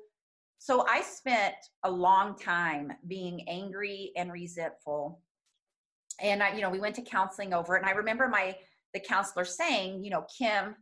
so 0.60 0.86
I 0.88 1.02
spent 1.02 1.56
a 1.84 1.92
long 1.92 2.38
time 2.38 2.94
being 3.08 3.48
angry 3.48 4.12
and 4.16 4.32
resentful. 4.32 5.22
And 6.22 6.42
I, 6.42 6.56
you 6.56 6.62
know, 6.62 6.70
we 6.70 6.80
went 6.80 6.96
to 6.96 7.02
counseling 7.02 7.54
over 7.54 7.76
it. 7.76 7.82
And 7.82 7.90
I 7.90 7.94
remember 7.94 8.28
my 8.28 8.56
the 8.94 9.00
counselor 9.00 9.46
saying, 9.46 10.04
you 10.04 10.10
know, 10.10 10.26
Kim, 10.38 10.76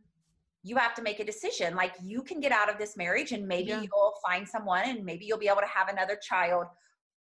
you 0.62 0.76
have 0.76 0.94
to 0.94 1.02
make 1.02 1.20
a 1.20 1.24
decision. 1.24 1.74
Like 1.74 1.92
you 2.02 2.22
can 2.22 2.40
get 2.40 2.52
out 2.52 2.70
of 2.70 2.78
this 2.78 2.96
marriage 2.96 3.32
and 3.32 3.46
maybe 3.46 3.68
yeah. 3.68 3.82
you'll 3.82 4.14
find 4.26 4.48
someone 4.48 4.82
and 4.84 5.04
maybe 5.04 5.24
you'll 5.24 5.38
be 5.38 5.48
able 5.48 5.60
to 5.60 5.66
have 5.66 5.88
another 5.88 6.18
child. 6.20 6.66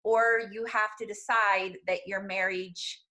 Or 0.04 0.42
you 0.52 0.66
have 0.66 0.96
to 1.00 1.06
decide 1.06 1.78
that 1.88 2.00
your 2.06 2.22
marriage 2.22 3.02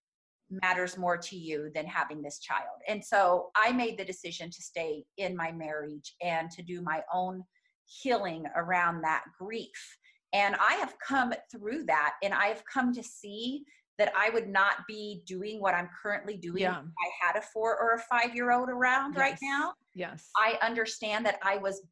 matters 0.50 0.96
more 0.96 1.16
to 1.16 1.36
you 1.36 1.70
than 1.74 1.86
having 1.86 2.22
this 2.22 2.38
child. 2.38 2.80
And 2.88 3.04
so 3.04 3.50
I 3.56 3.72
made 3.72 3.98
the 3.98 4.04
decision 4.04 4.50
to 4.50 4.62
stay 4.62 5.04
in 5.16 5.36
my 5.36 5.52
marriage 5.52 6.14
and 6.22 6.50
to 6.52 6.62
do 6.62 6.82
my 6.82 7.02
own 7.12 7.42
healing 7.86 8.44
around 8.56 9.02
that 9.02 9.24
grief. 9.38 9.98
And 10.32 10.56
I 10.56 10.74
have 10.74 10.94
come 11.06 11.32
through 11.50 11.84
that 11.84 12.14
and 12.22 12.34
I 12.34 12.46
have 12.46 12.62
come 12.72 12.92
to 12.94 13.02
see 13.02 13.64
that 13.98 14.12
I 14.16 14.30
would 14.30 14.48
not 14.48 14.78
be 14.88 15.22
doing 15.26 15.60
what 15.60 15.74
I'm 15.74 15.88
currently 16.02 16.36
doing 16.36 16.62
yeah. 16.62 16.78
I 16.80 17.26
had 17.26 17.36
a 17.36 17.42
four 17.42 17.78
or 17.78 17.94
a 17.94 18.00
five 18.00 18.34
year 18.34 18.50
old 18.50 18.68
around 18.68 19.14
yes. 19.14 19.20
right 19.20 19.38
now. 19.40 19.74
Yes. 19.94 20.28
I 20.36 20.58
understand 20.62 21.24
that 21.26 21.38
I 21.42 21.58
was 21.58 21.82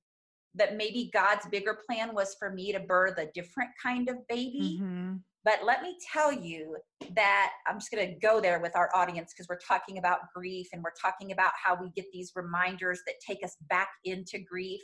that 0.55 0.77
maybe 0.77 1.11
God's 1.13 1.47
bigger 1.47 1.79
plan 1.87 2.15
was 2.15 2.37
for 2.39 2.51
me 2.51 2.73
to 2.73 2.81
birth 2.81 3.19
a 3.19 3.31
different 3.33 3.71
kind 3.83 4.09
of 4.09 4.17
baby. 4.29 4.81
Mm-hmm. 4.83 5.15
But 5.45 5.61
let 5.65 5.83
me 5.83 5.97
tell 6.13 6.33
you 6.33 6.77
that 7.17 7.51
I'm 7.67 7.79
just 7.79 7.91
going 7.91 8.07
to 8.07 8.15
go 8.21 8.41
there 8.41 8.61
with 8.61 8.77
our 8.77 8.91
audience 8.95 9.33
because 9.33 9.49
we're 9.49 9.59
talking 9.59 9.99
about 9.99 10.21
grief 10.35 10.69
and 10.73 10.83
we're 10.83 10.93
talking 11.01 11.33
about 11.33 11.51
how 11.63 11.77
we 11.81 11.91
get 11.97 12.07
these 12.13 12.33
reminders 12.37 13.01
that 13.07 13.17
take 13.27 13.45
us 13.45 13.57
back 13.69 13.89
into 14.05 14.39
grief. 14.39 14.81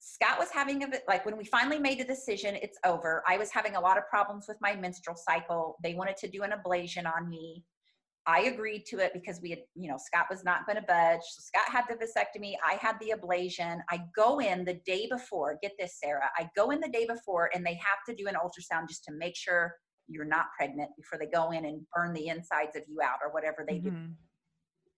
Scott 0.00 0.38
was 0.38 0.50
having 0.50 0.82
a 0.82 0.88
bit 0.88 1.02
like 1.08 1.24
when 1.24 1.36
we 1.36 1.44
finally 1.44 1.78
made 1.78 2.00
a 2.00 2.04
decision, 2.04 2.56
it's 2.56 2.78
over. 2.84 3.22
I 3.26 3.38
was 3.38 3.50
having 3.50 3.76
a 3.76 3.80
lot 3.80 3.96
of 3.96 4.06
problems 4.10 4.46
with 4.48 4.58
my 4.60 4.74
menstrual 4.74 5.16
cycle. 5.16 5.76
They 5.82 5.94
wanted 5.94 6.16
to 6.18 6.28
do 6.28 6.42
an 6.42 6.52
ablation 6.52 7.10
on 7.10 7.28
me. 7.28 7.64
I 8.26 8.42
agreed 8.42 8.86
to 8.86 8.98
it 9.00 9.12
because 9.12 9.40
we 9.42 9.50
had, 9.50 9.60
you 9.74 9.90
know, 9.90 9.98
Scott 9.98 10.26
was 10.30 10.44
not 10.44 10.66
going 10.66 10.76
to 10.76 10.82
budge. 10.82 11.20
So 11.20 11.42
Scott 11.42 11.68
had 11.68 11.84
the 11.88 11.94
vasectomy. 11.94 12.54
I 12.66 12.74
had 12.74 12.96
the 13.00 13.12
ablation. 13.14 13.80
I 13.90 14.00
go 14.16 14.40
in 14.40 14.64
the 14.64 14.80
day 14.86 15.06
before. 15.10 15.58
Get 15.60 15.72
this, 15.78 15.98
Sarah. 16.02 16.30
I 16.38 16.48
go 16.56 16.70
in 16.70 16.80
the 16.80 16.88
day 16.88 17.06
before, 17.06 17.50
and 17.54 17.64
they 17.64 17.74
have 17.74 18.02
to 18.08 18.14
do 18.14 18.26
an 18.26 18.34
ultrasound 18.34 18.88
just 18.88 19.04
to 19.04 19.12
make 19.12 19.36
sure 19.36 19.74
you're 20.08 20.24
not 20.24 20.46
pregnant 20.56 20.90
before 20.96 21.18
they 21.18 21.26
go 21.26 21.50
in 21.50 21.66
and 21.66 21.82
burn 21.94 22.14
the 22.14 22.28
insides 22.28 22.76
of 22.76 22.82
you 22.88 23.00
out 23.02 23.18
or 23.22 23.32
whatever 23.32 23.64
they 23.66 23.76
mm-hmm. 23.76 24.06
do. 24.06 24.12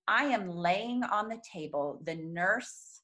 I 0.08 0.24
am 0.24 0.48
laying 0.48 1.02
on 1.04 1.28
the 1.28 1.40
table. 1.52 2.00
The 2.04 2.14
nurse 2.14 3.02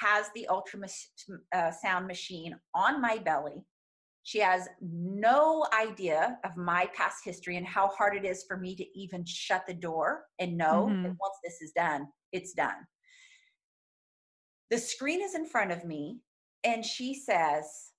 has 0.00 0.26
the 0.34 0.48
ultrasound 0.50 2.06
machine 2.06 2.56
on 2.74 3.00
my 3.00 3.18
belly. 3.18 3.64
She 4.24 4.38
has 4.38 4.68
no 4.80 5.66
idea 5.76 6.38
of 6.44 6.56
my 6.56 6.88
past 6.94 7.24
history 7.24 7.56
and 7.56 7.66
how 7.66 7.88
hard 7.88 8.16
it 8.16 8.24
is 8.24 8.44
for 8.46 8.56
me 8.56 8.76
to 8.76 8.98
even 8.98 9.24
shut 9.24 9.66
the 9.66 9.74
door 9.74 10.24
and 10.38 10.56
know 10.56 10.88
mm-hmm. 10.88 11.02
that 11.02 11.16
once 11.20 11.36
this 11.42 11.60
is 11.60 11.72
done, 11.72 12.06
it's 12.30 12.52
done. 12.52 12.86
The 14.70 14.78
screen 14.78 15.20
is 15.20 15.34
in 15.34 15.44
front 15.44 15.72
of 15.72 15.84
me, 15.84 16.20
and 16.64 16.84
she 16.84 17.14
says, 17.14 17.90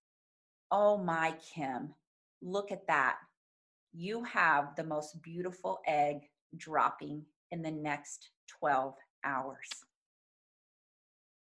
Oh 0.72 0.98
my, 0.98 1.36
Kim, 1.54 1.94
look 2.42 2.72
at 2.72 2.88
that. 2.88 3.18
You 3.94 4.24
have 4.24 4.76
the 4.76 4.84
most 4.84 5.22
beautiful 5.22 5.82
egg 5.86 6.22
dropping 6.58 7.24
in 7.52 7.62
the 7.62 7.70
next 7.70 8.30
12 8.60 8.96
hours. 9.24 9.70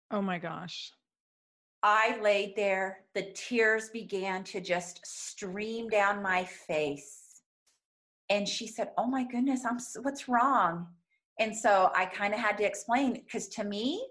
Oh 0.09 0.21
my 0.21 0.39
gosh. 0.39 0.91
I 1.83 2.19
laid 2.21 2.55
there, 2.55 3.05
the 3.15 3.31
tears 3.33 3.89
began 3.89 4.43
to 4.45 4.61
just 4.61 5.05
stream 5.05 5.89
down 5.89 6.21
my 6.21 6.43
face. 6.43 7.41
And 8.29 8.47
she 8.47 8.67
said, 8.67 8.91
"Oh 8.97 9.07
my 9.07 9.23
goodness, 9.23 9.65
I'm 9.65 9.79
what's 10.03 10.29
wrong?" 10.29 10.87
And 11.39 11.55
so 11.55 11.91
I 11.95 12.05
kind 12.05 12.33
of 12.33 12.39
had 12.39 12.57
to 12.59 12.63
explain 12.63 13.25
cuz 13.25 13.47
to 13.49 13.63
me 13.63 14.07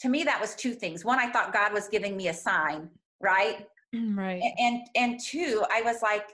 to 0.00 0.08
me 0.08 0.24
that 0.24 0.40
was 0.40 0.54
two 0.54 0.74
things. 0.74 1.04
One, 1.04 1.18
I 1.18 1.30
thought 1.30 1.52
God 1.52 1.72
was 1.72 1.88
giving 1.88 2.16
me 2.16 2.28
a 2.28 2.34
sign, 2.34 2.90
right? 3.20 3.66
Mm, 3.94 4.16
right. 4.16 4.42
And 4.58 4.86
and 4.94 5.20
two, 5.20 5.64
I 5.70 5.82
was 5.82 6.02
like 6.02 6.28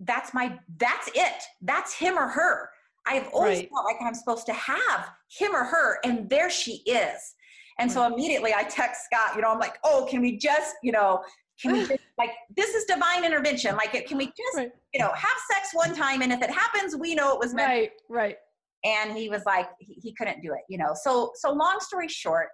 that's 0.00 0.32
my 0.32 0.58
that's 0.78 1.08
it. 1.14 1.42
That's 1.60 1.92
him 1.92 2.18
or 2.18 2.28
her. 2.28 2.70
I've 3.06 3.28
always 3.32 3.58
right. 3.58 3.70
felt 3.70 3.84
like 3.84 3.96
I'm 4.00 4.14
supposed 4.14 4.46
to 4.46 4.52
have 4.52 5.10
him 5.28 5.54
or 5.54 5.64
her 5.64 5.98
and 6.04 6.28
there 6.28 6.50
she 6.50 6.82
is 6.86 7.34
And 7.78 7.90
so 7.90 8.06
immediately 8.06 8.52
I 8.54 8.64
text 8.64 9.04
Scott, 9.04 9.36
you 9.36 9.42
know, 9.42 9.50
I'm 9.50 9.58
like, 9.58 9.78
oh, 9.84 10.06
can 10.10 10.20
we 10.20 10.36
just, 10.36 10.74
you 10.82 10.92
know, 10.92 11.22
can 11.60 11.72
we 11.72 11.80
just, 11.86 12.00
like, 12.18 12.30
this 12.56 12.74
is 12.74 12.84
divine 12.84 13.24
intervention. 13.24 13.76
Like, 13.76 13.92
can 14.06 14.18
we 14.18 14.26
just, 14.26 14.56
right. 14.56 14.70
you 14.92 15.00
know, 15.00 15.10
have 15.14 15.36
sex 15.52 15.70
one 15.72 15.94
time? 15.94 16.22
And 16.22 16.32
if 16.32 16.42
it 16.42 16.50
happens, 16.50 16.96
we 16.96 17.14
know 17.14 17.32
it 17.32 17.38
was 17.38 17.54
meant. 17.54 17.68
Right, 17.68 17.90
right. 18.08 18.36
And 18.84 19.16
he 19.16 19.28
was 19.28 19.42
like, 19.46 19.68
he, 19.80 19.94
he 19.94 20.14
couldn't 20.14 20.40
do 20.42 20.52
it, 20.52 20.60
you 20.68 20.78
know. 20.78 20.92
So, 20.94 21.32
so 21.34 21.52
long 21.52 21.78
story 21.80 22.08
short, 22.08 22.48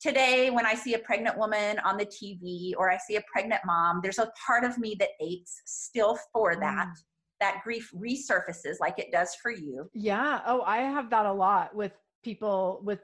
today 0.00 0.50
when 0.50 0.66
I 0.66 0.74
see 0.74 0.94
a 0.94 0.98
pregnant 0.98 1.38
woman 1.38 1.78
on 1.84 1.96
the 1.96 2.06
TV 2.06 2.72
or 2.76 2.90
I 2.90 2.98
see 2.98 3.16
a 3.16 3.22
pregnant 3.32 3.62
mom, 3.64 4.00
there's 4.02 4.18
a 4.18 4.30
part 4.46 4.64
of 4.64 4.76
me 4.78 4.96
that 4.98 5.10
aches 5.20 5.62
still 5.64 6.18
for 6.32 6.56
that. 6.56 6.86
Mm. 6.86 6.92
That 7.40 7.60
grief 7.64 7.90
resurfaces 7.94 8.76
like 8.80 8.98
it 8.98 9.10
does 9.12 9.34
for 9.42 9.50
you. 9.50 9.90
Yeah. 9.92 10.40
Oh, 10.46 10.62
I 10.62 10.78
have 10.78 11.10
that 11.10 11.26
a 11.26 11.32
lot 11.32 11.74
with 11.74 11.92
people 12.22 12.80
with 12.84 13.00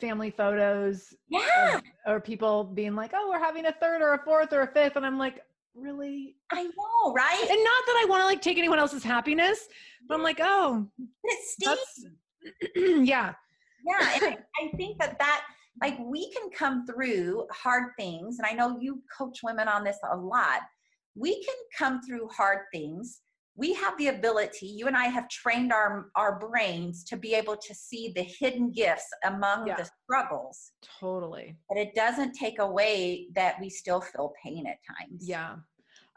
family 0.00 0.30
photos. 0.30 1.14
Yeah. 1.28 1.80
Or, 2.06 2.14
or 2.14 2.20
people 2.20 2.64
being 2.64 2.94
like, 2.94 3.12
oh, 3.14 3.28
we're 3.30 3.38
having 3.38 3.66
a 3.66 3.72
third 3.72 4.02
or 4.02 4.14
a 4.14 4.24
fourth 4.24 4.52
or 4.52 4.62
a 4.62 4.66
fifth. 4.66 4.96
And 4.96 5.06
I'm 5.06 5.18
like, 5.18 5.40
really? 5.74 6.36
I 6.52 6.64
know, 6.64 7.12
right? 7.12 7.40
And 7.40 7.48
not 7.64 7.86
that 7.86 8.02
I 8.02 8.06
want 8.08 8.20
to 8.22 8.26
like 8.26 8.42
take 8.42 8.58
anyone 8.58 8.78
else's 8.78 9.04
happiness, 9.04 9.68
but 10.08 10.14
I'm 10.14 10.22
like, 10.22 10.40
oh, 10.40 10.86
stings. 11.44 11.78
yeah. 12.76 13.34
Yeah. 13.84 14.10
And 14.14 14.22
I, 14.24 14.38
I 14.62 14.76
think 14.76 14.98
that 15.00 15.18
that, 15.18 15.42
like, 15.82 15.98
we 16.00 16.32
can 16.32 16.50
come 16.50 16.86
through 16.86 17.46
hard 17.52 17.92
things. 17.98 18.38
And 18.38 18.46
I 18.46 18.52
know 18.52 18.78
you 18.80 19.02
coach 19.16 19.40
women 19.44 19.68
on 19.68 19.84
this 19.84 19.98
a 20.10 20.16
lot. 20.16 20.60
We 21.14 21.34
can 21.44 21.54
come 21.76 22.00
through 22.02 22.28
hard 22.28 22.60
things 22.72 23.20
we 23.56 23.72
have 23.72 23.96
the 23.98 24.08
ability 24.08 24.66
you 24.66 24.86
and 24.86 24.96
i 24.96 25.06
have 25.06 25.28
trained 25.28 25.72
our 25.72 26.10
our 26.14 26.38
brains 26.38 27.02
to 27.04 27.16
be 27.16 27.34
able 27.34 27.56
to 27.56 27.74
see 27.74 28.12
the 28.14 28.22
hidden 28.22 28.70
gifts 28.70 29.08
among 29.24 29.66
yeah. 29.66 29.76
the 29.76 29.88
struggles. 30.04 30.72
Totally. 31.00 31.56
But 31.68 31.78
it 31.78 31.94
doesn't 31.94 32.32
take 32.32 32.58
away 32.58 33.28
that 33.34 33.56
we 33.60 33.70
still 33.70 34.00
feel 34.00 34.32
pain 34.42 34.66
at 34.66 34.78
times. 34.86 35.28
Yeah. 35.28 35.56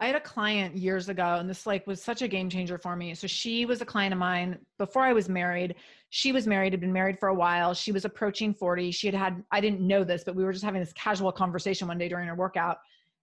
I 0.02 0.08
had 0.08 0.16
a 0.16 0.22
client 0.22 0.78
years 0.78 1.10
ago 1.10 1.36
and 1.36 1.50
this 1.50 1.66
like 1.66 1.86
was 1.86 2.02
such 2.02 2.22
a 2.22 2.28
game 2.28 2.50
changer 2.50 2.78
for 2.78 2.96
me. 2.96 3.14
So 3.16 3.28
she 3.28 3.66
was 3.66 3.82
a 3.82 3.86
client 3.86 4.14
of 4.14 4.20
mine 4.20 4.58
before 4.78 5.04
i 5.04 5.14
was 5.14 5.28
married. 5.28 5.76
She 6.10 6.32
was 6.32 6.48
married 6.48 6.74
had 6.74 6.80
been 6.80 6.94
married 6.94 7.20
for 7.20 7.30
a 7.30 7.34
while. 7.34 7.74
She 7.74 7.92
was 7.92 8.06
approaching 8.06 8.54
40 8.54 8.92
she 8.92 9.08
had 9.08 9.16
had 9.16 9.44
i 9.52 9.60
didn't 9.60 9.82
know 9.82 10.04
this 10.04 10.24
but 10.24 10.36
we 10.36 10.44
were 10.44 10.54
just 10.54 10.66
having 10.66 10.82
this 10.82 10.94
casual 10.94 11.32
conversation 11.32 11.88
one 11.88 11.98
day 11.98 12.10
during 12.10 12.28
her 12.28 12.36
workout. 12.36 12.78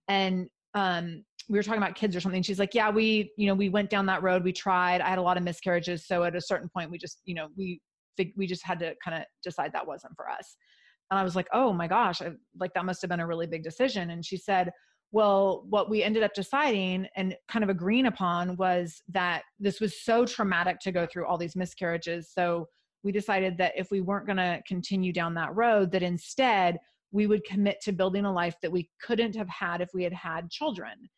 And 0.08 0.48
um 0.76 1.24
we 1.48 1.58
were 1.58 1.62
talking 1.62 1.82
about 1.82 1.94
kids 1.94 2.16
or 2.16 2.20
something. 2.20 2.42
She's 2.42 2.58
like, 2.58 2.74
yeah, 2.74 2.90
we, 2.90 3.30
you 3.36 3.46
know, 3.46 3.54
we 3.54 3.68
went 3.68 3.88
down 3.88 4.06
that 4.06 4.22
road. 4.22 4.42
We 4.42 4.52
tried. 4.52 5.00
I 5.00 5.08
had 5.08 5.18
a 5.18 5.22
lot 5.22 5.36
of 5.36 5.44
miscarriages. 5.44 6.06
So 6.06 6.24
at 6.24 6.34
a 6.34 6.40
certain 6.40 6.68
point, 6.68 6.90
we 6.90 6.98
just, 6.98 7.20
you 7.24 7.34
know, 7.34 7.48
we, 7.56 7.80
we 8.36 8.46
just 8.46 8.64
had 8.64 8.78
to 8.80 8.94
kind 9.04 9.16
of 9.16 9.24
decide 9.44 9.72
that 9.72 9.86
wasn't 9.86 10.16
for 10.16 10.28
us. 10.28 10.56
And 11.10 11.20
I 11.20 11.22
was 11.22 11.36
like, 11.36 11.46
oh 11.52 11.72
my 11.72 11.86
gosh, 11.86 12.20
I, 12.20 12.32
like 12.58 12.74
that 12.74 12.84
must 12.84 13.00
have 13.02 13.10
been 13.10 13.20
a 13.20 13.26
really 13.26 13.46
big 13.46 13.62
decision. 13.62 14.10
And 14.10 14.24
she 14.24 14.36
said, 14.36 14.72
well, 15.12 15.64
what 15.68 15.88
we 15.88 16.02
ended 16.02 16.24
up 16.24 16.34
deciding 16.34 17.06
and 17.14 17.36
kind 17.48 17.62
of 17.62 17.68
agreeing 17.68 18.06
upon 18.06 18.56
was 18.56 19.00
that 19.08 19.42
this 19.60 19.80
was 19.80 20.02
so 20.02 20.26
traumatic 20.26 20.80
to 20.80 20.90
go 20.90 21.06
through 21.06 21.26
all 21.26 21.38
these 21.38 21.54
miscarriages. 21.54 22.32
So 22.32 22.66
we 23.04 23.12
decided 23.12 23.56
that 23.58 23.74
if 23.76 23.92
we 23.92 24.00
weren't 24.00 24.26
going 24.26 24.38
to 24.38 24.60
continue 24.66 25.12
down 25.12 25.34
that 25.34 25.54
road, 25.54 25.92
that 25.92 26.02
instead 26.02 26.78
we 27.16 27.26
would 27.26 27.42
commit 27.44 27.80
to 27.80 27.92
building 27.92 28.26
a 28.26 28.32
life 28.32 28.56
that 28.60 28.70
we 28.70 28.90
couldn't 29.00 29.34
have 29.34 29.48
had 29.48 29.80
if 29.80 29.88
we 29.94 30.04
had 30.04 30.12
had 30.12 30.50
children. 30.50 31.08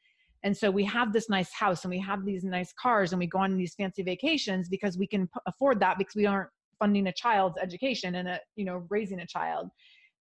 And 0.44 0.56
so 0.56 0.70
we 0.70 0.84
have 0.84 1.12
this 1.12 1.28
nice 1.28 1.52
house 1.52 1.82
and 1.82 1.90
we 1.90 1.98
have 1.98 2.24
these 2.24 2.44
nice 2.44 2.72
cars 2.80 3.12
and 3.12 3.18
we 3.18 3.26
go 3.26 3.40
on 3.40 3.56
these 3.56 3.74
fancy 3.74 4.04
vacations 4.04 4.68
because 4.68 4.96
we 4.96 5.08
can 5.08 5.26
p- 5.26 5.40
afford 5.46 5.80
that 5.80 5.98
because 5.98 6.14
we 6.14 6.24
aren't 6.24 6.50
funding 6.78 7.08
a 7.08 7.12
child's 7.12 7.58
education 7.60 8.14
and 8.14 8.28
a, 8.28 8.38
you 8.54 8.64
know, 8.64 8.86
raising 8.88 9.18
a 9.18 9.26
child. 9.26 9.70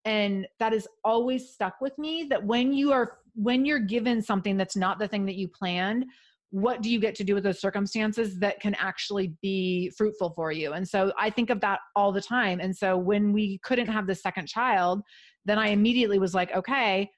And 0.03 0.47
that 0.57 0.73
has 0.73 0.87
always 1.03 1.47
stuck 1.47 1.75
with 1.79 1.95
me 1.99 2.23
that 2.31 2.43
when 2.43 2.73
you 2.73 2.91
are 2.91 3.19
when 3.35 3.63
you're 3.63 3.77
given 3.77 4.19
something 4.19 4.57
that's 4.57 4.75
not 4.75 4.97
the 4.97 5.07
thing 5.07 5.27
that 5.27 5.35
you 5.35 5.47
planned, 5.47 6.05
what 6.49 6.81
do 6.81 6.89
you 6.89 6.99
get 6.99 7.13
to 7.15 7.23
do 7.23 7.35
with 7.35 7.43
those 7.43 7.59
circumstances 7.59 8.39
that 8.39 8.59
can 8.59 8.73
actually 8.75 9.33
be 9.41 9.91
fruitful 9.97 10.31
for 10.31 10.51
you? 10.51 10.73
And 10.73 10.87
so 10.87 11.11
I 11.19 11.29
think 11.29 11.49
of 11.49 11.59
that 11.61 11.79
all 11.95 12.11
the 12.11 12.21
time. 12.21 12.59
And 12.59 12.75
so 12.75 12.97
when 12.97 13.33
we 13.33 13.59
couldn't 13.59 13.87
have 13.87 14.07
the 14.07 14.15
second 14.15 14.47
child, 14.47 15.01
then 15.47 15.57
I 15.57 15.69
immediately 15.69 16.19
was 16.19 16.33
like, 16.33 16.53
okay, 16.53 17.09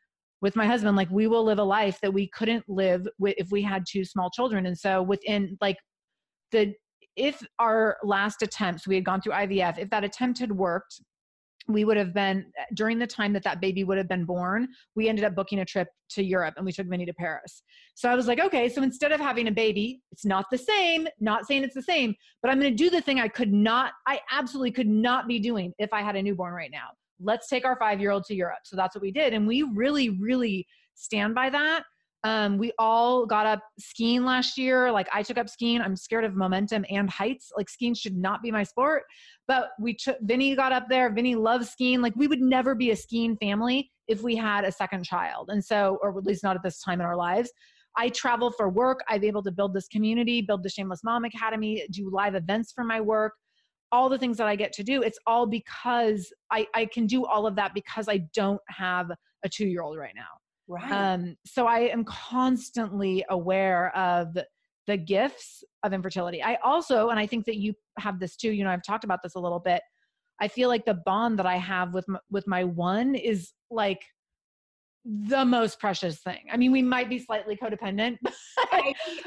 with 0.42 0.56
my 0.56 0.66
husband 0.66 0.96
like 0.96 1.10
we 1.10 1.28
will 1.28 1.44
live 1.44 1.60
a 1.60 1.64
life 1.64 2.00
that 2.02 2.14
we 2.14 2.30
couldn't 2.30 2.64
live 2.70 3.06
with 3.18 3.36
if 3.38 3.52
we 3.52 3.62
had 3.62 3.84
two 3.90 4.06
small 4.06 4.30
children. 4.30 4.66
And 4.68 4.78
so 4.78 5.02
within 5.02 5.58
like 5.60 5.78
the 6.52 6.74
if 7.16 7.42
our 7.60 7.98
last 8.04 8.42
attempts 8.42 8.88
we 8.88 8.96
had 8.96 9.04
gone 9.04 9.22
through 9.22 9.34
ivf 9.34 9.78
if 9.78 9.90
that 9.90 10.04
attempt 10.04 10.40
had 10.40 10.52
worked 10.52 11.02
we 11.68 11.86
would 11.86 11.98
have 11.98 12.14
been 12.14 12.46
during 12.74 12.98
the 12.98 13.06
time 13.06 13.34
that 13.34 13.44
that 13.44 13.62
baby 13.62 13.84
would 13.84 13.98
have 13.98 14.08
been 14.08 14.26
born 14.26 14.68
we 14.96 15.10
ended 15.10 15.26
up 15.26 15.36
booking 15.36 15.60
a 15.60 15.66
trip 15.66 15.88
to 16.10 16.24
europe 16.24 16.54
and 16.56 16.66
we 16.66 16.72
took 16.72 16.88
minnie 16.88 17.06
to 17.06 17.14
paris. 17.14 17.64
So 17.96 18.10
i 18.10 18.16
was 18.16 18.28
like 18.28 18.40
okay 18.40 18.70
so 18.70 18.82
instead 18.84 19.12
of 19.12 19.20
having 19.20 19.48
a 19.48 19.52
baby 19.52 20.02
it's 20.12 20.26
not 20.26 20.46
the 20.52 20.58
same 20.58 21.08
not 21.20 21.46
saying 21.46 21.64
it's 21.64 21.76
the 21.76 21.82
same 21.82 22.16
but 22.42 22.50
i'm 22.50 22.60
going 22.60 22.72
to 22.72 22.84
do 22.84 22.90
the 22.90 23.02
thing 23.02 23.20
i 23.20 23.28
could 23.28 23.52
not 23.52 23.94
i 24.08 24.20
absolutely 24.32 24.72
could 24.72 24.88
not 24.88 25.28
be 25.28 25.40
doing 25.40 25.74
if 25.78 25.92
i 25.92 26.02
had 26.02 26.16
a 26.16 26.24
newborn 26.24 26.54
right 26.54 26.72
now 26.72 26.90
let's 27.20 27.48
take 27.48 27.66
our 27.66 27.78
five 27.78 28.00
year 28.00 28.12
old 28.12 28.24
to 28.26 28.36
Europe. 28.36 28.60
So 28.64 28.76
that's 28.76 28.96
what 28.96 29.02
we 29.02 29.12
did. 29.12 29.34
And 29.34 29.48
we 29.48 29.64
really, 29.64 30.10
really 30.10 30.68
stand 30.96 31.36
by 31.36 31.50
that. 31.50 31.84
Um, 32.26 32.58
we 32.58 32.74
all 32.78 33.26
got 33.26 33.46
up 33.46 33.62
skiing 33.80 34.26
last 34.26 34.58
year. 34.58 34.92
Like 34.92 35.08
I 35.14 35.24
took 35.24 35.38
up 35.38 35.48
skiing. 35.48 35.80
I'm 35.80 35.96
scared 35.96 36.26
of 36.26 36.36
momentum 36.36 36.86
and 36.90 37.10
heights. 37.10 37.52
Like 37.56 37.70
skiing 37.70 37.94
should 37.94 38.18
not 38.18 38.42
be 38.42 38.52
my 38.52 38.64
sport. 38.64 39.04
But 39.48 39.70
we 39.80 39.94
took 39.94 40.18
Vinny 40.22 40.56
got 40.56 40.74
up 40.74 40.88
there. 40.90 41.10
Vinny 41.14 41.36
loves 41.36 41.70
skiing. 41.70 42.02
Like 42.02 42.14
we 42.18 42.28
would 42.28 42.42
never 42.42 42.76
be 42.76 42.92
a 42.92 42.96
skiing 42.96 43.38
family 43.38 43.90
if 44.08 44.22
we 44.22 44.36
had 44.36 44.66
a 44.66 44.72
second 44.72 45.06
child. 45.06 45.50
And 45.50 45.64
so, 45.64 45.98
or 46.02 46.18
at 46.18 46.26
least 46.26 46.44
not 46.44 46.58
at 46.58 46.64
this 46.64 46.82
time 46.82 47.00
in 47.00 47.06
our 47.06 47.16
lives. 47.16 47.52
I 47.96 48.10
travel 48.10 48.52
for 48.52 48.70
work. 48.70 49.00
I've 49.08 49.24
able 49.24 49.44
to 49.44 49.52
build 49.52 49.74
this 49.74 49.88
community, 49.88 50.42
build 50.42 50.64
the 50.64 50.70
Shameless 50.70 51.04
Mom 51.04 51.24
Academy, 51.24 51.86
do 51.92 52.10
live 52.12 52.36
events 52.36 52.72
for 52.72 52.84
my 52.84 53.02
work 53.02 53.34
all 53.92 54.10
the 54.10 54.18
things 54.18 54.38
that 54.38 54.48
I 54.48 54.56
get 54.56 54.74
to 54.74 54.84
do, 54.84 55.02
it's 55.02 55.20
all 55.26 55.46
because 55.46 56.32
I, 56.52 56.68
I 56.74 56.86
can 56.86 57.08
do 57.08 57.26
all 57.26 57.48
of 57.48 57.56
that 57.56 57.74
because 57.74 58.08
I 58.08 58.20
don't 58.34 58.62
have 58.70 59.12
a 59.44 59.50
two 59.50 59.68
year 59.68 59.82
old 59.82 59.98
right 59.98 60.14
now. 60.16 60.24
Right. 60.68 60.92
Um, 60.92 61.36
so 61.46 61.66
I 61.66 61.80
am 61.80 62.04
constantly 62.06 63.26
aware 63.30 63.96
of 63.98 64.38
the 64.86 64.98
gifts 64.98 65.64
of 65.84 65.94
infertility. 65.94 66.44
I 66.44 66.56
also, 66.64 67.10
and 67.10 67.20
I 67.20 67.26
think 67.26 67.46
that 67.46 67.58
you 67.58 67.74
have 67.98 68.20
this 68.20 68.36
too, 68.36 68.52
you 68.52 68.64
know, 68.64 68.70
I've 68.70 68.84
talked 68.84 69.04
about 69.04 69.20
this 69.24 69.36
a 69.36 69.40
little 69.40 69.60
bit. 69.60 69.82
I 70.40 70.48
feel 70.48 70.70
like 70.70 70.86
the 70.86 70.94
bond 71.06 71.40
that 71.40 71.46
I 71.46 71.58
have 71.58 71.94
with 71.94 72.08
my, 72.08 72.20
with 72.30 72.48
my 72.48 72.64
one 72.64 73.16
is 73.16 73.52
like 73.70 74.02
the 75.10 75.44
most 75.44 75.80
precious 75.80 76.20
thing. 76.20 76.46
I 76.52 76.58
mean, 76.58 76.72
we 76.72 76.84
might 76.84 77.10
be 77.10 77.18
slightly 77.18 77.56
codependent, 77.56 78.18
but, 78.24 78.34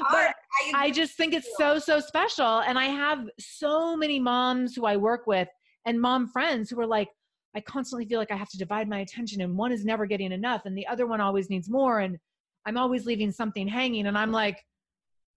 I, 0.09 0.33
I 0.73 0.91
just 0.91 1.17
think 1.17 1.33
it's 1.33 1.49
so, 1.57 1.77
so 1.77 1.99
special. 1.99 2.61
And 2.61 2.79
I 2.79 2.85
have 2.85 3.27
so 3.37 3.97
many 3.97 4.19
moms 4.19 4.75
who 4.75 4.85
I 4.85 4.95
work 4.95 5.27
with 5.27 5.49
and 5.85 5.99
mom 5.99 6.29
friends 6.29 6.69
who 6.69 6.79
are 6.79 6.87
like, 6.87 7.09
I 7.55 7.59
constantly 7.61 8.05
feel 8.05 8.17
like 8.17 8.31
I 8.31 8.37
have 8.37 8.49
to 8.49 8.57
divide 8.57 8.87
my 8.87 8.99
attention 8.99 9.41
and 9.41 9.57
one 9.57 9.71
is 9.71 9.83
never 9.83 10.05
getting 10.05 10.31
enough 10.31 10.61
and 10.65 10.77
the 10.77 10.87
other 10.87 11.05
one 11.05 11.19
always 11.19 11.49
needs 11.49 11.69
more. 11.69 11.99
And 11.99 12.17
I'm 12.65 12.77
always 12.77 13.05
leaving 13.05 13.31
something 13.31 13.67
hanging. 13.67 14.07
And 14.07 14.17
I'm 14.17 14.31
like, 14.31 14.63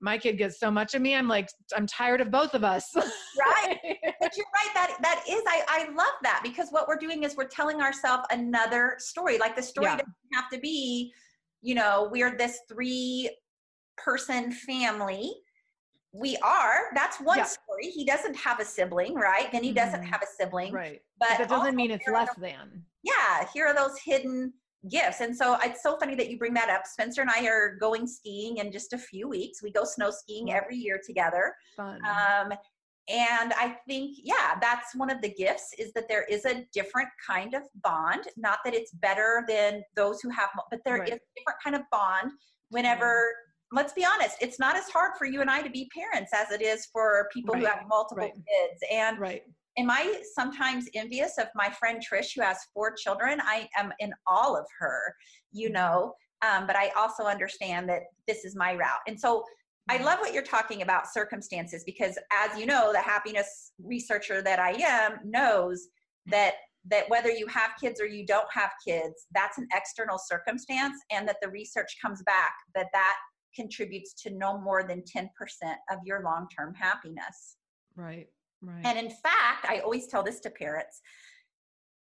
my 0.00 0.18
kid 0.18 0.36
gets 0.38 0.60
so 0.60 0.70
much 0.70 0.94
of 0.94 1.02
me 1.02 1.14
i'm 1.14 1.28
like 1.28 1.48
i'm 1.76 1.86
tired 1.86 2.20
of 2.20 2.30
both 2.30 2.54
of 2.54 2.64
us. 2.64 2.94
Right. 2.94 3.78
But 4.18 4.36
you're 4.36 4.46
right 4.46 4.74
that 4.74 4.96
that 5.02 5.22
is 5.28 5.42
i 5.46 5.62
i 5.68 5.88
love 5.94 6.14
that 6.22 6.40
because 6.42 6.70
what 6.70 6.88
we're 6.88 6.98
doing 6.98 7.22
is 7.22 7.36
we're 7.36 7.46
telling 7.46 7.80
ourselves 7.80 8.24
another 8.30 8.96
story 8.98 9.38
like 9.38 9.54
the 9.54 9.62
story 9.62 9.86
yeah. 9.86 9.96
doesn't 9.98 10.14
have 10.32 10.50
to 10.50 10.58
be 10.58 11.12
you 11.60 11.74
know 11.74 12.08
we're 12.10 12.36
this 12.36 12.60
three 12.68 13.30
person 13.96 14.52
family. 14.52 15.32
We 16.12 16.36
are 16.38 16.92
that's 16.94 17.18
one 17.18 17.38
yeah. 17.38 17.44
story 17.44 17.90
he 17.90 18.04
doesn't 18.04 18.36
have 18.36 18.58
a 18.58 18.64
sibling 18.64 19.14
right? 19.14 19.50
Then 19.52 19.62
he 19.62 19.70
mm-hmm. 19.70 19.84
doesn't 19.84 20.02
have 20.02 20.22
a 20.22 20.26
sibling. 20.26 20.72
Right. 20.72 21.00
But 21.18 21.28
that 21.38 21.48
doesn't 21.48 21.76
mean 21.76 21.90
it's 21.90 22.08
less 22.08 22.34
than. 22.36 22.84
Yeah 23.02 23.46
here 23.52 23.66
are 23.66 23.74
those 23.74 23.98
hidden 24.02 24.52
gifts. 24.88 25.20
And 25.20 25.36
so 25.36 25.56
it's 25.62 25.82
so 25.82 25.96
funny 25.98 26.14
that 26.14 26.30
you 26.30 26.38
bring 26.38 26.54
that 26.54 26.70
up. 26.70 26.86
Spencer 26.86 27.20
and 27.20 27.30
I 27.30 27.46
are 27.46 27.76
going 27.80 28.06
skiing 28.06 28.58
in 28.58 28.72
just 28.72 28.92
a 28.92 28.98
few 28.98 29.28
weeks. 29.28 29.62
We 29.62 29.70
go 29.70 29.84
snow 29.84 30.10
skiing 30.10 30.52
every 30.52 30.76
year 30.76 31.00
together. 31.04 31.54
Fun. 31.76 32.00
Um, 32.04 32.52
and 33.08 33.52
I 33.52 33.76
think, 33.86 34.18
yeah, 34.22 34.58
that's 34.60 34.96
one 34.96 35.10
of 35.10 35.22
the 35.22 35.32
gifts 35.32 35.72
is 35.78 35.92
that 35.92 36.08
there 36.08 36.24
is 36.24 36.44
a 36.44 36.66
different 36.72 37.08
kind 37.24 37.54
of 37.54 37.62
bond. 37.82 38.24
Not 38.36 38.58
that 38.64 38.74
it's 38.74 38.90
better 38.92 39.44
than 39.48 39.82
those 39.94 40.20
who 40.20 40.28
have, 40.30 40.48
but 40.70 40.80
there 40.84 40.98
right. 40.98 41.08
is 41.08 41.14
a 41.14 41.20
different 41.36 41.58
kind 41.62 41.76
of 41.76 41.82
bond 41.92 42.32
whenever 42.70 43.32
let's 43.72 43.92
be 43.92 44.04
honest, 44.04 44.36
it's 44.40 44.60
not 44.60 44.76
as 44.76 44.88
hard 44.88 45.12
for 45.18 45.24
you 45.24 45.40
and 45.40 45.50
I 45.50 45.60
to 45.60 45.70
be 45.70 45.90
parents 45.92 46.30
as 46.32 46.52
it 46.52 46.62
is 46.62 46.86
for 46.86 47.28
people 47.32 47.54
right. 47.54 47.62
who 47.62 47.66
have 47.68 47.80
multiple 47.88 48.22
right. 48.24 48.32
kids. 48.32 48.80
And 48.92 49.18
right 49.18 49.42
am 49.78 49.90
I 49.90 50.22
sometimes 50.34 50.86
envious 50.94 51.38
of 51.38 51.46
my 51.54 51.70
friend 51.70 52.02
Trish 52.02 52.34
who 52.34 52.42
has 52.42 52.58
four 52.72 52.94
children? 52.94 53.40
I 53.42 53.68
am 53.76 53.92
in 53.98 54.12
all 54.26 54.56
of 54.56 54.66
her, 54.78 55.14
you 55.52 55.68
mm-hmm. 55.68 55.74
know, 55.74 56.14
um, 56.46 56.66
but 56.66 56.76
I 56.76 56.90
also 56.96 57.24
understand 57.24 57.88
that 57.88 58.02
this 58.26 58.44
is 58.44 58.56
my 58.56 58.74
route. 58.74 59.00
And 59.06 59.18
so 59.18 59.44
I 59.88 59.96
mm-hmm. 59.96 60.04
love 60.04 60.18
what 60.20 60.34
you're 60.34 60.42
talking 60.42 60.82
about 60.82 61.12
circumstances 61.12 61.84
because, 61.84 62.18
as 62.32 62.58
you 62.58 62.66
know, 62.66 62.92
the 62.92 63.00
happiness 63.00 63.72
researcher 63.82 64.42
that 64.42 64.58
I 64.58 64.72
am 64.72 65.18
knows 65.24 65.82
mm-hmm. 65.82 66.32
that 66.32 66.54
that 66.88 67.08
whether 67.08 67.30
you 67.30 67.48
have 67.48 67.72
kids 67.80 68.00
or 68.00 68.06
you 68.06 68.24
don't 68.24 68.46
have 68.52 68.70
kids, 68.86 69.26
that's 69.34 69.58
an 69.58 69.66
external 69.74 70.18
circumstance, 70.18 70.94
and 71.10 71.26
that 71.26 71.36
the 71.42 71.48
research 71.48 71.96
comes 72.00 72.22
back 72.22 72.52
that 72.76 72.86
that 72.92 73.16
contributes 73.56 74.14
to 74.22 74.30
no 74.30 74.60
more 74.60 74.86
than 74.86 75.02
10% 75.02 75.26
of 75.90 75.98
your 76.04 76.22
long 76.22 76.46
term 76.56 76.74
happiness. 76.74 77.56
Right, 77.96 78.28
right. 78.66 78.84
And 78.84 78.98
in 78.98 79.10
fact, 79.10 79.66
I 79.68 79.80
always 79.84 80.06
tell 80.06 80.22
this 80.22 80.40
to 80.40 80.50
parents 80.50 81.00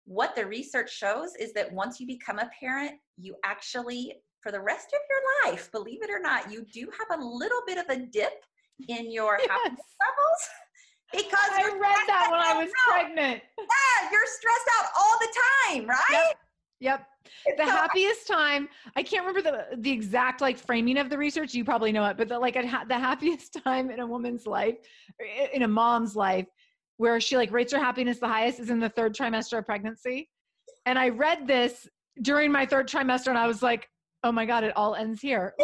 what 0.05 0.35
the 0.35 0.47
research 0.47 0.93
shows 0.93 1.35
is 1.39 1.53
that 1.53 1.73
once 1.73 2.01
you 2.01 2.07
become 2.07 2.39
a 2.39 2.51
parent, 2.59 2.93
you 3.19 3.37
actually, 3.45 4.15
for 4.41 4.51
the 4.51 4.61
rest 4.61 4.89
of 4.89 5.01
your 5.09 5.53
life, 5.53 5.71
believe 5.73 6.03
it 6.03 6.11
or 6.11 6.21
not, 6.21 6.51
you 6.51 6.67
do 6.73 6.89
have 6.99 7.19
a 7.19 7.23
little 7.25 7.61
bit 7.67 7.79
of 7.79 7.87
a 7.89 7.99
dip 8.07 8.33
in 8.89 9.13
your 9.13 9.39
yes. 9.41 9.49
happiness 9.49 9.87
levels 10.01 10.49
because 11.13 11.51
I 11.53 11.65
read 11.79 12.05
that 12.09 12.29
when 12.31 12.41
I 12.41 12.55
was 12.57 12.73
out. 12.89 12.95
pregnant. 12.95 13.43
Yeah, 13.59 14.11
you're 14.11 14.27
stressed 14.27 14.69
out 14.79 14.87
all 14.99 15.19
the 15.21 15.29
time, 15.69 15.87
right? 15.87 16.01
Yep. 16.11 16.37
Yep. 16.83 17.07
the 17.47 17.65
so, 17.65 17.71
happiest 17.71 18.27
time, 18.27 18.69
I 18.97 19.03
can't 19.03 19.25
remember 19.25 19.51
the 19.51 19.77
the 19.79 19.91
exact 19.91 20.41
like 20.41 20.59
framing 20.59 20.99
of 20.99 21.09
the 21.09 21.17
research. 21.17 21.55
You 21.55 21.65
probably 21.65 21.93
know 21.93 22.05
it, 22.07 22.17
but 22.17 22.29
the, 22.29 22.39
like 22.39 22.57
ha- 22.57 22.85
the 22.87 22.99
happiest 22.99 23.57
time 23.65 23.91
in 23.91 24.01
a 24.01 24.07
woman's 24.07 24.47
life, 24.47 24.77
in 25.53 25.63
a 25.63 25.69
mom's 25.69 26.17
life, 26.17 26.47
where 26.97 27.21
she 27.21 27.37
like 27.37 27.53
rates 27.53 27.73
her 27.73 27.79
happiness 27.79 28.19
the 28.19 28.29
highest 28.29 28.61
is 28.61 28.71
in 28.71 28.81
the 28.81 28.89
third 28.91 29.15
trimester 29.15 29.59
of 29.59 29.67
pregnancy. 29.67 30.29
And 30.85 30.99
I 30.99 31.11
read 31.11 31.47
this 31.47 31.89
during 32.21 32.51
my 32.51 32.67
third 32.67 32.89
trimester, 32.89 33.29
and 33.29 33.39
I 33.39 33.47
was 33.47 33.63
like, 33.63 33.89
"Oh 34.25 34.33
my 34.33 34.45
god, 34.45 34.65
it 34.65 34.77
all 34.77 34.95
ends 34.95 35.21
here." 35.21 35.55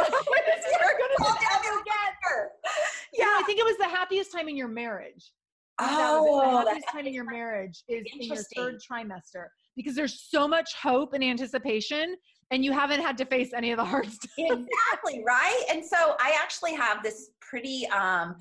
yeah, 3.14 3.34
I 3.36 3.42
think 3.44 3.58
it 3.58 3.64
was 3.64 3.76
the 3.78 3.88
happiest 3.88 4.32
time 4.32 4.48
in 4.48 4.56
your 4.56 4.68
marriage. 4.68 5.32
Oh, 5.80 6.40
the 6.40 6.70
happiest 6.70 6.88
time 6.92 7.06
in 7.06 7.14
your 7.14 7.30
marriage 7.30 7.82
is 7.88 8.04
in 8.12 8.22
your 8.22 8.42
third 8.56 8.80
trimester 8.80 9.46
because 9.78 9.94
there's 9.94 10.26
so 10.28 10.46
much 10.46 10.74
hope 10.74 11.14
and 11.14 11.24
anticipation 11.24 12.16
and 12.50 12.64
you 12.64 12.72
haven't 12.72 13.00
had 13.00 13.16
to 13.18 13.24
face 13.24 13.52
any 13.54 13.70
of 13.70 13.76
the 13.76 13.84
hard 13.84 14.06
stuff. 14.12 14.30
Exactly, 14.36 15.22
right? 15.26 15.64
And 15.70 15.84
so 15.84 16.16
I 16.20 16.36
actually 16.38 16.74
have 16.74 17.02
this 17.02 17.30
pretty 17.40 17.86
um, 17.88 18.36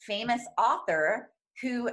famous 0.00 0.42
author 0.56 1.30
who 1.60 1.90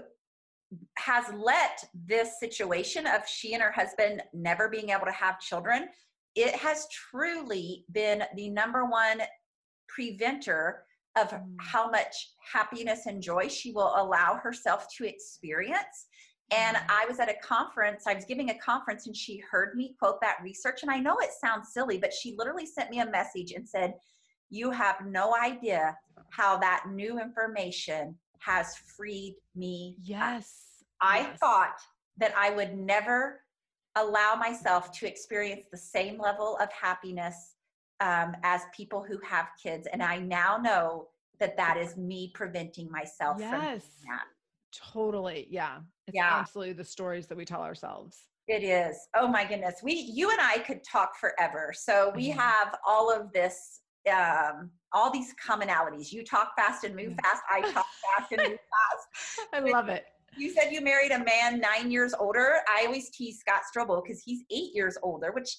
has 0.97 1.25
let 1.37 1.83
this 2.05 2.39
situation 2.39 3.07
of 3.07 3.27
she 3.27 3.53
and 3.53 3.63
her 3.63 3.71
husband 3.71 4.21
never 4.33 4.69
being 4.69 4.89
able 4.89 5.05
to 5.05 5.11
have 5.11 5.39
children, 5.39 5.87
it 6.35 6.55
has 6.55 6.87
truly 6.89 7.85
been 7.91 8.23
the 8.35 8.49
number 8.49 8.85
one 8.85 9.21
preventer 9.87 10.83
of 11.15 11.29
mm. 11.29 11.43
how 11.59 11.89
much 11.89 12.31
happiness 12.51 13.05
and 13.05 13.21
joy 13.21 13.47
she 13.47 13.71
will 13.71 13.93
allow 13.95 14.35
herself 14.35 14.87
to 14.97 15.07
experience. 15.07 16.07
And. 16.51 16.77
I 16.89 17.05
was 17.07 17.19
at 17.19 17.29
a 17.29 17.35
conference, 17.43 18.05
I 18.07 18.13
was 18.13 18.25
giving 18.25 18.49
a 18.49 18.57
conference, 18.59 19.07
and 19.07 19.15
she 19.15 19.37
heard 19.37 19.75
me 19.75 19.95
quote 19.99 20.21
that 20.21 20.37
research. 20.43 20.83
And 20.83 20.91
I 20.91 20.99
know 20.99 21.17
it 21.19 21.31
sounds 21.31 21.73
silly, 21.73 21.97
but 21.97 22.13
she 22.13 22.35
literally 22.37 22.65
sent 22.65 22.89
me 22.89 22.99
a 22.99 23.09
message 23.09 23.51
and 23.51 23.67
said, 23.67 23.95
You 24.49 24.71
have 24.71 24.97
no 25.05 25.35
idea 25.35 25.97
how 26.29 26.57
that 26.57 26.85
new 26.91 27.19
information 27.19 28.15
has 28.39 28.75
freed 28.75 29.35
me. 29.55 29.95
Yes. 30.03 30.83
I 31.01 31.19
yes. 31.19 31.39
thought 31.39 31.79
that 32.17 32.33
I 32.37 32.51
would 32.51 32.77
never 32.77 33.41
allow 33.95 34.35
myself 34.35 34.91
to 34.99 35.07
experience 35.07 35.65
the 35.71 35.77
same 35.77 36.19
level 36.19 36.57
of 36.61 36.71
happiness 36.71 37.55
um, 37.99 38.35
as 38.43 38.61
people 38.75 39.03
who 39.03 39.19
have 39.23 39.47
kids. 39.61 39.87
And 39.91 40.01
I 40.01 40.17
now 40.17 40.57
know 40.57 41.07
that 41.39 41.57
that 41.57 41.77
is 41.77 41.97
me 41.97 42.31
preventing 42.33 42.89
myself 42.89 43.37
yes. 43.39 43.51
from 43.51 43.61
that. 44.07 44.25
Totally. 44.73 45.47
Yeah. 45.49 45.77
It's 46.07 46.15
yeah. 46.15 46.29
absolutely 46.31 46.73
the 46.73 46.83
stories 46.83 47.27
that 47.27 47.37
we 47.37 47.45
tell 47.45 47.61
ourselves. 47.61 48.17
It 48.47 48.63
is. 48.63 48.97
Oh 49.15 49.27
my 49.27 49.45
goodness. 49.45 49.75
We, 49.83 49.93
you 49.93 50.31
and 50.31 50.39
I 50.41 50.57
could 50.59 50.81
talk 50.83 51.17
forever. 51.17 51.71
So 51.73 52.11
we 52.15 52.29
mm-hmm. 52.29 52.39
have 52.39 52.75
all 52.85 53.11
of 53.13 53.31
this, 53.31 53.81
um, 54.11 54.69
all 54.91 55.11
these 55.11 55.33
commonalities. 55.35 56.11
You 56.11 56.25
talk 56.25 56.51
fast 56.57 56.83
and 56.83 56.95
move 56.95 57.13
fast. 57.23 57.41
I 57.49 57.61
talk 57.71 57.85
fast 58.17 58.31
and 58.33 58.49
move 58.49 58.59
fast. 58.59 59.47
I 59.53 59.59
love 59.59 59.87
it. 59.87 60.05
You 60.35 60.49
said 60.51 60.71
you 60.71 60.81
married 60.81 61.11
a 61.11 61.23
man 61.23 61.61
nine 61.61 61.91
years 61.91 62.13
older. 62.19 62.57
I 62.67 62.85
always 62.85 63.09
tease 63.11 63.39
Scott 63.39 63.61
Strobel 63.73 64.03
because 64.03 64.21
he's 64.23 64.43
eight 64.51 64.73
years 64.73 64.97
older, 65.03 65.31
which 65.31 65.55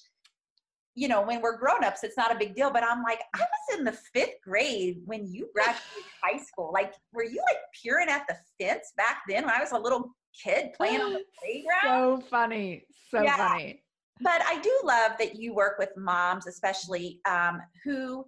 you 0.95 1.09
know, 1.09 1.21
when 1.21 1.41
we're 1.41 1.57
grown-ups, 1.57 2.03
it's 2.03 2.17
not 2.17 2.33
a 2.33 2.39
big 2.39 2.55
deal. 2.55 2.71
But 2.71 2.83
I'm 2.83 3.03
like, 3.03 3.21
I 3.33 3.39
was 3.39 3.77
in 3.77 3.83
the 3.83 3.91
fifth 3.91 4.41
grade 4.43 5.01
when 5.05 5.27
you 5.31 5.49
graduated 5.53 5.81
high 6.23 6.37
school. 6.37 6.71
Like, 6.73 6.93
were 7.13 7.23
you 7.23 7.41
like 7.47 7.57
peering 7.81 8.09
at 8.09 8.25
the 8.27 8.35
fence 8.59 8.93
back 8.97 9.23
then 9.27 9.45
when 9.45 9.53
I 9.53 9.59
was 9.59 9.73
a 9.73 9.77
little 9.77 10.15
kid 10.41 10.71
playing 10.73 11.01
on 11.01 11.13
the 11.13 11.23
playground? 11.39 12.21
So 12.21 12.27
funny. 12.27 12.85
So 13.09 13.21
yeah. 13.21 13.35
funny. 13.35 13.83
But 14.21 14.41
I 14.47 14.61
do 14.61 14.71
love 14.85 15.11
that 15.19 15.35
you 15.35 15.53
work 15.53 15.77
with 15.77 15.89
moms, 15.97 16.47
especially 16.47 17.19
um, 17.29 17.61
who 17.83 18.25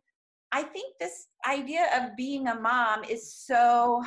I 0.51 0.63
think 0.63 0.95
this 0.99 1.27
idea 1.47 1.87
of 1.95 2.15
being 2.17 2.47
a 2.47 2.59
mom 2.59 3.05
is 3.05 3.33
so 3.33 4.03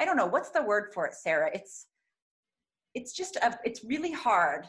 I 0.00 0.04
don't 0.04 0.16
know, 0.16 0.26
what's 0.26 0.50
the 0.50 0.62
word 0.62 0.92
for 0.92 1.06
it, 1.06 1.14
Sarah? 1.14 1.50
It's 1.54 1.86
it's 2.94 3.12
just 3.12 3.36
a, 3.36 3.58
it's 3.64 3.84
really 3.84 4.12
hard 4.12 4.66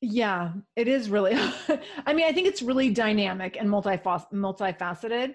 yeah, 0.00 0.52
it 0.76 0.88
is 0.88 1.10
really. 1.10 1.34
I 2.06 2.12
mean, 2.12 2.26
I 2.26 2.32
think 2.32 2.46
it's 2.46 2.62
really 2.62 2.90
dynamic 2.90 3.56
and 3.58 3.68
multifaceted, 3.68 5.34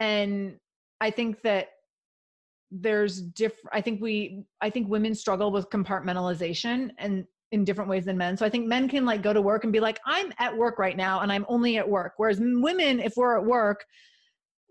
and 0.00 0.56
I 1.00 1.10
think 1.10 1.42
that 1.42 1.68
there's 2.70 3.20
different. 3.20 3.70
I 3.72 3.80
think 3.80 4.00
we, 4.00 4.44
I 4.60 4.70
think 4.70 4.88
women 4.88 5.14
struggle 5.14 5.50
with 5.50 5.68
compartmentalization 5.70 6.90
and 6.98 7.24
in 7.52 7.64
different 7.64 7.90
ways 7.90 8.04
than 8.04 8.16
men. 8.16 8.36
So 8.36 8.44
I 8.46 8.50
think 8.50 8.66
men 8.66 8.88
can 8.88 9.04
like 9.04 9.22
go 9.22 9.32
to 9.32 9.40
work 9.40 9.64
and 9.64 9.72
be 9.72 9.78
like, 9.80 10.00
I'm 10.06 10.32
at 10.38 10.56
work 10.56 10.78
right 10.78 10.96
now, 10.96 11.20
and 11.20 11.32
I'm 11.32 11.44
only 11.48 11.76
at 11.76 11.88
work. 11.88 12.14
Whereas 12.16 12.38
women, 12.40 13.00
if 13.00 13.14
we're 13.16 13.38
at 13.38 13.44
work, 13.44 13.84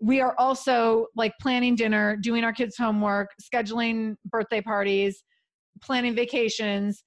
we 0.00 0.20
are 0.20 0.34
also 0.38 1.06
like 1.16 1.32
planning 1.40 1.76
dinner, 1.76 2.16
doing 2.16 2.44
our 2.44 2.52
kids' 2.52 2.76
homework, 2.78 3.28
scheduling 3.42 4.16
birthday 4.24 4.60
parties, 4.60 5.22
planning 5.82 6.14
vacations 6.14 7.04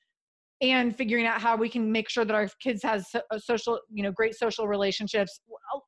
and 0.62 0.96
figuring 0.96 1.26
out 1.26 1.40
how 1.40 1.56
we 1.56 1.70
can 1.70 1.92
make 1.92 2.10
sure 2.10 2.26
that 2.26 2.34
our 2.34 2.48
kids 2.62 2.82
has 2.84 3.08
social 3.38 3.80
you 3.92 4.04
know 4.04 4.12
great 4.12 4.36
social 4.36 4.68
relationships 4.68 5.40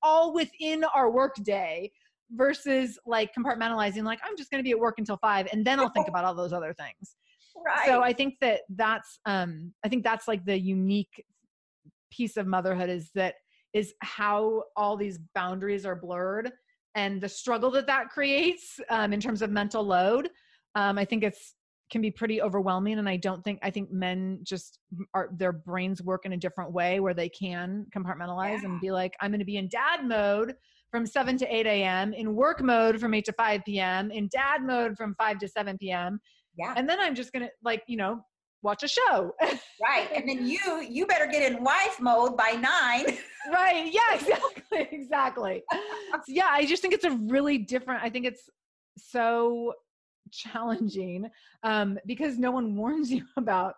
all 0.03 0.34
within 0.34 0.84
our 0.95 1.11
work 1.11 1.36
day 1.43 1.91
versus 2.36 2.99
like 3.05 3.32
compartmentalizing 3.38 4.03
like 4.03 4.20
i'm 4.24 4.38
just 4.38 4.51
going 4.51 4.59
to 4.59 4.63
be 4.63 4.72
at 4.72 4.80
work 4.80 4.95
until 4.99 5.17
five 5.17 5.47
and 5.51 5.65
then 5.65 5.80
i'll 5.80 5.89
think 5.89 6.07
about 6.09 6.24
all 6.24 6.36
those 6.36 6.53
other 6.53 6.74
things. 6.74 7.15
Right 7.65 7.88
so 7.88 8.01
i 8.01 8.13
think 8.13 8.36
that 8.41 8.61
that's 8.76 9.20
um 9.26 9.74
i 9.84 9.89
think 9.89 10.03
that's 10.03 10.28
like 10.28 10.45
the 10.45 10.57
unique 10.57 11.24
piece 12.11 12.38
of 12.38 12.47
motherhood 12.47 12.89
is 12.89 13.09
that 13.15 13.36
is 13.74 13.93
how 14.01 14.63
all 14.76 14.97
these 14.97 15.20
boundaries 15.36 15.86
are 15.86 15.95
blurred 15.95 16.51
and 16.95 17.22
the 17.22 17.30
struggle 17.30 17.70
that 17.72 17.86
that 17.86 18.09
creates 18.09 18.80
um, 18.89 19.13
in 19.13 19.20
terms 19.20 19.41
of 19.41 19.49
mental 19.49 19.84
load 19.84 20.30
um, 20.76 20.97
i 20.97 21.05
think 21.05 21.24
it's 21.24 21.55
can 21.89 22.01
be 22.01 22.11
pretty 22.11 22.41
overwhelming 22.41 22.99
and 22.99 23.09
i 23.09 23.15
don't 23.15 23.43
think 23.43 23.59
i 23.63 23.69
think 23.69 23.91
men 23.91 24.39
just 24.43 24.79
are 25.13 25.29
their 25.37 25.51
brains 25.51 26.01
work 26.01 26.25
in 26.25 26.33
a 26.33 26.37
different 26.37 26.71
way 26.71 26.99
where 26.99 27.13
they 27.13 27.29
can 27.29 27.85
compartmentalize 27.95 28.61
yeah. 28.61 28.69
and 28.69 28.81
be 28.81 28.91
like 28.91 29.15
i'm 29.21 29.31
going 29.31 29.39
to 29.39 29.45
be 29.45 29.57
in 29.57 29.67
dad 29.67 30.05
mode 30.05 30.55
from 30.91 31.05
7 31.05 31.37
to 31.37 31.55
8 31.55 31.65
a.m 31.65 32.13
in 32.13 32.35
work 32.35 32.61
mode 32.61 32.99
from 32.99 33.13
8 33.13 33.25
to 33.25 33.33
5 33.33 33.61
p.m 33.65 34.11
in 34.11 34.27
dad 34.31 34.63
mode 34.63 34.97
from 34.97 35.15
5 35.15 35.39
to 35.39 35.47
7 35.47 35.77
p.m 35.77 36.19
yeah. 36.57 36.73
and 36.75 36.89
then 36.89 36.99
i'm 36.99 37.15
just 37.15 37.31
going 37.31 37.45
to 37.45 37.51
like 37.63 37.83
you 37.87 37.97
know 37.97 38.21
watch 38.61 38.83
a 38.83 38.87
show. 38.87 39.33
Right 39.81 40.09
and 40.13 40.27
then 40.27 40.45
you 40.45 40.81
you 40.81 41.05
better 41.05 41.25
get 41.25 41.49
in 41.49 41.63
wife 41.63 41.99
mode 41.99 42.37
by 42.37 42.51
nine. 42.51 43.17
Right 43.49 43.89
yeah 43.91 44.15
exactly 44.15 44.89
exactly. 44.91 45.63
So 46.11 46.19
yeah 46.27 46.49
i 46.51 46.65
just 46.65 46.81
think 46.81 46.93
it's 46.93 47.05
a 47.05 47.11
really 47.11 47.57
different 47.57 48.03
i 48.03 48.09
think 48.09 48.25
it's 48.25 48.49
so 48.97 49.73
challenging 50.32 51.30
um, 51.63 51.97
because 52.05 52.38
no 52.38 52.51
one 52.51 52.75
warns 52.75 53.11
you 53.11 53.23
about 53.38 53.75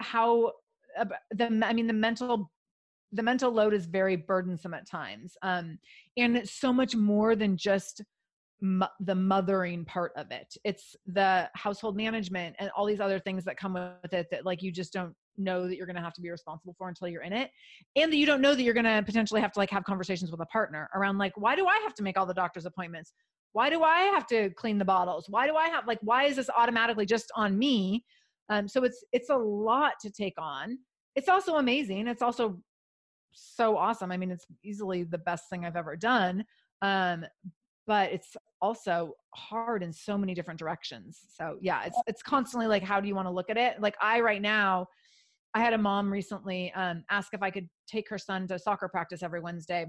how 0.00 0.52
the 1.30 1.62
i 1.64 1.72
mean 1.72 1.86
the 1.86 1.92
mental 1.92 2.50
the 3.12 3.22
mental 3.22 3.50
load 3.50 3.72
is 3.72 3.86
very 3.86 4.16
burdensome 4.16 4.74
at 4.74 4.86
times 4.86 5.36
um, 5.42 5.78
and 6.16 6.36
it's 6.36 6.52
so 6.52 6.72
much 6.72 6.94
more 6.96 7.36
than 7.36 7.56
just 7.56 8.02
the 8.60 9.14
mothering 9.14 9.84
part 9.84 10.12
of 10.16 10.30
it. 10.30 10.56
It's 10.64 10.96
the 11.06 11.48
household 11.54 11.96
management 11.96 12.56
and 12.58 12.70
all 12.76 12.86
these 12.86 13.00
other 13.00 13.18
things 13.18 13.44
that 13.44 13.56
come 13.56 13.74
with 13.74 14.12
it 14.12 14.28
that 14.30 14.46
like 14.46 14.62
you 14.62 14.72
just 14.72 14.92
don't 14.92 15.14
know 15.38 15.66
that 15.66 15.76
you're 15.76 15.86
going 15.86 15.96
to 15.96 16.02
have 16.02 16.14
to 16.14 16.20
be 16.20 16.30
responsible 16.30 16.74
for 16.78 16.88
until 16.88 17.08
you're 17.08 17.22
in 17.22 17.32
it 17.32 17.50
and 17.96 18.12
that 18.12 18.16
you 18.16 18.26
don't 18.26 18.40
know 18.40 18.54
that 18.54 18.62
you're 18.62 18.74
going 18.74 18.84
to 18.84 19.02
potentially 19.04 19.40
have 19.40 19.52
to 19.52 19.58
like 19.58 19.70
have 19.70 19.84
conversations 19.84 20.30
with 20.30 20.40
a 20.40 20.46
partner 20.46 20.88
around 20.94 21.18
like 21.18 21.32
why 21.36 21.54
do 21.54 21.66
i 21.66 21.76
have 21.78 21.94
to 21.94 22.02
make 22.02 22.18
all 22.18 22.26
the 22.26 22.34
doctor's 22.34 22.66
appointments? 22.66 23.12
Why 23.52 23.70
do 23.70 23.82
i 23.82 24.00
have 24.00 24.26
to 24.28 24.50
clean 24.50 24.78
the 24.78 24.84
bottles? 24.84 25.26
Why 25.28 25.46
do 25.46 25.56
i 25.56 25.68
have 25.68 25.86
like 25.86 25.98
why 26.02 26.24
is 26.24 26.36
this 26.36 26.50
automatically 26.54 27.06
just 27.06 27.30
on 27.34 27.58
me? 27.58 28.04
Um, 28.48 28.68
so 28.68 28.84
it's 28.84 29.04
it's 29.12 29.30
a 29.30 29.36
lot 29.36 29.94
to 30.02 30.10
take 30.10 30.34
on. 30.38 30.78
It's 31.14 31.28
also 31.28 31.56
amazing. 31.56 32.06
It's 32.06 32.22
also 32.22 32.58
so 33.32 33.76
awesome. 33.76 34.12
I 34.12 34.16
mean 34.16 34.30
it's 34.30 34.46
easily 34.64 35.04
the 35.04 35.18
best 35.18 35.48
thing 35.50 35.64
i've 35.64 35.76
ever 35.76 35.96
done 35.96 36.44
um, 36.82 37.24
but 37.86 38.12
it's 38.12 38.36
also 38.60 39.12
hard 39.34 39.82
in 39.82 39.92
so 39.92 40.18
many 40.18 40.34
different 40.34 40.58
directions. 40.58 41.20
So 41.36 41.56
yeah 41.60 41.84
it's 41.84 41.98
it's 42.06 42.22
constantly 42.22 42.66
like 42.66 42.82
how 42.82 43.00
do 43.00 43.08
you 43.08 43.14
want 43.14 43.26
to 43.26 43.32
look 43.32 43.50
at 43.50 43.56
it? 43.56 43.80
Like 43.80 43.96
i 44.00 44.20
right 44.20 44.42
now 44.42 44.88
I 45.56 45.60
had 45.60 45.72
a 45.72 45.78
mom 45.78 46.12
recently 46.12 46.70
um, 46.74 47.02
ask 47.08 47.32
if 47.32 47.42
I 47.42 47.50
could 47.50 47.66
take 47.88 48.10
her 48.10 48.18
son 48.18 48.46
to 48.48 48.58
soccer 48.58 48.88
practice 48.88 49.22
every 49.22 49.40
Wednesday 49.40 49.86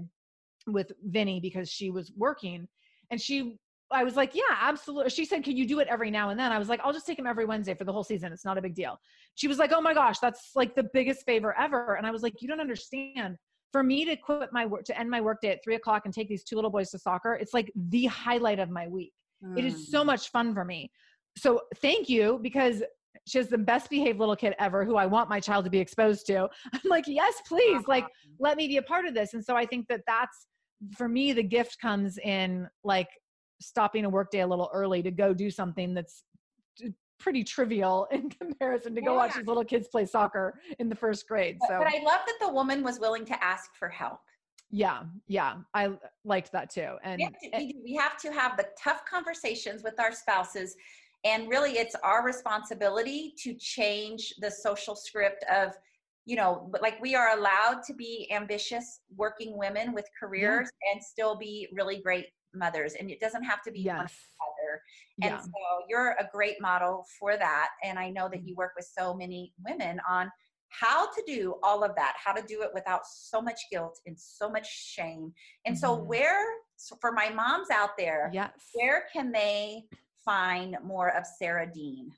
with 0.66 0.90
Vinny 1.04 1.40
because 1.40 1.68
she 1.68 1.90
was 1.90 2.10
working. 2.16 2.66
And 3.10 3.20
she, 3.20 3.58
I 3.90 4.02
was 4.02 4.16
like, 4.16 4.34
yeah, 4.34 4.56
absolutely. 4.62 5.10
She 5.10 5.26
said, 5.26 5.44
can 5.44 5.58
you 5.58 5.68
do 5.68 5.80
it 5.80 5.88
every 5.90 6.10
now 6.10 6.30
and 6.30 6.40
then? 6.40 6.52
I 6.52 6.58
was 6.58 6.70
like, 6.70 6.80
I'll 6.82 6.92
just 6.94 7.06
take 7.06 7.18
him 7.18 7.26
every 7.26 7.44
Wednesday 7.44 7.74
for 7.74 7.84
the 7.84 7.92
whole 7.92 8.02
season. 8.02 8.32
It's 8.32 8.46
not 8.46 8.56
a 8.56 8.62
big 8.62 8.74
deal. 8.74 8.98
She 9.34 9.46
was 9.46 9.58
like, 9.58 9.70
oh 9.74 9.82
my 9.82 9.92
gosh, 9.92 10.20
that's 10.20 10.52
like 10.54 10.74
the 10.74 10.88
biggest 10.94 11.26
favor 11.26 11.54
ever. 11.58 11.96
And 11.96 12.06
I 12.06 12.12
was 12.12 12.22
like, 12.22 12.40
you 12.40 12.48
don't 12.48 12.60
understand. 12.60 13.36
For 13.70 13.82
me 13.82 14.06
to 14.06 14.16
quit 14.16 14.48
my 14.50 14.64
work, 14.64 14.84
to 14.84 14.98
end 14.98 15.10
my 15.10 15.20
workday 15.20 15.50
at 15.50 15.62
three 15.62 15.74
o'clock 15.74 16.06
and 16.06 16.14
take 16.14 16.30
these 16.30 16.44
two 16.44 16.56
little 16.56 16.70
boys 16.70 16.88
to 16.92 16.98
soccer, 16.98 17.34
it's 17.34 17.52
like 17.52 17.70
the 17.90 18.06
highlight 18.06 18.58
of 18.58 18.70
my 18.70 18.88
week. 18.88 19.12
Mm. 19.44 19.58
It 19.58 19.66
is 19.66 19.90
so 19.90 20.02
mm. 20.02 20.06
much 20.06 20.30
fun 20.30 20.54
for 20.54 20.64
me. 20.64 20.90
So 21.36 21.60
thank 21.76 22.08
you 22.08 22.40
because 22.42 22.82
she's 23.26 23.48
the 23.48 23.58
best 23.58 23.90
behaved 23.90 24.18
little 24.18 24.36
kid 24.36 24.54
ever 24.58 24.84
who 24.84 24.96
I 24.96 25.06
want 25.06 25.28
my 25.28 25.40
child 25.40 25.64
to 25.64 25.70
be 25.70 25.78
exposed 25.78 26.26
to. 26.26 26.48
I'm 26.72 26.80
like, 26.88 27.04
yes, 27.06 27.34
please, 27.46 27.82
like, 27.86 28.04
uh-huh. 28.04 28.34
let 28.38 28.56
me 28.56 28.68
be 28.68 28.76
a 28.76 28.82
part 28.82 29.06
of 29.06 29.14
this. 29.14 29.34
And 29.34 29.44
so 29.44 29.56
I 29.56 29.66
think 29.66 29.88
that 29.88 30.02
that's 30.06 30.46
for 30.96 31.08
me, 31.08 31.32
the 31.32 31.42
gift 31.42 31.80
comes 31.80 32.18
in 32.18 32.68
like 32.84 33.08
stopping 33.60 34.04
a 34.04 34.08
workday 34.08 34.40
a 34.40 34.46
little 34.46 34.70
early 34.72 35.02
to 35.02 35.10
go 35.10 35.34
do 35.34 35.50
something 35.50 35.94
that's 35.94 36.24
pretty 37.18 37.42
trivial 37.42 38.06
in 38.12 38.30
comparison 38.30 38.94
to 38.94 39.00
yeah. 39.00 39.06
go 39.06 39.14
watch 39.14 39.34
these 39.34 39.46
little 39.46 39.64
kids 39.64 39.88
play 39.88 40.06
soccer 40.06 40.60
in 40.78 40.88
the 40.88 40.94
first 40.94 41.26
grade. 41.28 41.58
So, 41.68 41.78
but, 41.78 41.86
I 41.86 42.02
love 42.04 42.20
that 42.26 42.36
the 42.40 42.52
woman 42.52 42.82
was 42.82 43.00
willing 43.00 43.24
to 43.26 43.44
ask 43.44 43.74
for 43.74 43.88
help. 43.88 44.20
Yeah, 44.70 45.04
yeah, 45.28 45.56
I 45.72 45.88
liked 46.24 46.52
that 46.52 46.70
too. 46.70 46.96
And 47.02 47.18
we 47.18 47.24
have, 47.24 47.62
to, 47.62 47.74
we 47.82 47.94
have 47.94 48.16
to 48.18 48.32
have 48.32 48.56
the 48.58 48.66
tough 48.82 49.02
conversations 49.06 49.82
with 49.82 49.98
our 49.98 50.12
spouses 50.12 50.76
and 51.24 51.48
really 51.48 51.72
it's 51.72 51.94
our 52.02 52.24
responsibility 52.24 53.34
to 53.38 53.54
change 53.54 54.34
the 54.40 54.50
social 54.50 54.94
script 54.94 55.44
of 55.52 55.72
you 56.24 56.36
know 56.36 56.70
like 56.80 57.00
we 57.00 57.14
are 57.14 57.36
allowed 57.36 57.82
to 57.86 57.94
be 57.94 58.30
ambitious 58.30 59.00
working 59.16 59.56
women 59.56 59.92
with 59.92 60.06
careers 60.18 60.68
yeah. 60.84 60.92
and 60.92 61.02
still 61.02 61.36
be 61.36 61.68
really 61.72 62.00
great 62.00 62.26
mothers 62.54 62.94
and 62.98 63.10
it 63.10 63.20
doesn't 63.20 63.42
have 63.42 63.62
to 63.62 63.70
be 63.70 63.80
yes. 63.80 63.96
one 63.96 64.06
other 64.06 64.82
and 65.22 65.32
yeah. 65.32 65.40
so 65.40 65.86
you're 65.88 66.10
a 66.20 66.28
great 66.32 66.60
model 66.60 67.04
for 67.18 67.36
that 67.36 67.68
and 67.82 67.98
i 67.98 68.08
know 68.10 68.28
that 68.28 68.46
you 68.46 68.54
work 68.56 68.72
with 68.76 68.88
so 68.96 69.14
many 69.14 69.52
women 69.66 70.00
on 70.08 70.30
how 70.70 71.06
to 71.06 71.22
do 71.26 71.54
all 71.62 71.82
of 71.82 71.94
that 71.96 72.14
how 72.22 72.32
to 72.32 72.42
do 72.46 72.62
it 72.62 72.70
without 72.74 73.00
so 73.06 73.40
much 73.40 73.60
guilt 73.70 73.98
and 74.06 74.18
so 74.18 74.50
much 74.50 74.68
shame 74.70 75.32
and 75.66 75.74
mm-hmm. 75.74 75.80
so 75.80 75.94
where 75.94 76.44
so 76.76 76.96
for 77.00 77.12
my 77.12 77.30
moms 77.30 77.68
out 77.70 77.90
there 77.96 78.30
yes 78.32 78.50
where 78.74 79.04
can 79.12 79.32
they 79.32 79.82
find 80.24 80.76
more 80.82 81.16
of 81.16 81.24
Sarah 81.26 81.70
Dean? 81.70 82.12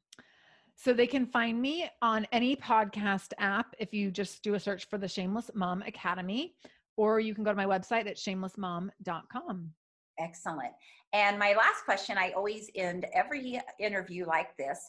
So 0.76 0.94
they 0.94 1.06
can 1.06 1.26
find 1.26 1.60
me 1.60 1.90
on 2.00 2.26
any 2.32 2.56
podcast 2.56 3.32
app 3.38 3.74
if 3.78 3.92
you 3.92 4.10
just 4.10 4.42
do 4.42 4.54
a 4.54 4.60
search 4.60 4.88
for 4.88 4.96
the 4.96 5.06
Shameless 5.06 5.50
Mom 5.54 5.82
Academy, 5.82 6.54
or 6.96 7.20
you 7.20 7.34
can 7.34 7.44
go 7.44 7.50
to 7.50 7.56
my 7.56 7.66
website 7.66 8.08
at 8.08 8.16
shamelessmom.com. 8.16 9.70
Excellent. 10.18 10.72
And 11.12 11.38
my 11.38 11.54
last 11.54 11.84
question 11.84 12.16
I 12.16 12.30
always 12.30 12.70
end 12.74 13.06
every 13.12 13.60
interview 13.78 14.26
like 14.26 14.56
this. 14.56 14.80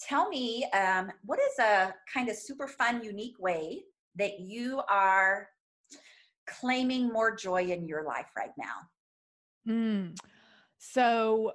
Tell 0.00 0.28
me, 0.28 0.64
um, 0.74 1.10
what 1.24 1.38
is 1.38 1.58
a 1.58 1.94
kind 2.12 2.28
of 2.28 2.36
super 2.36 2.66
fun, 2.66 3.02
unique 3.02 3.38
way 3.38 3.82
that 4.16 4.40
you 4.40 4.82
are 4.90 5.48
claiming 6.46 7.08
more 7.10 7.34
joy 7.34 7.62
in 7.64 7.86
your 7.86 8.04
life 8.04 8.26
right 8.36 8.52
now? 8.58 8.74
Mm. 9.68 10.18
So 10.78 11.52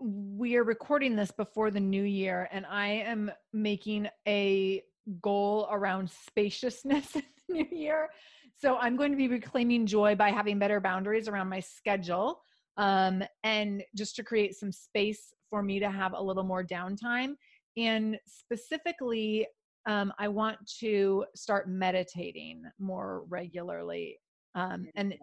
we 0.00 0.56
are 0.56 0.64
recording 0.64 1.16
this 1.16 1.30
before 1.30 1.70
the 1.70 1.80
new 1.80 2.02
year 2.02 2.48
and 2.52 2.66
i 2.66 2.86
am 2.86 3.30
making 3.52 4.08
a 4.26 4.82
goal 5.20 5.68
around 5.70 6.10
spaciousness 6.10 7.14
in 7.16 7.22
the 7.48 7.54
new 7.54 7.76
year. 7.76 8.08
So 8.56 8.76
i'm 8.76 8.96
going 8.96 9.10
to 9.10 9.16
be 9.16 9.28
reclaiming 9.28 9.86
joy 9.86 10.14
by 10.14 10.30
having 10.30 10.58
better 10.58 10.80
boundaries 10.80 11.28
around 11.28 11.48
my 11.48 11.60
schedule 11.60 12.40
um, 12.76 13.22
and 13.42 13.82
just 13.94 14.16
to 14.16 14.24
create 14.24 14.54
some 14.56 14.72
space 14.72 15.32
for 15.50 15.62
me 15.62 15.78
to 15.78 15.90
have 15.90 16.12
a 16.14 16.22
little 16.22 16.42
more 16.42 16.64
downtime. 16.64 17.34
And 17.76 18.18
specifically 18.26 19.46
um, 19.86 20.12
i 20.18 20.28
want 20.28 20.58
to 20.80 21.24
start 21.34 21.68
meditating 21.68 22.64
more 22.78 23.24
regularly 23.28 24.18
um, 24.54 24.86
and 24.94 25.14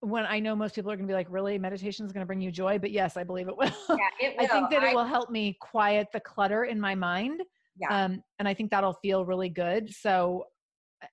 when 0.00 0.24
I 0.24 0.40
know 0.40 0.56
most 0.56 0.74
people 0.74 0.90
are 0.90 0.96
going 0.96 1.06
to 1.06 1.10
be 1.10 1.14
like, 1.14 1.26
really, 1.30 1.58
meditation 1.58 2.06
is 2.06 2.12
going 2.12 2.22
to 2.22 2.26
bring 2.26 2.40
you 2.40 2.50
joy. 2.50 2.78
But 2.78 2.90
yes, 2.90 3.16
I 3.16 3.24
believe 3.24 3.48
it 3.48 3.56
will. 3.58 3.72
Yeah, 3.88 3.96
it 4.20 4.36
will. 4.36 4.44
I 4.44 4.48
think 4.48 4.70
that 4.70 4.82
I, 4.82 4.90
it 4.90 4.94
will 4.94 5.04
help 5.04 5.30
me 5.30 5.56
quiet 5.60 6.08
the 6.12 6.20
clutter 6.20 6.64
in 6.64 6.80
my 6.80 6.94
mind. 6.94 7.42
Yeah. 7.78 8.04
Um, 8.04 8.22
and 8.38 8.48
I 8.48 8.54
think 8.54 8.70
that'll 8.70 8.94
feel 8.94 9.24
really 9.24 9.48
good. 9.48 9.92
So 9.92 10.44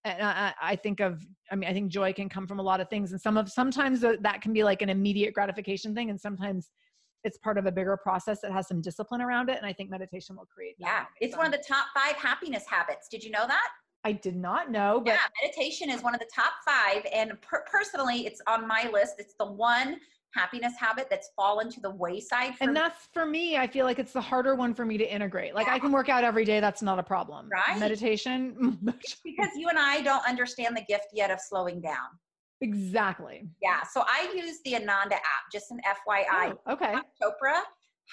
I, 0.06 0.54
I, 0.62 0.76
think 0.76 1.00
of, 1.00 1.22
I 1.52 1.56
mean, 1.56 1.70
I 1.70 1.74
think 1.74 1.92
joy 1.92 2.14
can 2.14 2.30
come 2.30 2.48
from 2.48 2.60
a 2.60 2.64
lot 2.64 2.82
of 2.82 2.90
things. 2.90 3.12
And 3.12 3.22
some 3.22 3.38
of, 3.38 3.50
sometimes 3.50 4.02
that 4.02 4.42
can 4.42 4.54
be 4.54 4.64
like 4.64 4.82
an 4.82 4.90
immediate 4.90 5.34
gratification 5.34 5.94
thing. 5.94 6.10
And 6.10 6.20
sometimes 6.20 6.70
it's 7.24 7.38
part 7.38 7.58
of 7.58 7.66
a 7.66 7.72
bigger 7.72 7.98
process 7.98 8.42
that 8.42 8.52
has 8.52 8.68
some 8.68 8.82
discipline 8.82 9.22
around 9.22 9.50
it. 9.50 9.58
And 9.58 9.66
I 9.66 9.74
think 9.74 9.90
meditation 9.90 10.36
will 10.36 10.46
create 10.46 10.76
that. 10.80 11.08
Yeah. 11.22 11.26
It's 11.28 11.36
one 11.36 11.46
of 11.46 11.52
the 11.52 11.64
top 11.66 11.88
five 11.94 12.16
happiness 12.16 12.64
habits. 12.70 13.08
Did 13.10 13.24
you 13.24 13.32
know 13.32 13.48
that? 13.48 13.70
I 14.08 14.14
did 14.14 14.38
not 14.38 14.72
know, 14.72 15.01
but 15.03 15.16
yeah, 15.16 15.20
meditation 15.43 15.89
is 15.89 16.01
one 16.01 16.16
of 16.16 16.22
the 16.22 16.30
top 16.34 16.53
five. 16.66 17.05
And 17.14 17.34
per- 17.41 17.66
personally, 17.70 18.26
it's 18.26 18.41
on 18.47 18.66
my 18.66 18.89
list. 18.93 19.16
It's 19.18 19.34
the 19.38 19.51
one 19.51 19.97
happiness 20.34 20.76
habit 20.80 21.08
that's 21.10 21.32
fallen 21.36 21.70
to 21.72 21.82
the 21.82 21.89
wayside. 21.89 22.53
and 22.62 22.74
that's 22.74 23.10
for 23.12 23.26
me. 23.26 23.58
I 23.58 23.68
feel 23.68 23.86
like 23.86 23.99
it's 23.99 24.14
the 24.14 24.22
harder 24.22 24.55
one 24.55 24.74
for 24.74 24.86
me 24.86 24.97
to 24.97 25.14
integrate. 25.14 25.55
Like 25.55 25.68
yeah. 25.68 25.74
I 25.74 25.80
can 25.80 25.91
work 25.91 26.08
out 26.08 26.24
every 26.24 26.45
day. 26.45 26.62
That's 26.62 26.82
not 26.82 26.99
a 26.99 27.03
problem. 27.03 27.49
Right. 27.51 27.78
Meditation. 27.78 28.78
because 29.26 29.49
you 29.58 29.68
and 29.68 29.78
I 29.78 29.99
don't 30.01 30.26
understand 30.26 30.78
the 30.78 30.86
gift 30.88 31.08
yet 31.12 31.30
of 31.30 31.41
slowing 31.41 31.82
down. 31.82 32.08
Exactly. 32.62 33.45
Yeah. 33.62 33.84
So 33.84 34.05
I 34.08 34.32
use 34.34 34.60
the 34.64 34.76
Ananda 34.76 35.16
app, 35.16 35.51
just 35.51 35.70
an 35.72 35.82
FYI. 35.86 36.58
Oh, 36.66 36.74
okay. 36.74 36.95
Chopra 37.22 37.60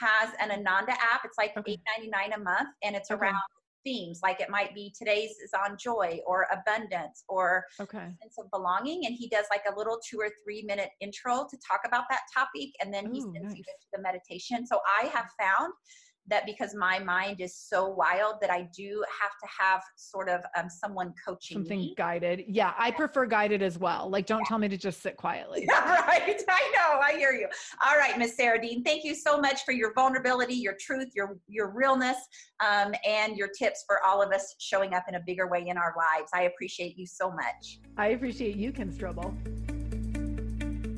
has 0.00 0.30
an 0.40 0.50
Ananda 0.50 0.92
app. 0.92 1.24
It's 1.24 1.38
like 1.38 1.56
okay. 1.56 1.72
eight 1.72 1.80
ninety 1.96 2.10
nine 2.10 2.32
a 2.32 2.42
month, 2.42 2.70
and 2.82 2.96
it's 2.96 3.12
okay. 3.12 3.20
around 3.20 3.40
themes 3.84 4.20
like 4.22 4.40
it 4.40 4.50
might 4.50 4.74
be 4.74 4.92
today's 4.96 5.30
is 5.30 5.52
on 5.64 5.76
joy 5.78 6.18
or 6.26 6.46
abundance 6.50 7.22
or 7.28 7.64
okay. 7.80 8.08
sense 8.20 8.34
of 8.38 8.50
belonging 8.50 9.06
and 9.06 9.14
he 9.14 9.28
does 9.28 9.46
like 9.50 9.62
a 9.72 9.76
little 9.76 10.00
two 10.08 10.18
or 10.18 10.30
three 10.42 10.62
minute 10.62 10.88
intro 11.00 11.46
to 11.48 11.56
talk 11.58 11.80
about 11.86 12.04
that 12.10 12.22
topic 12.34 12.70
and 12.82 12.92
then 12.92 13.12
he 13.12 13.20
sends 13.20 13.42
nice. 13.42 13.56
you 13.56 13.62
to 13.62 13.86
the 13.92 14.02
meditation 14.02 14.66
so 14.66 14.80
i 15.00 15.06
have 15.06 15.26
found 15.38 15.72
that 16.28 16.46
because 16.46 16.74
my 16.74 16.98
mind 16.98 17.40
is 17.40 17.54
so 17.54 17.88
wild 17.88 18.36
that 18.40 18.50
I 18.50 18.68
do 18.74 19.04
have 19.20 19.32
to 19.42 19.48
have 19.60 19.82
sort 19.96 20.28
of 20.28 20.40
um, 20.58 20.70
someone 20.70 21.12
coaching 21.24 21.56
something 21.56 21.78
me. 21.78 21.94
guided. 21.96 22.44
Yeah, 22.48 22.72
I 22.78 22.90
prefer 22.90 23.26
guided 23.26 23.62
as 23.62 23.78
well. 23.78 24.08
Like, 24.08 24.26
don't 24.26 24.40
yeah. 24.40 24.48
tell 24.48 24.58
me 24.58 24.68
to 24.68 24.76
just 24.76 25.02
sit 25.02 25.16
quietly. 25.16 25.68
Yeah, 25.74 25.94
right. 26.06 26.42
I 26.48 26.72
know. 26.76 27.00
I 27.00 27.16
hear 27.16 27.32
you. 27.32 27.48
All 27.84 27.96
right, 27.96 28.16
Miss 28.18 28.36
Sarah 28.36 28.60
Dean, 28.60 28.84
thank 28.84 29.02
you 29.02 29.14
so 29.14 29.38
much 29.38 29.64
for 29.64 29.72
your 29.72 29.92
vulnerability, 29.94 30.54
your 30.54 30.76
truth, 30.78 31.08
your 31.14 31.38
your 31.48 31.70
realness, 31.70 32.16
um, 32.64 32.94
and 33.04 33.36
your 33.36 33.48
tips 33.48 33.84
for 33.86 33.98
all 34.06 34.22
of 34.22 34.30
us 34.32 34.54
showing 34.58 34.94
up 34.94 35.04
in 35.08 35.14
a 35.14 35.20
bigger 35.26 35.48
way 35.48 35.66
in 35.66 35.76
our 35.76 35.94
lives. 35.96 36.30
I 36.34 36.42
appreciate 36.42 36.96
you 36.98 37.06
so 37.06 37.30
much. 37.30 37.80
I 37.96 38.08
appreciate 38.08 38.56
you, 38.56 38.72
Kim 38.72 38.92
Strobel. 38.92 39.34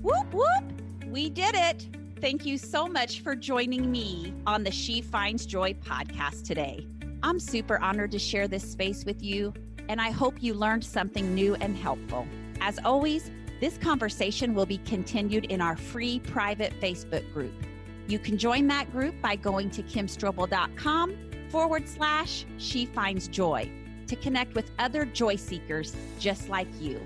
Whoop 0.02 0.34
whoop! 0.34 0.64
We 1.06 1.30
did 1.30 1.54
it. 1.54 1.86
Thank 2.18 2.46
you 2.46 2.56
so 2.56 2.88
much 2.88 3.20
for 3.20 3.36
joining 3.36 3.92
me 3.92 4.32
on 4.46 4.64
the 4.64 4.70
She 4.70 5.02
Finds 5.02 5.44
Joy 5.44 5.74
podcast 5.74 6.44
today. 6.44 6.86
I'm 7.22 7.38
super 7.38 7.78
honored 7.78 8.10
to 8.12 8.18
share 8.18 8.48
this 8.48 8.62
space 8.68 9.04
with 9.04 9.22
you, 9.22 9.52
and 9.90 10.00
I 10.00 10.12
hope 10.12 10.42
you 10.42 10.54
learned 10.54 10.82
something 10.82 11.34
new 11.34 11.56
and 11.56 11.76
helpful. 11.76 12.26
As 12.62 12.78
always, 12.86 13.30
this 13.60 13.76
conversation 13.76 14.54
will 14.54 14.64
be 14.64 14.78
continued 14.78 15.44
in 15.46 15.60
our 15.60 15.76
free 15.76 16.20
private 16.20 16.72
Facebook 16.80 17.30
group. 17.34 17.52
You 18.08 18.18
can 18.18 18.38
join 18.38 18.66
that 18.68 18.90
group 18.92 19.14
by 19.20 19.36
going 19.36 19.68
to 19.72 19.82
kimstrobel.com 19.82 21.16
forward 21.50 21.86
slash 21.86 22.46
she 22.56 22.86
finds 22.86 23.28
joy 23.28 23.70
to 24.06 24.16
connect 24.16 24.54
with 24.54 24.70
other 24.78 25.04
joy 25.04 25.36
seekers 25.36 25.94
just 26.18 26.48
like 26.48 26.68
you. 26.80 26.98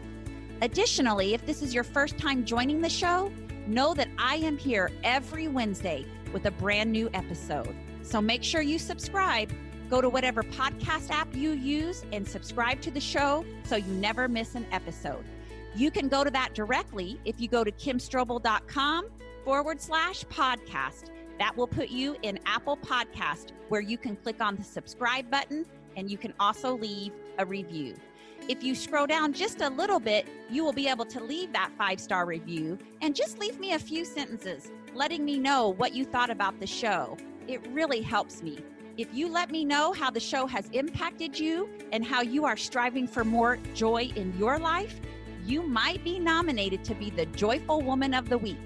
Additionally, 0.62 1.34
if 1.34 1.44
this 1.46 1.62
is 1.62 1.74
your 1.74 1.84
first 1.84 2.16
time 2.16 2.44
joining 2.44 2.80
the 2.80 2.88
show, 2.88 3.32
know 3.66 3.94
that 3.94 4.08
I 4.18 4.36
am 4.36 4.58
here 4.58 4.90
every 5.04 5.48
Wednesday 5.48 6.06
with 6.32 6.46
a 6.46 6.50
brand 6.50 6.90
new 6.92 7.10
episode. 7.14 7.74
So 8.02 8.20
make 8.20 8.42
sure 8.42 8.60
you 8.60 8.78
subscribe. 8.78 9.52
Go 9.88 10.00
to 10.00 10.08
whatever 10.08 10.42
podcast 10.42 11.10
app 11.10 11.34
you 11.34 11.50
use 11.50 12.04
and 12.12 12.26
subscribe 12.26 12.80
to 12.82 12.90
the 12.90 13.00
show 13.00 13.44
so 13.64 13.76
you 13.76 13.92
never 13.94 14.28
miss 14.28 14.54
an 14.54 14.66
episode. 14.72 15.24
You 15.74 15.90
can 15.90 16.08
go 16.08 16.24
to 16.24 16.30
that 16.30 16.54
directly 16.54 17.20
if 17.24 17.40
you 17.40 17.48
go 17.48 17.64
to 17.64 17.72
kimstrobel.com 17.72 19.06
forward 19.44 19.80
slash 19.80 20.24
podcast. 20.26 21.10
That 21.38 21.56
will 21.56 21.66
put 21.66 21.88
you 21.88 22.16
in 22.22 22.38
Apple 22.46 22.76
Podcast 22.76 23.52
where 23.68 23.80
you 23.80 23.96
can 23.96 24.16
click 24.16 24.40
on 24.40 24.56
the 24.56 24.64
subscribe 24.64 25.30
button 25.30 25.64
and 25.96 26.10
you 26.10 26.18
can 26.18 26.34
also 26.38 26.76
leave 26.76 27.12
a 27.38 27.46
review. 27.46 27.94
If 28.48 28.62
you 28.62 28.74
scroll 28.74 29.06
down 29.06 29.32
just 29.32 29.60
a 29.60 29.68
little 29.68 30.00
bit, 30.00 30.26
you 30.50 30.64
will 30.64 30.72
be 30.72 30.88
able 30.88 31.04
to 31.06 31.22
leave 31.22 31.52
that 31.52 31.70
five 31.78 32.00
star 32.00 32.26
review 32.26 32.78
and 33.00 33.14
just 33.14 33.38
leave 33.38 33.58
me 33.60 33.72
a 33.72 33.78
few 33.78 34.04
sentences 34.04 34.70
letting 34.94 35.24
me 35.24 35.38
know 35.38 35.68
what 35.68 35.94
you 35.94 36.04
thought 36.04 36.30
about 36.30 36.58
the 36.58 36.66
show. 36.66 37.16
It 37.46 37.64
really 37.70 38.00
helps 38.00 38.42
me. 38.42 38.58
If 38.96 39.08
you 39.14 39.28
let 39.28 39.50
me 39.50 39.64
know 39.64 39.92
how 39.92 40.10
the 40.10 40.20
show 40.20 40.46
has 40.46 40.68
impacted 40.72 41.38
you 41.38 41.68
and 41.92 42.04
how 42.04 42.22
you 42.22 42.44
are 42.44 42.56
striving 42.56 43.06
for 43.06 43.24
more 43.24 43.58
joy 43.74 44.12
in 44.16 44.36
your 44.36 44.58
life, 44.58 45.00
you 45.46 45.62
might 45.62 46.04
be 46.04 46.18
nominated 46.18 46.84
to 46.84 46.94
be 46.94 47.10
the 47.10 47.26
Joyful 47.26 47.82
Woman 47.82 48.14
of 48.14 48.28
the 48.28 48.36
Week. 48.36 48.58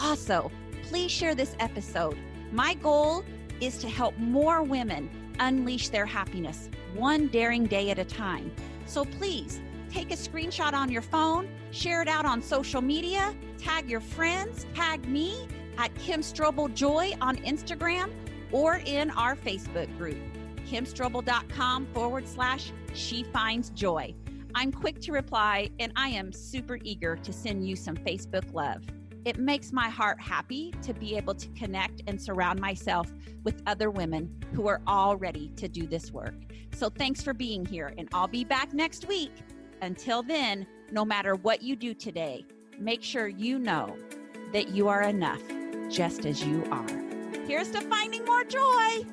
Also, 0.00 0.50
please 0.82 1.10
share 1.10 1.34
this 1.34 1.54
episode. 1.60 2.18
My 2.50 2.74
goal 2.74 3.24
is 3.60 3.78
to 3.78 3.88
help 3.88 4.16
more 4.18 4.62
women 4.62 5.10
unleash 5.38 5.90
their 5.90 6.06
happiness 6.06 6.68
one 6.94 7.28
daring 7.28 7.66
day 7.66 7.90
at 7.90 7.98
a 7.98 8.04
time. 8.04 8.50
So 8.86 9.04
please 9.04 9.60
take 9.90 10.10
a 10.10 10.16
screenshot 10.16 10.72
on 10.72 10.90
your 10.90 11.02
phone, 11.02 11.48
share 11.70 12.02
it 12.02 12.08
out 12.08 12.24
on 12.24 12.42
social 12.42 12.80
media, 12.80 13.34
tag 13.58 13.90
your 13.90 14.00
friends, 14.00 14.66
tag 14.74 15.06
me 15.06 15.46
at 15.78 15.94
Kim 15.96 16.20
Strobel 16.20 16.72
Joy 16.74 17.12
on 17.20 17.36
Instagram 17.38 18.10
or 18.50 18.76
in 18.84 19.10
our 19.10 19.34
Facebook 19.36 19.96
group, 19.98 20.18
kimstrobel.com 20.66 21.86
forward 21.92 22.26
slash 22.28 22.72
she 22.94 23.22
finds 23.24 23.70
joy. 23.70 24.14
I'm 24.54 24.70
quick 24.70 25.00
to 25.02 25.12
reply 25.12 25.70
and 25.78 25.92
I 25.96 26.08
am 26.08 26.32
super 26.32 26.78
eager 26.82 27.16
to 27.16 27.32
send 27.32 27.66
you 27.66 27.76
some 27.76 27.96
Facebook 27.96 28.52
love. 28.52 28.82
It 29.24 29.38
makes 29.38 29.72
my 29.72 29.88
heart 29.88 30.20
happy 30.20 30.74
to 30.82 30.92
be 30.92 31.16
able 31.16 31.34
to 31.34 31.48
connect 31.50 32.02
and 32.08 32.20
surround 32.20 32.60
myself 32.60 33.12
with 33.44 33.62
other 33.66 33.88
women 33.88 34.34
who 34.52 34.66
are 34.66 34.80
all 34.86 35.16
ready 35.16 35.48
to 35.56 35.68
do 35.68 35.86
this 35.86 36.10
work. 36.10 36.34
So 36.74 36.88
thanks 36.88 37.22
for 37.22 37.32
being 37.32 37.64
here, 37.64 37.94
and 37.96 38.08
I'll 38.12 38.26
be 38.26 38.44
back 38.44 38.72
next 38.72 39.06
week. 39.06 39.32
Until 39.80 40.24
then, 40.24 40.66
no 40.90 41.04
matter 41.04 41.36
what 41.36 41.62
you 41.62 41.76
do 41.76 41.94
today, 41.94 42.44
make 42.78 43.02
sure 43.02 43.28
you 43.28 43.58
know 43.60 43.96
that 44.52 44.70
you 44.70 44.88
are 44.88 45.02
enough 45.02 45.42
just 45.88 46.26
as 46.26 46.42
you 46.44 46.64
are. 46.70 47.02
Here's 47.46 47.70
to 47.70 47.80
finding 47.82 48.24
more 48.24 48.44
joy. 48.44 49.04